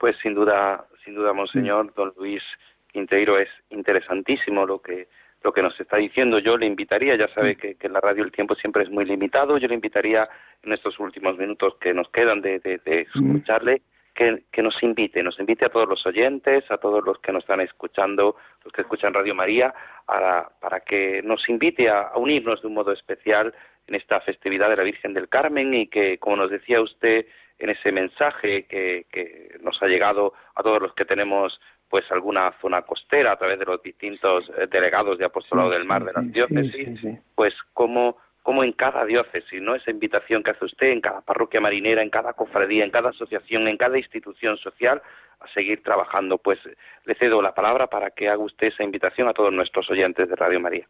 pues 0.00 0.16
sin 0.22 0.34
duda, 0.34 0.86
sin 1.04 1.14
duda, 1.14 1.34
monseñor, 1.34 1.84
mm. 1.84 1.94
don 1.94 2.12
Luis 2.16 2.42
Quinteiro, 2.90 3.38
es 3.38 3.50
interesantísimo 3.68 4.66
lo 4.66 4.80
que 4.80 5.06
lo 5.42 5.52
que 5.52 5.62
nos 5.62 5.78
está 5.80 5.96
diciendo. 5.96 6.38
Yo 6.38 6.56
le 6.56 6.66
invitaría, 6.66 7.16
ya 7.16 7.28
sabe 7.28 7.54
mm. 7.54 7.56
que, 7.56 7.76
en 7.80 7.92
la 7.92 8.00
radio 8.00 8.24
el 8.24 8.32
tiempo 8.32 8.54
siempre 8.54 8.82
es 8.82 8.90
muy 8.90 9.04
limitado, 9.04 9.58
yo 9.58 9.68
le 9.68 9.74
invitaría 9.74 10.28
en 10.62 10.72
estos 10.72 10.98
últimos 10.98 11.38
minutos 11.38 11.74
que 11.80 11.94
nos 11.94 12.08
quedan 12.10 12.40
de, 12.40 12.58
de, 12.60 13.06
mm. 13.14 13.26
escucharle, 13.26 13.82
que, 14.14 14.44
que, 14.50 14.62
nos 14.62 14.82
invite, 14.82 15.22
nos 15.22 15.38
invite 15.38 15.66
a 15.66 15.70
todos 15.70 15.88
los 15.88 16.04
oyentes, 16.06 16.70
a 16.70 16.78
todos 16.78 17.04
los 17.04 17.18
que 17.20 17.32
nos 17.32 17.44
están 17.44 17.60
escuchando, 17.60 18.36
los 18.64 18.72
que 18.72 18.82
escuchan 18.82 19.14
Radio 19.14 19.34
María, 19.34 19.72
para 20.06 20.80
que 20.80 21.22
nos 21.22 21.48
invite 21.48 21.88
a, 21.88 22.12
unirnos 22.16 22.60
de 22.60 22.68
un 22.68 22.74
modo 22.74 22.92
especial 22.92 23.54
en 23.86 23.94
esta 23.94 24.20
festividad 24.20 24.68
de 24.68 24.76
la 24.76 24.82
Virgen 24.82 25.14
del 25.14 25.28
Carmen 25.28 25.74
y 25.74 25.88
que, 25.88 26.18
como 26.18 26.36
nos 26.36 26.50
decía 26.50 26.80
usted, 26.80 27.26
en 27.58 27.70
ese 27.70 27.92
mensaje 27.92 28.64
que, 28.64 29.06
que 29.10 29.58
nos 29.60 29.82
ha 29.82 29.86
llegado 29.86 30.32
a 30.54 30.62
todos 30.62 30.80
los 30.80 30.94
que 30.94 31.04
tenemos 31.04 31.60
pues 31.90 32.10
alguna 32.12 32.52
zona 32.60 32.82
costera 32.82 33.32
a 33.32 33.36
través 33.36 33.58
de 33.58 33.64
los 33.64 33.82
distintos 33.82 34.48
eh, 34.56 34.68
delegados 34.70 35.18
de 35.18 35.24
apostolado 35.24 35.70
del 35.70 35.84
mar 35.84 36.04
de 36.04 36.12
las 36.12 36.32
diócesis, 36.32 37.00
pues 37.34 37.54
como 37.74 38.16
como 38.42 38.64
en 38.64 38.72
cada 38.72 39.04
diócesis, 39.04 39.60
¿no? 39.60 39.74
Esa 39.74 39.90
invitación 39.90 40.42
que 40.42 40.52
hace 40.52 40.64
usted 40.64 40.88
en 40.88 41.02
cada 41.02 41.20
parroquia 41.20 41.60
marinera, 41.60 42.02
en 42.02 42.08
cada 42.08 42.32
cofradía, 42.32 42.84
en 42.84 42.90
cada 42.90 43.10
asociación, 43.10 43.68
en 43.68 43.76
cada 43.76 43.98
institución 43.98 44.56
social, 44.56 45.02
a 45.40 45.48
seguir 45.48 45.82
trabajando. 45.82 46.38
Pues 46.38 46.58
le 47.04 47.14
cedo 47.16 47.42
la 47.42 47.54
palabra 47.54 47.88
para 47.88 48.10
que 48.10 48.30
haga 48.30 48.42
usted 48.42 48.68
esa 48.68 48.82
invitación 48.82 49.28
a 49.28 49.34
todos 49.34 49.52
nuestros 49.52 49.90
oyentes 49.90 50.26
de 50.26 50.36
Radio 50.36 50.58
María. 50.58 50.86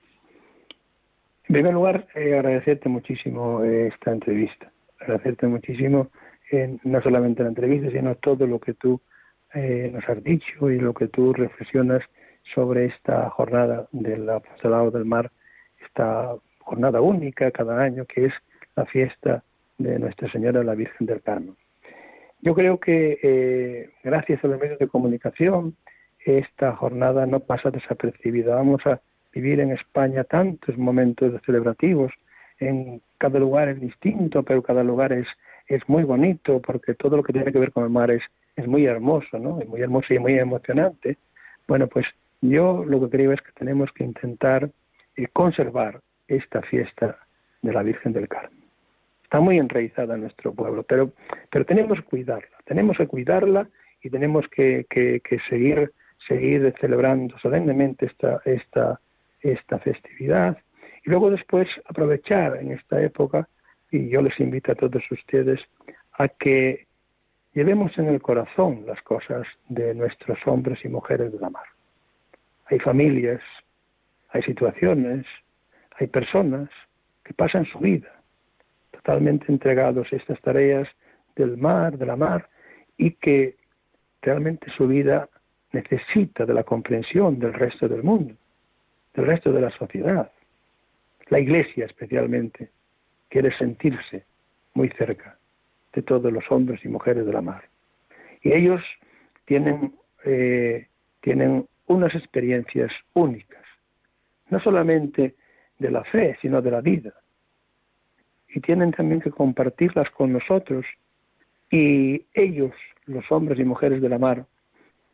En 1.51 1.55
primer 1.55 1.75
lugar, 1.75 2.07
eh, 2.15 2.35
agradecerte 2.35 2.89
muchísimo 2.89 3.65
eh, 3.65 3.89
esta 3.89 4.13
entrevista, 4.13 4.71
agradecerte 5.01 5.49
muchísimo 5.49 6.09
no 6.85 7.03
solamente 7.03 7.43
la 7.43 7.49
entrevista, 7.49 7.91
sino 7.91 8.15
todo 8.15 8.47
lo 8.47 8.61
que 8.61 8.75
tú 8.75 9.01
eh, 9.55 9.91
nos 9.93 10.09
has 10.09 10.23
dicho 10.23 10.71
y 10.71 10.79
lo 10.79 10.95
que 10.95 11.09
tú 11.09 11.33
reflexionas 11.33 12.03
sobre 12.55 12.85
esta 12.85 13.31
jornada 13.31 13.89
del 13.91 14.31
apostolado 14.31 14.93
del 14.93 15.05
mar, 15.05 15.33
esta 15.85 16.37
jornada 16.61 17.01
única 17.01 17.51
cada 17.51 17.81
año 17.83 18.05
que 18.05 18.27
es 18.27 18.33
la 18.77 18.87
fiesta 18.87 19.43
de 19.77 19.99
Nuestra 19.99 20.31
Señora 20.31 20.63
la 20.63 20.77
Virgen 20.77 21.05
del 21.05 21.21
Carmen. 21.21 21.57
Yo 22.43 22.55
creo 22.55 22.79
que 22.79 23.19
eh, 23.25 23.91
gracias 24.05 24.45
a 24.45 24.47
los 24.47 24.61
medios 24.61 24.79
de 24.79 24.87
comunicación 24.87 25.75
esta 26.25 26.77
jornada 26.77 27.27
no 27.27 27.41
pasa 27.41 27.73
desapercibida. 27.73 28.55
Vamos 28.55 28.87
a 28.87 29.01
vivir 29.33 29.61
en 29.61 29.73
España 29.73 30.25
tantos 30.25 30.77
momentos 30.77 31.41
celebrativos, 31.45 32.13
en 32.59 33.01
cada 33.19 33.39
lugar 33.39 33.69
es 33.69 33.81
distinto, 33.81 34.43
pero 34.43 34.63
cada 34.63 34.85
lugar 34.85 35.13
es 35.13 35.27
es 35.71 35.89
muy 35.89 36.03
bonito 36.03 36.61
porque 36.61 36.95
todo 36.95 37.17
lo 37.17 37.23
que 37.23 37.33
tiene 37.33 37.53
que 37.53 37.59
ver 37.59 37.73
con 37.73 37.85
el 37.85 37.91
mar 37.91 38.11
es, 38.11 38.23
es 38.57 38.67
muy 38.67 38.87
hermoso, 38.87 39.39
¿no? 39.39 39.61
Es 39.61 39.69
muy 39.69 39.81
hermoso 39.81 40.13
y 40.13 40.19
muy 40.19 40.37
emocionante. 40.37 41.17
Bueno, 41.69 41.87
pues 41.87 42.07
yo 42.41 42.85
lo 42.85 43.01
que 43.01 43.17
creo 43.17 43.33
es 43.33 43.41
que 43.41 43.53
tenemos 43.53 43.91
que 43.93 44.03
intentar 44.03 44.69
eh, 45.17 45.29
conservar 45.33 46.01
esta 46.27 46.61
fiesta 46.63 47.19
de 47.63 47.73
la 47.73 47.85
Virgen 47.85 48.13
del 48.13 48.29
Carmen. 48.29 48.59
Está 49.23 49.39
muy 49.39 49.59
enraizada 49.59 50.17
en 50.17 50.23
nuestro 50.23 50.53
pueblo, 50.53 50.83
pero, 50.83 51.13
pero 51.51 51.65
tenemos 51.65 51.99
que 52.01 52.05
cuidarla, 52.05 52.57
tenemos 52.65 52.97
que 52.97 53.07
cuidarla 53.07 53.69
y 54.03 54.11
tenemos 54.11 54.49
que, 54.49 54.87
que, 54.91 55.21
que 55.21 55.39
seguir, 55.49 55.93
seguir 56.27 56.75
celebrando 56.81 57.39
solemnemente 57.39 58.07
esta, 58.07 58.41
esta, 58.45 59.01
esta 59.41 59.79
festividad 59.79 60.59
y 61.05 61.11
luego 61.11 61.31
después 61.31 61.69
aprovechar 61.87 62.57
en 62.57 62.73
esta 62.73 63.01
época 63.03 63.49
y 63.91 64.09
yo 64.09 64.23
les 64.23 64.39
invito 64.39 64.73
a 64.73 64.75
todos 64.75 65.03
ustedes 65.11 65.61
a 66.13 66.29
que 66.29 66.87
llevemos 67.55 67.97
en 67.99 68.07
el 68.07 68.21
corazón 68.21 68.85
las 68.87 69.01
cosas 69.03 69.47
de 69.69 69.95
nuestros 69.95 70.39
hombres 70.47 70.85
y 70.85 70.89
mujeres 70.89 71.33
de 71.33 71.39
la 71.39 71.51
mar. 71.51 71.65
Hay 72.67 72.79
familias, 72.79 73.41
hay 74.29 74.43
situaciones, 74.43 75.27
hay 75.99 76.07
personas 76.07 76.69
que 77.25 77.35
pasan 77.35 77.65
su 77.67 77.79
vida 77.79 78.21
totalmente 79.01 79.47
entregados 79.49 80.13
a 80.13 80.17
estas 80.17 80.41
tareas 80.43 80.87
del 81.35 81.57
mar, 81.57 81.97
de 81.97 82.07
la 82.07 82.17
mar, 82.17 82.49
y 82.99 83.13
que 83.13 83.57
realmente 84.21 84.71
su 84.77 84.87
vida 84.87 85.29
necesita 85.73 86.45
de 86.45 86.53
la 86.53 86.65
comprensión 86.65 87.39
del 87.39 87.55
resto 87.55 87.89
del 87.89 88.03
mundo, 88.03 88.35
del 89.15 89.27
resto 89.27 89.53
de 89.53 89.61
la 89.61 89.71
sociedad, 89.71 90.31
la 91.29 91.39
iglesia 91.39 91.87
especialmente, 91.87 92.71
quiere 93.29 93.57
sentirse 93.57 94.25
muy 94.75 94.89
cerca 94.91 95.39
de 95.93 96.03
todos 96.03 96.33
los 96.33 96.45
hombres 96.51 96.85
y 96.85 96.89
mujeres 96.89 97.27
de 97.27 97.33
la 97.33 97.41
mar. 97.41 97.69
Y 98.43 98.53
ellos 98.53 98.83
tienen, 99.45 99.95
eh, 100.25 100.87
tienen 101.21 101.67
unas 101.87 102.15
experiencias 102.15 102.93
únicas, 103.15 103.65
no 104.49 104.61
solamente 104.61 105.35
de 105.79 105.91
la 105.91 106.05
fe, 106.05 106.37
sino 106.41 106.63
de 106.63 106.71
la 106.71 106.81
vida. 106.81 107.13
Y 108.49 108.61
tienen 108.61 108.93
también 108.93 109.21
que 109.21 109.31
compartirlas 109.31 110.11
con 110.11 110.33
nosotros. 110.33 110.85
Y 111.71 112.27
ellos, 112.35 112.73
los 113.07 113.31
hombres 113.31 113.59
y 113.59 113.65
mujeres 113.65 114.03
de 114.03 114.09
la 114.09 114.19
mar, 114.19 114.47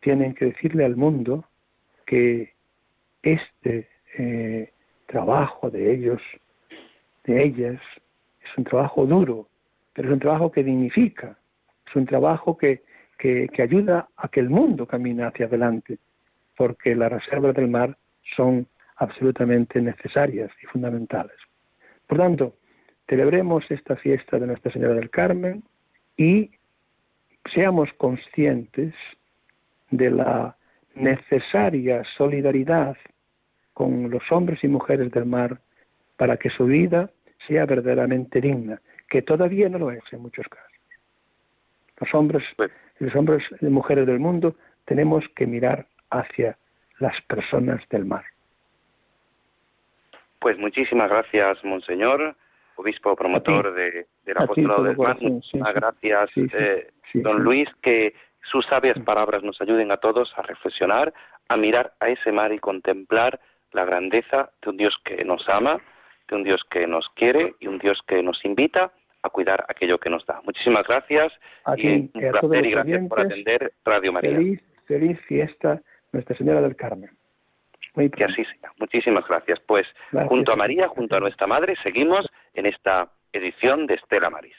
tienen 0.01 0.35
que 0.35 0.47
decirle 0.47 0.85
al 0.85 0.97
mundo 0.97 1.45
que 2.07 2.56
este 3.23 3.89
eh, 4.19 4.73
trabajo 5.07 5.71
de 5.71 5.93
ellos 5.93 6.23
de 7.25 7.43
ellas 7.43 7.81
es 8.43 8.59
un 8.59 8.65
trabajo 8.65 9.05
duro, 9.07 9.49
pero 9.93 10.09
es 10.09 10.15
un 10.15 10.21
trabajo 10.21 10.53
que 10.53 10.63
dignifica, 10.63 11.37
es 11.87 11.97
un 11.97 12.07
trabajo 12.07 12.57
que, 12.57 12.83
que, 13.19 13.49
que 13.53 13.63
ayuda 13.63 14.09
a 14.17 14.29
que 14.29 14.41
el 14.41 14.51
mundo 14.51 14.87
camine 14.87 15.25
hacia 15.25 15.47
adelante, 15.47 15.99
porque 16.57 16.95
las 16.95 17.11
reservas 17.11 17.55
del 17.55 17.69
mar 17.69 17.97
son 18.37 18.67
absolutamente 18.97 19.81
necesarias 19.81 20.51
y 20.63 20.67
fundamentales. 20.67 21.37
Por 22.07 22.19
tanto, 22.19 22.55
celebremos 23.09 23.65
esta 23.71 23.97
fiesta 23.97 24.39
de 24.39 24.47
Nuestra 24.47 24.73
Señora 24.73 24.95
del 24.95 25.11
Carmen 25.11 25.63
y 26.17 26.51
seamos 27.53 27.93
conscientes 27.95 28.95
de 29.91 30.11
la 30.11 30.57
necesaria 30.97 32.03
solidaridad 32.17 32.97
con 33.75 34.11
los 34.11 34.23
hombres 34.33 34.65
y 34.65 34.69
mujeres 34.69 35.11
del 35.13 35.27
mar 35.27 35.61
para 36.17 36.37
que 36.37 36.51
su 36.51 36.65
vida 36.65 37.11
sea 37.47 37.67
verdaderamente 37.67 38.41
digna, 38.41 38.81
que 39.09 39.23
todavía 39.23 39.69
no 39.69 39.79
lo 39.79 39.91
es 39.91 40.03
en 40.13 40.23
muchos 40.23 40.47
casos. 40.49 40.73
Los 42.01 42.15
hombres, 42.15 42.43
pues 42.57 42.71
los 42.99 43.15
hombres 43.15 43.45
y 43.61 43.67
mujeres 43.67 44.07
del 44.07 44.19
mundo 44.19 44.57
tenemos 44.87 45.25
que 45.35 45.47
mirar 45.47 45.87
hacia 46.11 46.57
las 46.99 47.21
personas 47.23 47.87
del 47.91 48.07
mar. 48.07 48.25
Pues 50.39 50.59
muchísimas 50.59 51.11
gracias, 51.11 51.63
Monseñor, 51.65 52.37
obispo 52.77 53.17
promotor 53.17 53.75
de, 53.75 54.07
del 54.25 54.39
apostolado 54.39 54.85
del 54.85 54.97
mar. 54.97 55.17
Muchas 55.21 55.75
gracias, 55.75 56.31
eh, 56.37 56.91
don 57.15 57.43
Luis, 57.43 57.69
que 57.83 58.15
sus 58.51 58.67
sabias 58.67 58.99
palabras 59.01 59.43
nos 59.43 59.61
ayuden 59.61 59.91
a 59.91 59.97
todos 59.97 60.33
a 60.37 60.43
reflexionar, 60.43 61.13
a 61.49 61.57
mirar 61.57 61.93
a 62.01 62.09
ese 62.09 62.33
mar 62.33 62.53
y 62.53 62.59
contemplar 62.59 63.41
la 63.73 63.85
grandeza 63.85 64.51
de 64.63 64.71
un 64.71 64.77
Dios 64.77 64.97
que 65.05 65.25
nos 65.25 65.49
ama, 65.49 65.81
de 66.29 66.37
un 66.37 66.45
Dios 66.45 66.63
que 66.71 66.87
nos 66.87 67.09
quiere 67.11 67.55
y 67.61 67.67
un 67.67 67.79
Dios 67.79 68.01
que 68.07 68.23
nos 68.23 68.45
invita 68.45 68.93
a 69.23 69.31
cuidar 69.31 69.65
aquello 69.69 69.99
que 69.99 70.11
nos 70.11 70.25
da. 70.27 70.41
Muchísimas 70.45 70.87
gracias 70.87 71.33
y 71.77 71.89
un 71.89 72.09
placer 72.09 72.67
y 72.67 72.71
gracias 72.71 73.09
por 73.09 73.21
atender 73.21 73.73
Radio 73.85 74.13
María. 74.13 74.37
Feliz, 74.37 74.63
feliz 74.87 75.21
fiesta 75.27 75.81
Nuestra 76.13 76.37
Señora 76.37 76.63
del 76.63 76.77
Carmen. 76.77 77.11
que 77.95 78.25
así 78.25 78.45
sea. 78.45 78.73
Muchísimas 78.79 79.27
gracias. 79.27 79.61
Pues 79.67 79.87
junto 80.29 80.53
a 80.53 80.57
María, 80.57 80.89
junto 80.89 81.17
a 81.17 81.21
nuestra 81.21 81.47
Madre, 81.47 81.75
seguimos 81.83 82.27
en 82.55 82.67
esta 82.67 83.11
edición 83.33 83.87
de 83.87 83.95
Estela 83.95 84.31
Maris. 84.31 84.57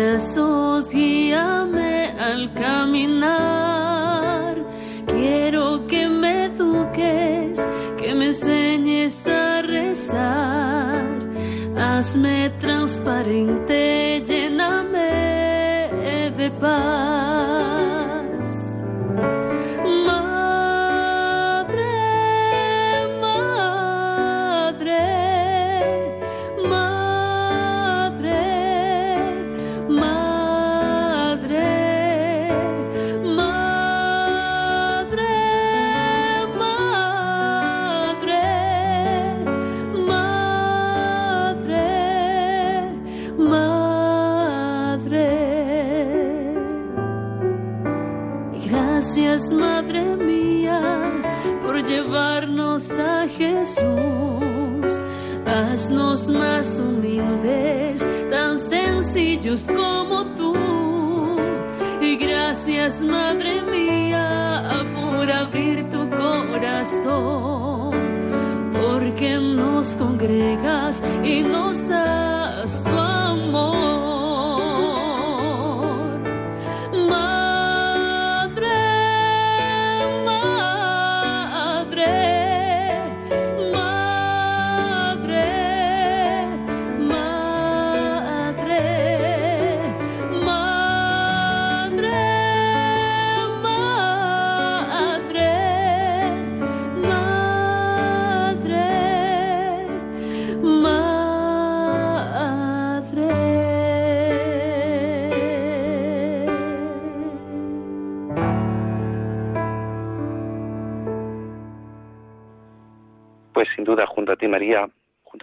Brazos, 0.00 0.90
guíame 0.90 2.14
al 2.18 2.52
caminar. 2.54 4.56
Quiero 5.06 5.86
que 5.86 6.08
me 6.08 6.46
eduques, 6.46 7.60
que 7.98 8.14
me 8.14 8.26
enseñes 8.26 9.26
a 9.26 9.62
rezar. 9.62 11.04
Hazme 11.76 12.50
transparente, 12.58 14.22
lléname 14.24 15.10
de 16.36 16.50
paz. 16.50 17.29
Más 56.30 56.78
humildes, 56.78 58.06
tan 58.30 58.58
sencillos 58.58 59.66
como 59.66 60.26
tú. 60.34 60.54
Y 62.00 62.16
gracias, 62.16 63.02
Madre 63.02 63.62
mía, 63.62 64.86
por 64.94 65.30
abrir 65.30 65.88
tu 65.90 66.08
corazón, 66.10 67.90
porque 68.72 69.38
nos 69.38 69.94
congregas 69.96 71.02
y 71.22 71.42
nos 71.42 71.90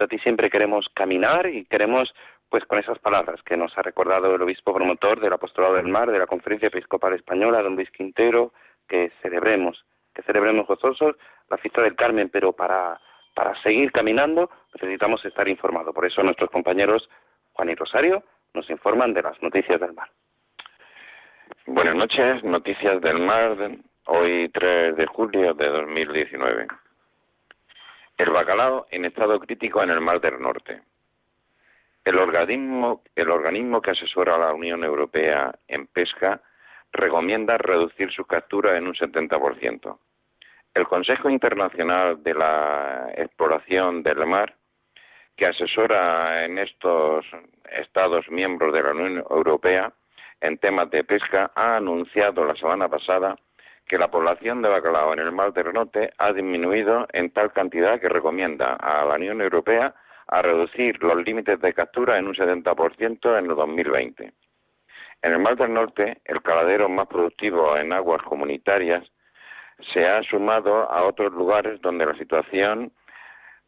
a 0.08 0.16
ti 0.16 0.18
siempre 0.20 0.48
queremos 0.48 0.88
caminar 0.94 1.46
y 1.46 1.66
queremos, 1.66 2.14
pues 2.48 2.64
con 2.64 2.78
esas 2.78 2.98
palabras 2.98 3.42
que 3.42 3.58
nos 3.58 3.76
ha 3.76 3.82
recordado 3.82 4.34
el 4.34 4.40
obispo 4.40 4.72
promotor 4.72 5.20
del 5.20 5.34
Apostolado 5.34 5.74
del 5.74 5.88
Mar, 5.88 6.10
de 6.10 6.18
la 6.18 6.26
Conferencia 6.26 6.68
Episcopal 6.68 7.12
Española, 7.12 7.62
don 7.62 7.76
Luis 7.76 7.90
Quintero, 7.90 8.54
que 8.88 9.12
celebremos, 9.20 9.84
que 10.14 10.22
celebremos 10.22 10.66
gozosos 10.66 11.16
la 11.50 11.58
fiesta 11.58 11.82
del 11.82 11.94
Carmen, 11.94 12.30
pero 12.30 12.54
para, 12.54 12.98
para 13.34 13.54
seguir 13.62 13.92
caminando 13.92 14.50
necesitamos 14.72 15.22
estar 15.26 15.46
informados. 15.46 15.94
Por 15.94 16.06
eso 16.06 16.22
nuestros 16.22 16.50
compañeros 16.50 17.06
Juan 17.52 17.68
y 17.68 17.74
Rosario 17.74 18.24
nos 18.54 18.70
informan 18.70 19.12
de 19.12 19.22
las 19.22 19.42
noticias 19.42 19.78
del 19.78 19.92
mar. 19.92 20.08
Buenas 21.66 21.96
noches, 21.96 22.42
noticias 22.44 22.98
del 23.02 23.18
mar, 23.18 23.56
hoy 24.06 24.48
3 24.54 24.96
de 24.96 25.06
julio 25.06 25.52
de 25.52 25.66
2019. 25.66 26.66
El 28.18 28.30
bacalao 28.30 28.88
en 28.90 29.04
estado 29.04 29.38
crítico 29.38 29.80
en 29.80 29.90
el 29.90 30.00
Mar 30.00 30.20
del 30.20 30.42
Norte. 30.42 30.82
El 32.04 32.18
organismo, 32.18 33.04
el 33.14 33.30
organismo 33.30 33.80
que 33.80 33.92
asesora 33.92 34.34
a 34.34 34.38
la 34.38 34.52
Unión 34.52 34.82
Europea 34.82 35.54
en 35.68 35.86
pesca 35.86 36.42
recomienda 36.90 37.58
reducir 37.58 38.10
su 38.10 38.24
captura 38.24 38.76
en 38.76 38.88
un 38.88 38.94
70%. 38.94 39.98
El 40.74 40.88
Consejo 40.88 41.30
Internacional 41.30 42.20
de 42.24 42.34
la 42.34 43.12
Exploración 43.14 44.02
del 44.02 44.26
Mar, 44.26 44.52
que 45.36 45.46
asesora 45.46 46.44
en 46.44 46.58
estos 46.58 47.24
Estados 47.70 48.28
miembros 48.30 48.74
de 48.74 48.82
la 48.82 48.90
Unión 48.90 49.24
Europea 49.30 49.92
en 50.40 50.58
temas 50.58 50.90
de 50.90 51.04
pesca, 51.04 51.52
ha 51.54 51.76
anunciado 51.76 52.44
la 52.44 52.56
semana 52.56 52.88
pasada 52.88 53.36
que 53.88 53.98
la 53.98 54.10
población 54.10 54.60
de 54.62 54.68
bacalao 54.68 55.14
en 55.14 55.20
el 55.20 55.32
Mar 55.32 55.52
del 55.52 55.72
Norte 55.72 56.12
ha 56.18 56.32
disminuido 56.32 57.06
en 57.12 57.30
tal 57.30 57.52
cantidad 57.52 57.98
que 57.98 58.08
recomienda 58.08 58.74
a 58.74 59.04
la 59.04 59.14
Unión 59.14 59.40
Europea 59.40 59.94
a 60.26 60.42
reducir 60.42 61.02
los 61.02 61.24
límites 61.24 61.58
de 61.60 61.72
captura 61.72 62.18
en 62.18 62.28
un 62.28 62.34
70% 62.34 63.38
en 63.38 63.50
el 63.50 63.56
2020. 63.56 64.32
En 65.22 65.32
el 65.32 65.38
Mar 65.38 65.56
del 65.56 65.72
Norte, 65.72 66.18
el 66.26 66.42
caladero 66.42 66.88
más 66.88 67.08
productivo 67.08 67.76
en 67.76 67.92
aguas 67.92 68.22
comunitarias 68.22 69.04
se 69.92 70.06
ha 70.06 70.22
sumado 70.22 70.90
a 70.90 71.04
otros 71.04 71.32
lugares 71.32 71.80
donde 71.80 72.04
la 72.04 72.14
situación 72.16 72.92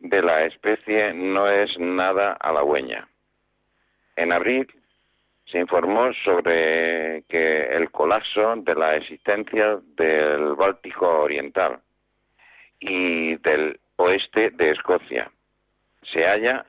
de 0.01 0.23
la 0.23 0.45
especie 0.45 1.15
no 1.15 1.49
es 1.49 1.79
nada 1.79 2.35
halagüeña. 2.35 3.09
En 4.17 4.33
abril, 4.33 4.69
se 5.51 5.59
informó 5.59 6.13
sobre 6.25 7.25
que 7.29 7.63
el 7.77 7.91
colapso 7.91 8.57
de 8.57 8.75
la 8.75 8.97
existencia 8.97 9.79
del 9.97 10.55
Báltico 10.55 11.07
Oriental. 11.23 11.81
y 12.83 13.37
del 13.37 13.79
oeste 13.97 14.51
de 14.51 14.71
Escocia. 14.71 15.31
Se 16.03 16.25
halla 16.25 16.65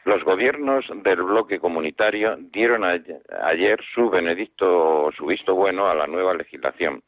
Los 0.05 0.25
gobiernos 0.25 0.87
del 1.03 1.23
bloque 1.23 1.59
comunitario 1.59 2.37
dieron 2.39 2.83
ayer 2.85 3.79
su 3.95 4.09
benedicto, 4.09 5.11
su 5.15 5.27
visto 5.27 5.55
bueno 5.55 5.89
a 5.89 5.95
la 5.95 6.07
nueva 6.07 6.33
legislación, 6.33 7.03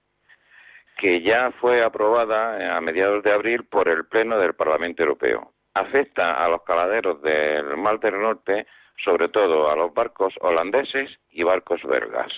que 0.99 1.23
ya 1.23 1.51
fue 1.61 1.83
aprobada 1.83 2.77
a 2.77 2.81
mediados 2.83 3.23
de 3.23 3.33
abril 3.33 3.65
por 3.65 3.89
el 3.89 4.05
Pleno 4.05 4.39
del 4.39 4.55
Parlamento 4.55 5.03
Europeo. 5.03 5.53
Afecta 5.73 6.45
a 6.45 6.49
los 6.49 6.63
caladeros 6.63 7.23
del 7.23 7.75
Mar 7.79 8.01
del 8.01 8.21
Norte 8.21 8.67
sobre 9.05 9.29
todo 9.29 9.71
a 9.71 9.77
los 9.77 9.93
barcos 9.95 10.35
holandeses 10.41 11.11
y 11.31 11.43
barcos 11.43 11.83
belgas. 11.85 12.33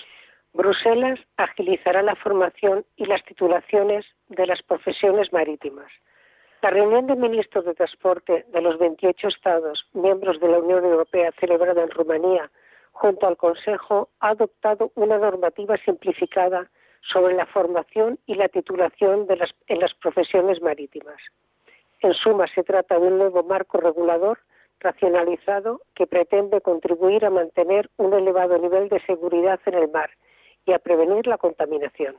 Bruselas 0.53 1.19
agilizará 1.37 2.03
la 2.03 2.15
formación 2.15 2.85
y 2.95 3.05
las 3.05 3.23
titulaciones 3.25 4.05
de 4.29 4.45
las 4.45 4.61
profesiones 4.61 5.33
marítimas. 5.33 5.91
La 6.61 6.69
reunión 6.69 7.07
de 7.07 7.15
ministros 7.15 7.65
de 7.65 7.73
transporte 7.73 8.45
de 8.47 8.61
los 8.61 8.77
28 8.77 9.27
Estados 9.27 9.85
miembros 9.93 10.39
de 10.39 10.47
la 10.47 10.59
Unión 10.59 10.85
Europea 10.85 11.31
celebrada 11.39 11.81
en 11.81 11.89
Rumanía 11.89 12.49
junto 12.91 13.27
al 13.27 13.35
Consejo 13.35 14.09
ha 14.19 14.29
adoptado 14.29 14.91
una 14.95 15.17
normativa 15.17 15.75
simplificada 15.77 16.69
sobre 17.01 17.33
la 17.33 17.45
formación 17.47 18.19
y 18.27 18.35
la 18.35 18.47
titulación 18.47 19.27
de 19.27 19.37
las, 19.37 19.53
en 19.67 19.79
las 19.79 19.93
profesiones 19.95 20.61
marítimas. 20.61 21.17
En 22.01 22.13
suma, 22.13 22.47
se 22.53 22.63
trata 22.63 22.99
de 22.99 23.07
un 23.07 23.17
nuevo 23.17 23.43
marco 23.43 23.79
regulador 23.79 24.39
racionalizado 24.83 25.81
que 25.95 26.05
pretende 26.05 26.61
contribuir 26.61 27.25
a 27.25 27.29
mantener 27.29 27.89
un 27.97 28.13
elevado 28.13 28.57
nivel 28.57 28.89
de 28.89 28.99
seguridad 29.05 29.59
en 29.65 29.75
el 29.75 29.89
mar 29.89 30.11
y 30.65 30.73
a 30.73 30.79
prevenir 30.79 31.25
la 31.25 31.37
contaminación. 31.37 32.15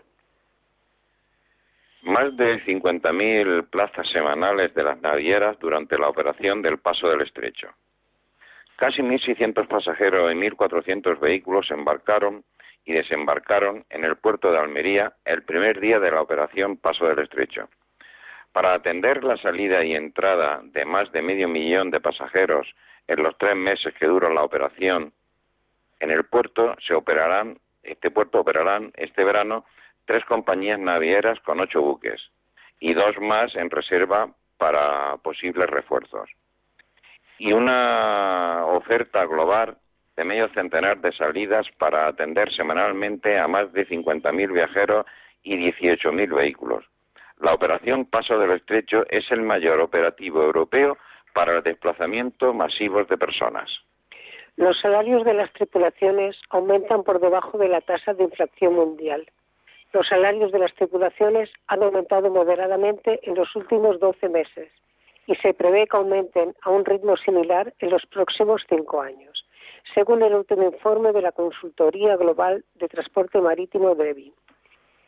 Más 2.02 2.36
de 2.36 2.62
50.000 2.64 3.70
plazas 3.70 4.08
semanales 4.10 4.74
de 4.74 4.82
las 4.82 5.00
navieras 5.00 5.58
durante 5.58 5.96
la 5.98 6.08
operación 6.08 6.60
del 6.60 6.78
Paso 6.78 7.08
del 7.08 7.22
Estrecho. 7.22 7.68
Casi 8.76 9.00
1.600 9.00 9.66
pasajeros 9.68 10.32
y 10.32 10.34
1.400 10.34 11.20
vehículos 11.20 11.70
embarcaron 11.70 12.44
y 12.84 12.92
desembarcaron 12.92 13.84
en 13.88 14.04
el 14.04 14.16
puerto 14.16 14.52
de 14.52 14.58
Almería 14.58 15.14
el 15.24 15.44
primer 15.44 15.80
día 15.80 16.00
de 16.00 16.10
la 16.10 16.20
operación 16.20 16.76
Paso 16.76 17.06
del 17.06 17.20
Estrecho 17.20 17.68
para 18.54 18.72
atender 18.72 19.24
la 19.24 19.36
salida 19.38 19.84
y 19.84 19.96
entrada 19.96 20.60
de 20.62 20.84
más 20.84 21.10
de 21.10 21.22
medio 21.22 21.48
millón 21.48 21.90
de 21.90 22.00
pasajeros 22.00 22.72
en 23.08 23.20
los 23.20 23.36
tres 23.36 23.56
meses 23.56 23.92
que 23.98 24.06
dura 24.06 24.30
la 24.30 24.44
operación, 24.44 25.12
en 25.98 26.12
el 26.12 26.24
puerto 26.26 26.76
se 26.86 26.94
operarán, 26.94 27.58
este 27.82 28.12
puerto 28.12 28.38
operarán 28.38 28.92
este 28.94 29.24
verano 29.24 29.64
tres 30.04 30.24
compañías 30.26 30.78
navieras 30.78 31.40
con 31.40 31.58
ocho 31.58 31.82
buques 31.82 32.30
y 32.78 32.94
dos 32.94 33.18
más 33.20 33.52
en 33.56 33.70
reserva 33.70 34.30
para 34.56 35.16
posibles 35.16 35.68
refuerzos. 35.68 36.30
Y 37.38 37.52
una 37.52 38.66
oferta 38.66 39.24
global 39.24 39.78
de 40.14 40.22
medio 40.22 40.48
centenar 40.50 41.00
de 41.00 41.10
salidas 41.10 41.66
para 41.76 42.06
atender 42.06 42.52
semanalmente 42.52 43.36
a 43.36 43.48
más 43.48 43.72
de 43.72 43.84
50.000 43.88 44.52
viajeros 44.52 45.06
y 45.42 45.56
18.000 45.56 46.36
vehículos 46.36 46.84
la 47.44 47.54
operación 47.54 48.06
Paso 48.06 48.38
del 48.38 48.52
Estrecho 48.52 49.04
es 49.10 49.30
el 49.30 49.42
mayor 49.42 49.80
operativo 49.80 50.42
europeo 50.42 50.96
para 51.34 51.58
el 51.58 51.62
desplazamiento 51.62 52.54
masivo 52.54 53.04
de 53.04 53.18
personas. 53.18 53.70
Los 54.56 54.80
salarios 54.80 55.24
de 55.24 55.34
las 55.34 55.52
tripulaciones 55.52 56.40
aumentan 56.48 57.02
por 57.02 57.20
debajo 57.20 57.58
de 57.58 57.68
la 57.68 57.82
tasa 57.82 58.14
de 58.14 58.24
inflación 58.24 58.74
mundial. 58.74 59.26
Los 59.92 60.08
salarios 60.08 60.52
de 60.52 60.58
las 60.58 60.72
tripulaciones 60.74 61.50
han 61.66 61.82
aumentado 61.82 62.30
moderadamente 62.30 63.20
en 63.22 63.34
los 63.34 63.54
últimos 63.54 64.00
12 64.00 64.28
meses 64.30 64.70
y 65.26 65.34
se 65.36 65.52
prevé 65.52 65.86
que 65.86 65.96
aumenten 65.96 66.54
a 66.62 66.70
un 66.70 66.84
ritmo 66.84 67.16
similar 67.16 67.74
en 67.80 67.90
los 67.90 68.06
próximos 68.06 68.62
cinco 68.68 69.02
años, 69.02 69.44
según 69.92 70.22
el 70.22 70.34
último 70.34 70.62
informe 70.62 71.12
de 71.12 71.22
la 71.22 71.32
Consultoría 71.32 72.16
Global 72.16 72.64
de 72.76 72.88
Transporte 72.88 73.40
Marítimo 73.40 73.94
DEVI. 73.94 74.32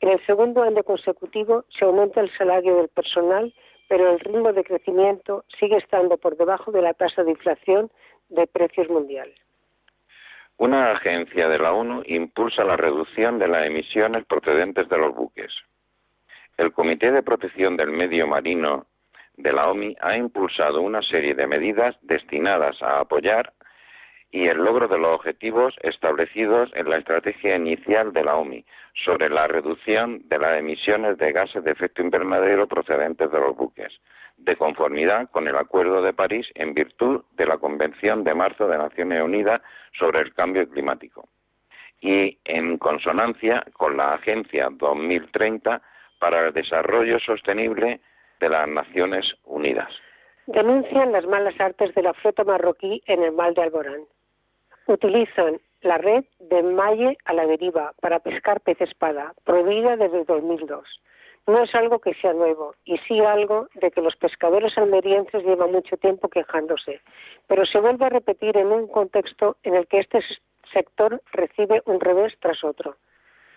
En 0.00 0.10
el 0.10 0.24
segundo 0.26 0.62
año 0.62 0.82
consecutivo 0.82 1.64
se 1.70 1.84
aumenta 1.84 2.20
el 2.20 2.30
salario 2.36 2.76
del 2.76 2.88
personal, 2.88 3.54
pero 3.88 4.10
el 4.10 4.20
ritmo 4.20 4.52
de 4.52 4.64
crecimiento 4.64 5.44
sigue 5.58 5.76
estando 5.76 6.16
por 6.18 6.36
debajo 6.36 6.72
de 6.72 6.82
la 6.82 6.94
tasa 6.94 7.22
de 7.22 7.30
inflación 7.30 7.90
de 8.28 8.46
precios 8.46 8.88
mundiales. 8.88 9.38
Una 10.58 10.92
agencia 10.92 11.48
de 11.48 11.58
la 11.58 11.72
ONU 11.72 12.02
impulsa 12.06 12.64
la 12.64 12.76
reducción 12.76 13.38
de 13.38 13.48
las 13.48 13.66
emisiones 13.66 14.24
procedentes 14.24 14.88
de 14.88 14.98
los 14.98 15.14
buques. 15.14 15.52
El 16.56 16.72
Comité 16.72 17.12
de 17.12 17.22
Protección 17.22 17.76
del 17.76 17.90
Medio 17.90 18.26
Marino 18.26 18.86
de 19.36 19.52
la 19.52 19.70
OMI 19.70 19.96
ha 20.00 20.16
impulsado 20.16 20.80
una 20.80 21.02
serie 21.02 21.34
de 21.34 21.46
medidas 21.46 21.94
destinadas 22.00 22.80
a 22.82 23.00
apoyar 23.00 23.52
y 24.36 24.48
el 24.48 24.58
logro 24.58 24.86
de 24.86 24.98
los 24.98 25.14
objetivos 25.14 25.74
establecidos 25.82 26.70
en 26.74 26.90
la 26.90 26.98
estrategia 26.98 27.56
inicial 27.56 28.12
de 28.12 28.22
la 28.22 28.36
OMI 28.36 28.66
sobre 28.92 29.30
la 29.30 29.46
reducción 29.46 30.28
de 30.28 30.38
las 30.38 30.58
emisiones 30.58 31.16
de 31.16 31.32
gases 31.32 31.64
de 31.64 31.70
efecto 31.70 32.02
invernadero 32.02 32.68
procedentes 32.68 33.32
de 33.32 33.40
los 33.40 33.56
buques, 33.56 33.98
de 34.36 34.54
conformidad 34.56 35.30
con 35.30 35.48
el 35.48 35.56
Acuerdo 35.56 36.02
de 36.02 36.12
París 36.12 36.46
en 36.54 36.74
virtud 36.74 37.24
de 37.32 37.46
la 37.46 37.56
Convención 37.56 38.24
de 38.24 38.34
marzo 38.34 38.68
de 38.68 38.76
Naciones 38.76 39.22
Unidas 39.22 39.62
sobre 39.98 40.20
el 40.20 40.34
Cambio 40.34 40.68
Climático 40.68 41.26
y 42.02 42.36
en 42.44 42.76
consonancia 42.76 43.64
con 43.72 43.96
la 43.96 44.12
Agencia 44.12 44.68
2030 44.70 45.80
para 46.18 46.48
el 46.48 46.52
Desarrollo 46.52 47.18
Sostenible 47.20 48.00
de 48.38 48.48
las 48.50 48.68
Naciones 48.68 49.24
Unidas. 49.44 49.88
Denuncian 50.46 51.10
las 51.12 51.24
malas 51.24 51.58
artes 51.58 51.94
de 51.94 52.02
la 52.02 52.12
flota 52.12 52.44
marroquí 52.44 53.02
en 53.06 53.22
el 53.22 53.32
Mar 53.32 53.54
de 53.54 53.62
Alborán 53.62 54.02
utilizan 54.86 55.60
la 55.82 55.98
red 55.98 56.24
de 56.40 56.62
malle 56.62 57.16
a 57.24 57.32
la 57.32 57.46
deriva 57.46 57.92
para 58.00 58.20
pescar 58.20 58.60
pez 58.60 58.80
espada, 58.80 59.34
prohibida 59.44 59.96
desde 59.96 60.24
2002. 60.24 60.84
No 61.46 61.62
es 61.62 61.72
algo 61.76 62.00
que 62.00 62.14
sea 62.14 62.32
nuevo, 62.32 62.74
y 62.84 62.98
sí 63.06 63.20
algo 63.20 63.68
de 63.74 63.92
que 63.92 64.00
los 64.00 64.16
pescadores 64.16 64.76
almerienses 64.76 65.44
llevan 65.44 65.70
mucho 65.70 65.96
tiempo 65.96 66.28
quejándose, 66.28 67.00
pero 67.46 67.64
se 67.66 67.78
vuelve 67.78 68.06
a 68.06 68.10
repetir 68.10 68.56
en 68.56 68.66
un 68.68 68.88
contexto 68.88 69.56
en 69.62 69.76
el 69.76 69.86
que 69.86 70.00
este 70.00 70.20
sector 70.72 71.22
recibe 71.32 71.82
un 71.84 72.00
revés 72.00 72.34
tras 72.40 72.64
otro. 72.64 72.96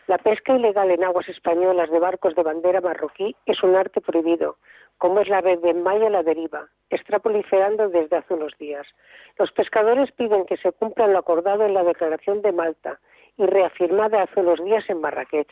La 0.05 0.19
pesca 0.19 0.55
ilegal 0.55 0.91
en 0.91 1.03
aguas 1.03 1.30
españolas 1.30 1.89
de 1.89 1.99
barcos 1.99 2.36
de 2.36 2.43
bandera 2.43 2.82
marroquí 2.82 3.36
es 3.45 3.61
un 3.63 3.75
arte 3.75 4.01
prohibido, 4.01 4.57
como 5.00 5.22
es 5.22 5.28
la 5.28 5.41
red 5.41 5.60
de 5.60 5.74
mayo 5.74 6.08
a 6.08 6.10
la 6.12 6.24
deriva, 6.24 6.68
está 6.89 7.20
proliferando 7.20 7.89
desde 7.89 8.18
hace 8.18 8.34
unos 8.34 8.56
días. 8.58 8.86
Los 9.38 9.52
pescadores 9.52 10.12
piden 10.12 10.45
que 10.45 10.58
se 10.58 10.72
cumpla 10.74 11.08
lo 11.08 11.18
acordado 11.18 11.66
en 11.66 11.74
la 11.74 11.84
Declaración 11.84 12.41
de 12.41 12.52
Malta 12.52 13.00
y 13.38 13.45
reafirmada 13.45 14.24
hace 14.24 14.41
unos 14.41 14.64
días 14.64 14.84
en 14.89 15.00
Marrakech, 15.00 15.50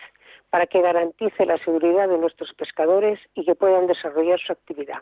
para 0.49 0.67
que 0.67 0.81
garantice 0.81 1.45
la 1.45 1.57
seguridad 1.59 2.09
de 2.09 2.17
nuestros 2.17 2.53
pescadores 2.53 3.19
y 3.35 3.45
que 3.45 3.55
puedan 3.55 3.87
desarrollar 3.87 4.39
su 4.39 4.51
actividad. 4.51 5.01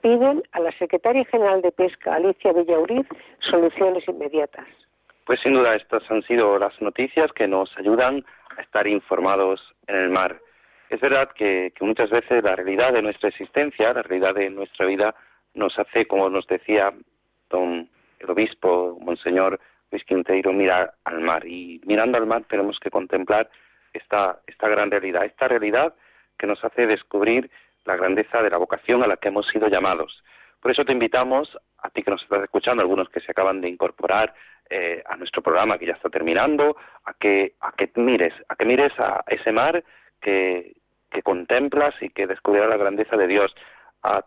Piden 0.00 0.42
a 0.52 0.60
la 0.60 0.72
secretaria 0.72 1.24
general 1.26 1.62
de 1.62 1.72
Pesca, 1.72 2.14
Alicia 2.14 2.52
Villauriz, 2.52 3.06
soluciones 3.40 4.06
inmediatas. 4.08 4.66
Pues 5.26 5.40
sin 5.40 5.54
duda 5.54 5.74
estas 5.74 6.10
han 6.10 6.22
sido 6.22 6.58
las 6.58 6.78
noticias 6.82 7.32
que 7.32 7.48
nos 7.48 7.74
ayudan 7.78 8.24
a 8.56 8.62
estar 8.62 8.86
informados 8.86 9.60
en 9.86 9.96
el 9.96 10.10
mar. 10.10 10.38
Es 10.94 11.00
verdad 11.00 11.28
que, 11.34 11.72
muchas 11.80 12.08
veces 12.08 12.44
la 12.44 12.54
realidad 12.54 12.92
de 12.92 13.02
nuestra 13.02 13.28
existencia, 13.28 13.92
la 13.92 14.02
realidad 14.02 14.32
de 14.32 14.48
nuestra 14.48 14.86
vida, 14.86 15.12
nos 15.52 15.76
hace, 15.76 16.06
como 16.06 16.30
nos 16.30 16.46
decía 16.46 16.94
don 17.50 17.88
el 18.20 18.30
obispo, 18.30 18.96
Monseñor 19.00 19.58
Luis 19.90 20.04
Quinteiro, 20.04 20.52
mirar 20.52 20.94
al 21.02 21.20
mar. 21.20 21.44
Y 21.48 21.80
mirando 21.84 22.16
al 22.16 22.26
mar 22.26 22.44
tenemos 22.48 22.78
que 22.78 22.92
contemplar 22.92 23.50
esta, 23.92 24.38
esta 24.46 24.68
gran 24.68 24.88
realidad, 24.88 25.24
esta 25.24 25.48
realidad 25.48 25.94
que 26.38 26.46
nos 26.46 26.64
hace 26.64 26.86
descubrir 26.86 27.50
la 27.84 27.96
grandeza 27.96 28.40
de 28.40 28.50
la 28.50 28.58
vocación 28.58 29.02
a 29.02 29.08
la 29.08 29.16
que 29.16 29.28
hemos 29.28 29.48
sido 29.48 29.66
llamados. 29.66 30.22
Por 30.60 30.70
eso 30.70 30.84
te 30.84 30.92
invitamos, 30.92 31.58
a 31.78 31.90
ti 31.90 32.04
que 32.04 32.12
nos 32.12 32.22
estás 32.22 32.44
escuchando, 32.44 32.82
algunos 32.82 33.08
que 33.08 33.18
se 33.18 33.32
acaban 33.32 33.60
de 33.60 33.68
incorporar 33.68 34.32
eh, 34.70 35.02
a 35.06 35.16
nuestro 35.16 35.42
programa 35.42 35.76
que 35.76 35.86
ya 35.86 35.94
está 35.94 36.08
terminando, 36.08 36.76
a 37.04 37.14
que, 37.14 37.54
a 37.60 37.72
que 37.72 37.90
mires, 37.96 38.32
a 38.48 38.54
que 38.54 38.64
mires 38.64 38.92
a 39.00 39.24
ese 39.26 39.50
mar 39.50 39.82
que, 40.20 40.76
que 41.14 41.22
contemplas 41.22 41.94
y 42.02 42.10
que 42.10 42.26
descubrirá 42.26 42.66
la 42.66 42.76
grandeza 42.76 43.16
de 43.16 43.28
Dios, 43.28 43.54
a, 44.02 44.24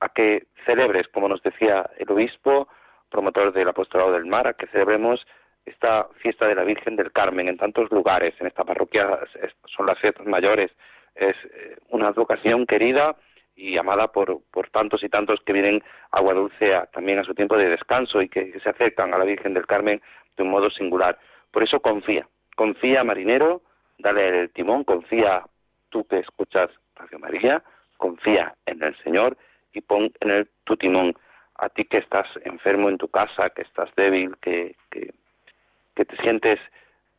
a 0.00 0.08
que 0.10 0.46
celebres, 0.64 1.08
como 1.08 1.28
nos 1.28 1.42
decía 1.42 1.90
el 1.98 2.10
obispo, 2.10 2.68
promotor 3.10 3.52
del 3.52 3.68
apostolado 3.68 4.12
del 4.12 4.24
mar, 4.24 4.46
a 4.46 4.54
que 4.54 4.66
celebremos 4.68 5.26
esta 5.66 6.08
fiesta 6.20 6.46
de 6.46 6.54
la 6.54 6.64
Virgen 6.64 6.96
del 6.96 7.12
Carmen 7.12 7.48
en 7.48 7.56
tantos 7.56 7.90
lugares, 7.90 8.34
en 8.38 8.46
esta 8.46 8.64
parroquia 8.64 9.18
son 9.66 9.86
las 9.86 9.98
fiestas 9.98 10.26
mayores, 10.26 10.70
es 11.14 11.36
eh, 11.44 11.76
una 11.90 12.10
vocación 12.10 12.66
querida 12.66 13.16
y 13.56 13.76
amada 13.78 14.08
por, 14.08 14.40
por 14.50 14.68
tantos 14.70 15.02
y 15.02 15.08
tantos 15.08 15.40
que 15.44 15.52
vienen 15.52 15.82
a 16.10 16.18
Agua 16.18 16.34
Dulce 16.34 16.72
también 16.92 17.18
a 17.18 17.24
su 17.24 17.34
tiempo 17.34 17.56
de 17.56 17.68
descanso 17.68 18.20
y 18.20 18.28
que, 18.28 18.58
se 18.60 18.68
acercan 18.68 19.14
a 19.14 19.18
la 19.18 19.24
Virgen 19.24 19.54
del 19.54 19.66
Carmen 19.66 20.02
de 20.36 20.42
un 20.42 20.50
modo 20.50 20.70
singular. 20.70 21.18
Por 21.50 21.62
eso 21.62 21.80
confía, 21.80 22.26
confía 22.56 23.04
marinero, 23.04 23.62
dale 23.98 24.40
el 24.40 24.50
timón, 24.50 24.84
confía 24.84 25.44
tú 25.94 26.04
que 26.08 26.18
escuchas 26.18 26.70
Radio 26.96 27.20
María, 27.20 27.62
confía 27.98 28.52
en 28.66 28.82
el 28.82 28.96
Señor 29.04 29.36
y 29.72 29.80
pon 29.80 30.12
en 30.20 30.30
el 30.30 30.48
tu 30.64 30.76
timón. 30.76 31.14
A 31.56 31.68
ti 31.68 31.84
que 31.84 31.98
estás 31.98 32.26
enfermo 32.44 32.88
en 32.88 32.98
tu 32.98 33.06
casa, 33.06 33.50
que 33.50 33.62
estás 33.62 33.88
débil, 33.94 34.36
que, 34.42 34.74
que, 34.90 35.14
que 35.94 36.04
te 36.04 36.16
sientes 36.16 36.58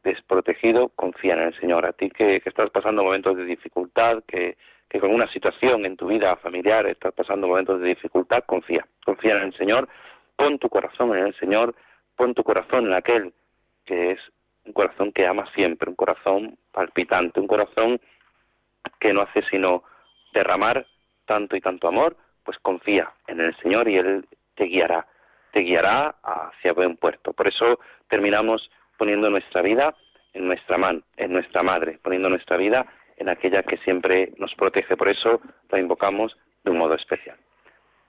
desprotegido, 0.03 0.89
confía 0.89 1.35
en 1.35 1.43
el 1.43 1.57
Señor. 1.57 1.85
A 1.85 1.93
ti 1.93 2.09
que, 2.09 2.41
estás 2.43 2.69
pasando 2.69 3.01
momentos 3.01 3.37
de 3.37 3.45
dificultad, 3.45 4.23
que, 4.27 4.57
que, 4.89 4.99
con 4.99 5.11
una 5.11 5.31
situación 5.31 5.85
en 5.85 5.95
tu 5.95 6.07
vida 6.07 6.35
familiar 6.35 6.85
estás 6.85 7.13
pasando 7.13 7.47
momentos 7.47 7.79
de 7.79 7.87
dificultad, 7.87 8.43
confía. 8.45 8.85
Confía 9.05 9.37
en 9.37 9.43
el 9.43 9.53
Señor, 9.55 9.87
pon 10.35 10.59
tu 10.59 10.67
corazón 10.67 11.15
en 11.15 11.27
el 11.27 11.35
Señor, 11.35 11.75
pon 12.17 12.33
tu 12.33 12.43
corazón 12.43 12.87
en 12.87 12.93
aquel 12.93 13.33
que 13.85 14.11
es 14.11 14.19
un 14.65 14.73
corazón 14.73 15.13
que 15.13 15.25
ama 15.25 15.45
siempre, 15.53 15.89
un 15.89 15.95
corazón 15.95 16.57
palpitante, 16.73 17.39
un 17.39 17.47
corazón 17.47 18.01
que 18.99 19.13
no 19.13 19.21
hace 19.21 19.41
sino 19.49 19.83
derramar 20.33 20.85
tanto 21.25 21.55
y 21.55 21.61
tanto 21.61 21.87
amor, 21.87 22.15
pues 22.43 22.57
confía 22.59 23.11
en 23.27 23.41
el 23.41 23.55
Señor 23.57 23.87
y 23.87 23.97
Él 23.97 24.27
te 24.55 24.65
guiará 24.65 25.07
te 25.55 25.61
guiará 25.61 26.13
hacia 26.21 26.73
buen 26.73 26.97
puerto. 26.97 27.31
Por 27.31 27.47
eso 27.47 27.79
terminamos 28.09 28.69
poniendo 28.97 29.29
nuestra 29.29 29.61
vida 29.61 29.95
en 30.33 30.47
nuestra 30.47 30.77
man, 30.77 31.01
en 31.15 31.31
nuestra 31.31 31.63
madre, 31.63 31.97
poniendo 32.03 32.27
nuestra 32.27 32.57
vida 32.57 32.85
en 33.15 33.29
aquella 33.29 33.63
que 33.63 33.77
siempre 33.77 34.33
nos 34.37 34.53
protege. 34.55 34.97
Por 34.97 35.07
eso 35.07 35.39
la 35.69 35.79
invocamos 35.79 36.35
de 36.65 36.71
un 36.71 36.77
modo 36.79 36.95
especial. 36.95 37.37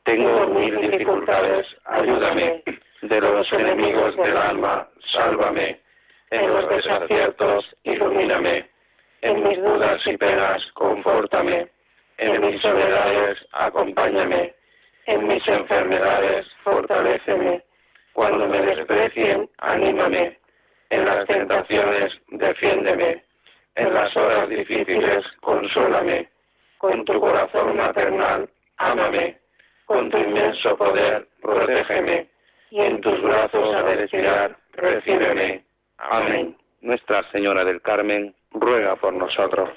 Tengo 0.02 0.48
mil 0.48 0.76
dificultades, 0.90 1.68
ayúdame. 1.84 2.64
De 3.02 3.20
los 3.20 3.52
enemigos 3.52 4.16
del 4.16 4.36
alma, 4.36 4.88
sálvame. 5.12 5.78
En 6.30 6.52
los 6.52 6.68
desaciertos, 6.68 7.76
ilumíname. 7.84 8.68
En 9.26 9.48
mis 9.48 9.62
dudas 9.62 10.00
y 10.06 10.16
penas, 10.16 10.62
confórtame. 10.74 11.68
En 12.18 12.40
mis 12.40 12.60
soledades, 12.60 13.38
acompáñame 13.52 14.56
en 15.06 15.28
mis 15.28 15.46
enfermedades, 15.46 16.46
fortaléceme. 16.64 17.62
Cuando 18.12 18.46
me 18.46 18.60
desprecien, 18.60 19.48
anímame. 19.58 20.38
En 20.90 21.04
las 21.04 21.26
tentaciones, 21.26 22.12
defiéndeme. 22.28 23.22
En 23.76 23.94
las 23.94 24.16
horas 24.16 24.48
difíciles, 24.48 25.24
consólame. 25.40 26.28
Con 26.78 27.04
tu 27.04 27.20
corazón 27.20 27.76
maternal, 27.76 28.48
ámame. 28.78 29.38
Con 29.86 30.10
tu 30.10 30.18
inmenso 30.18 30.76
poder, 30.76 31.26
protégeme. 31.40 32.26
Y 32.70 32.80
en 32.80 33.00
tus 33.00 33.22
brazos 33.22 33.74
a 33.74 33.82
respirar, 33.82 34.56
recíbeme. 34.72 35.62
Amén. 35.98 36.56
Nuestra 36.80 37.28
Señora 37.30 37.64
del 37.64 37.82
Carmen, 37.82 38.34
ruega 38.52 38.96
por 38.96 39.12
nosotros. 39.12 39.70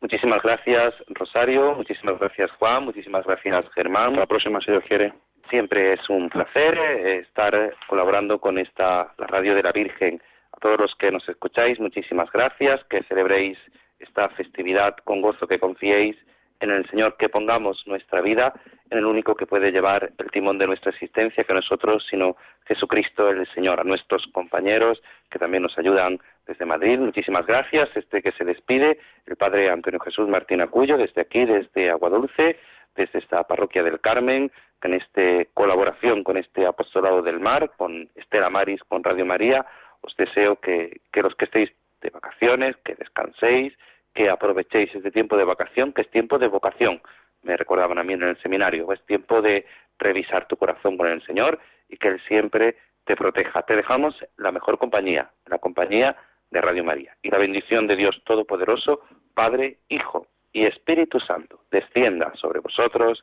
Muchísimas 0.00 0.42
gracias, 0.42 0.94
Rosario. 1.08 1.74
Muchísimas 1.74 2.18
gracias, 2.18 2.50
Juan. 2.52 2.84
Muchísimas 2.84 3.24
gracias, 3.24 3.64
Germán. 3.74 4.16
la 4.16 4.26
próxima, 4.26 4.60
si 4.60 4.70
Dios 4.70 4.84
quiere. 4.86 5.12
Siempre 5.48 5.94
es 5.94 6.10
un 6.10 6.28
placer 6.28 6.76
eh, 6.76 7.18
estar 7.18 7.74
colaborando 7.88 8.38
con 8.40 8.58
esta, 8.58 9.14
la 9.16 9.26
Radio 9.26 9.54
de 9.54 9.62
la 9.62 9.72
Virgen. 9.72 10.20
A 10.52 10.60
todos 10.60 10.78
los 10.78 10.94
que 10.96 11.10
nos 11.10 11.28
escucháis, 11.28 11.80
muchísimas 11.80 12.30
gracias. 12.30 12.84
Que 12.90 13.02
celebréis 13.04 13.58
esta 13.98 14.28
festividad 14.30 14.96
con 15.04 15.22
gozo, 15.22 15.46
que 15.46 15.58
confiéis 15.58 16.16
en 16.60 16.70
el 16.70 16.88
Señor, 16.88 17.16
que 17.16 17.28
pongamos 17.28 17.82
nuestra 17.86 18.20
vida 18.20 18.52
en 18.90 18.98
el 18.98 19.06
único 19.06 19.34
que 19.34 19.46
puede 19.46 19.72
llevar 19.72 20.10
el 20.16 20.30
timón 20.30 20.58
de 20.58 20.66
nuestra 20.66 20.90
existencia, 20.90 21.44
que 21.44 21.54
nosotros, 21.54 22.06
sino 22.08 22.36
Jesucristo, 22.66 23.30
el 23.30 23.46
Señor, 23.48 23.80
a 23.80 23.84
nuestros 23.84 24.26
compañeros 24.32 25.02
que 25.30 25.38
también 25.38 25.62
nos 25.62 25.76
ayudan 25.78 26.18
desde 26.46 26.64
Madrid. 26.64 26.98
Muchísimas 26.98 27.46
gracias. 27.46 27.88
Este 27.96 28.22
que 28.22 28.32
se 28.32 28.44
despide, 28.44 28.98
el 29.26 29.36
Padre 29.36 29.70
Antonio 29.70 30.00
Jesús 30.00 30.28
Martín 30.28 30.60
Acuyo, 30.60 30.96
desde 30.96 31.22
aquí, 31.22 31.44
desde 31.44 31.90
Aguadulce, 31.90 32.58
desde 32.94 33.18
esta 33.18 33.42
parroquia 33.44 33.82
del 33.82 34.00
Carmen, 34.00 34.50
en 34.86 34.94
esta 34.94 35.50
colaboración 35.52 36.22
con 36.22 36.36
este 36.36 36.64
apostolado 36.64 37.20
del 37.20 37.40
mar, 37.40 37.72
con 37.76 38.08
Estela 38.14 38.50
Maris, 38.50 38.80
con 38.84 39.02
Radio 39.02 39.26
María. 39.26 39.66
Os 40.00 40.14
deseo 40.16 40.56
que, 40.60 41.00
que 41.12 41.22
los 41.22 41.34
que 41.34 41.46
estéis 41.46 41.72
de 42.00 42.10
vacaciones, 42.10 42.76
que 42.84 42.94
descanséis, 42.94 43.72
que 44.16 44.30
aprovechéis 44.30 44.92
este 44.94 45.10
tiempo 45.12 45.36
de 45.36 45.44
vacación, 45.44 45.92
que 45.92 46.02
es 46.02 46.10
tiempo 46.10 46.38
de 46.38 46.48
vocación. 46.48 47.00
Me 47.42 47.56
recordaban 47.56 47.98
a 47.98 48.02
mí 48.02 48.14
en 48.14 48.22
el 48.22 48.36
seminario, 48.38 48.90
es 48.92 49.04
tiempo 49.04 49.42
de 49.42 49.66
revisar 49.98 50.48
tu 50.48 50.56
corazón 50.56 50.96
con 50.96 51.06
el 51.06 51.22
Señor 51.24 51.60
y 51.88 51.98
que 51.98 52.08
Él 52.08 52.20
siempre 52.26 52.76
te 53.04 53.14
proteja. 53.14 53.62
Te 53.62 53.76
dejamos 53.76 54.16
la 54.38 54.50
mejor 54.50 54.78
compañía, 54.78 55.30
la 55.46 55.58
compañía 55.58 56.16
de 56.50 56.60
Radio 56.60 56.82
María. 56.82 57.14
Y 57.22 57.30
la 57.30 57.38
bendición 57.38 57.86
de 57.86 57.96
Dios 57.96 58.20
Todopoderoso, 58.24 59.02
Padre, 59.34 59.78
Hijo 59.88 60.26
y 60.52 60.64
Espíritu 60.64 61.20
Santo, 61.20 61.60
descienda 61.70 62.32
sobre 62.36 62.60
vosotros. 62.60 63.22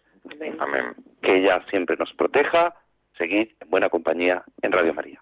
Amén. 0.60 0.94
Que 1.24 1.38
ella 1.38 1.66
siempre 1.72 1.98
nos 1.98 2.14
proteja. 2.14 2.76
Seguid 3.18 3.50
en 3.60 3.70
buena 3.70 3.90
compañía 3.90 4.44
en 4.62 4.72
Radio 4.72 4.94
María. 4.94 5.22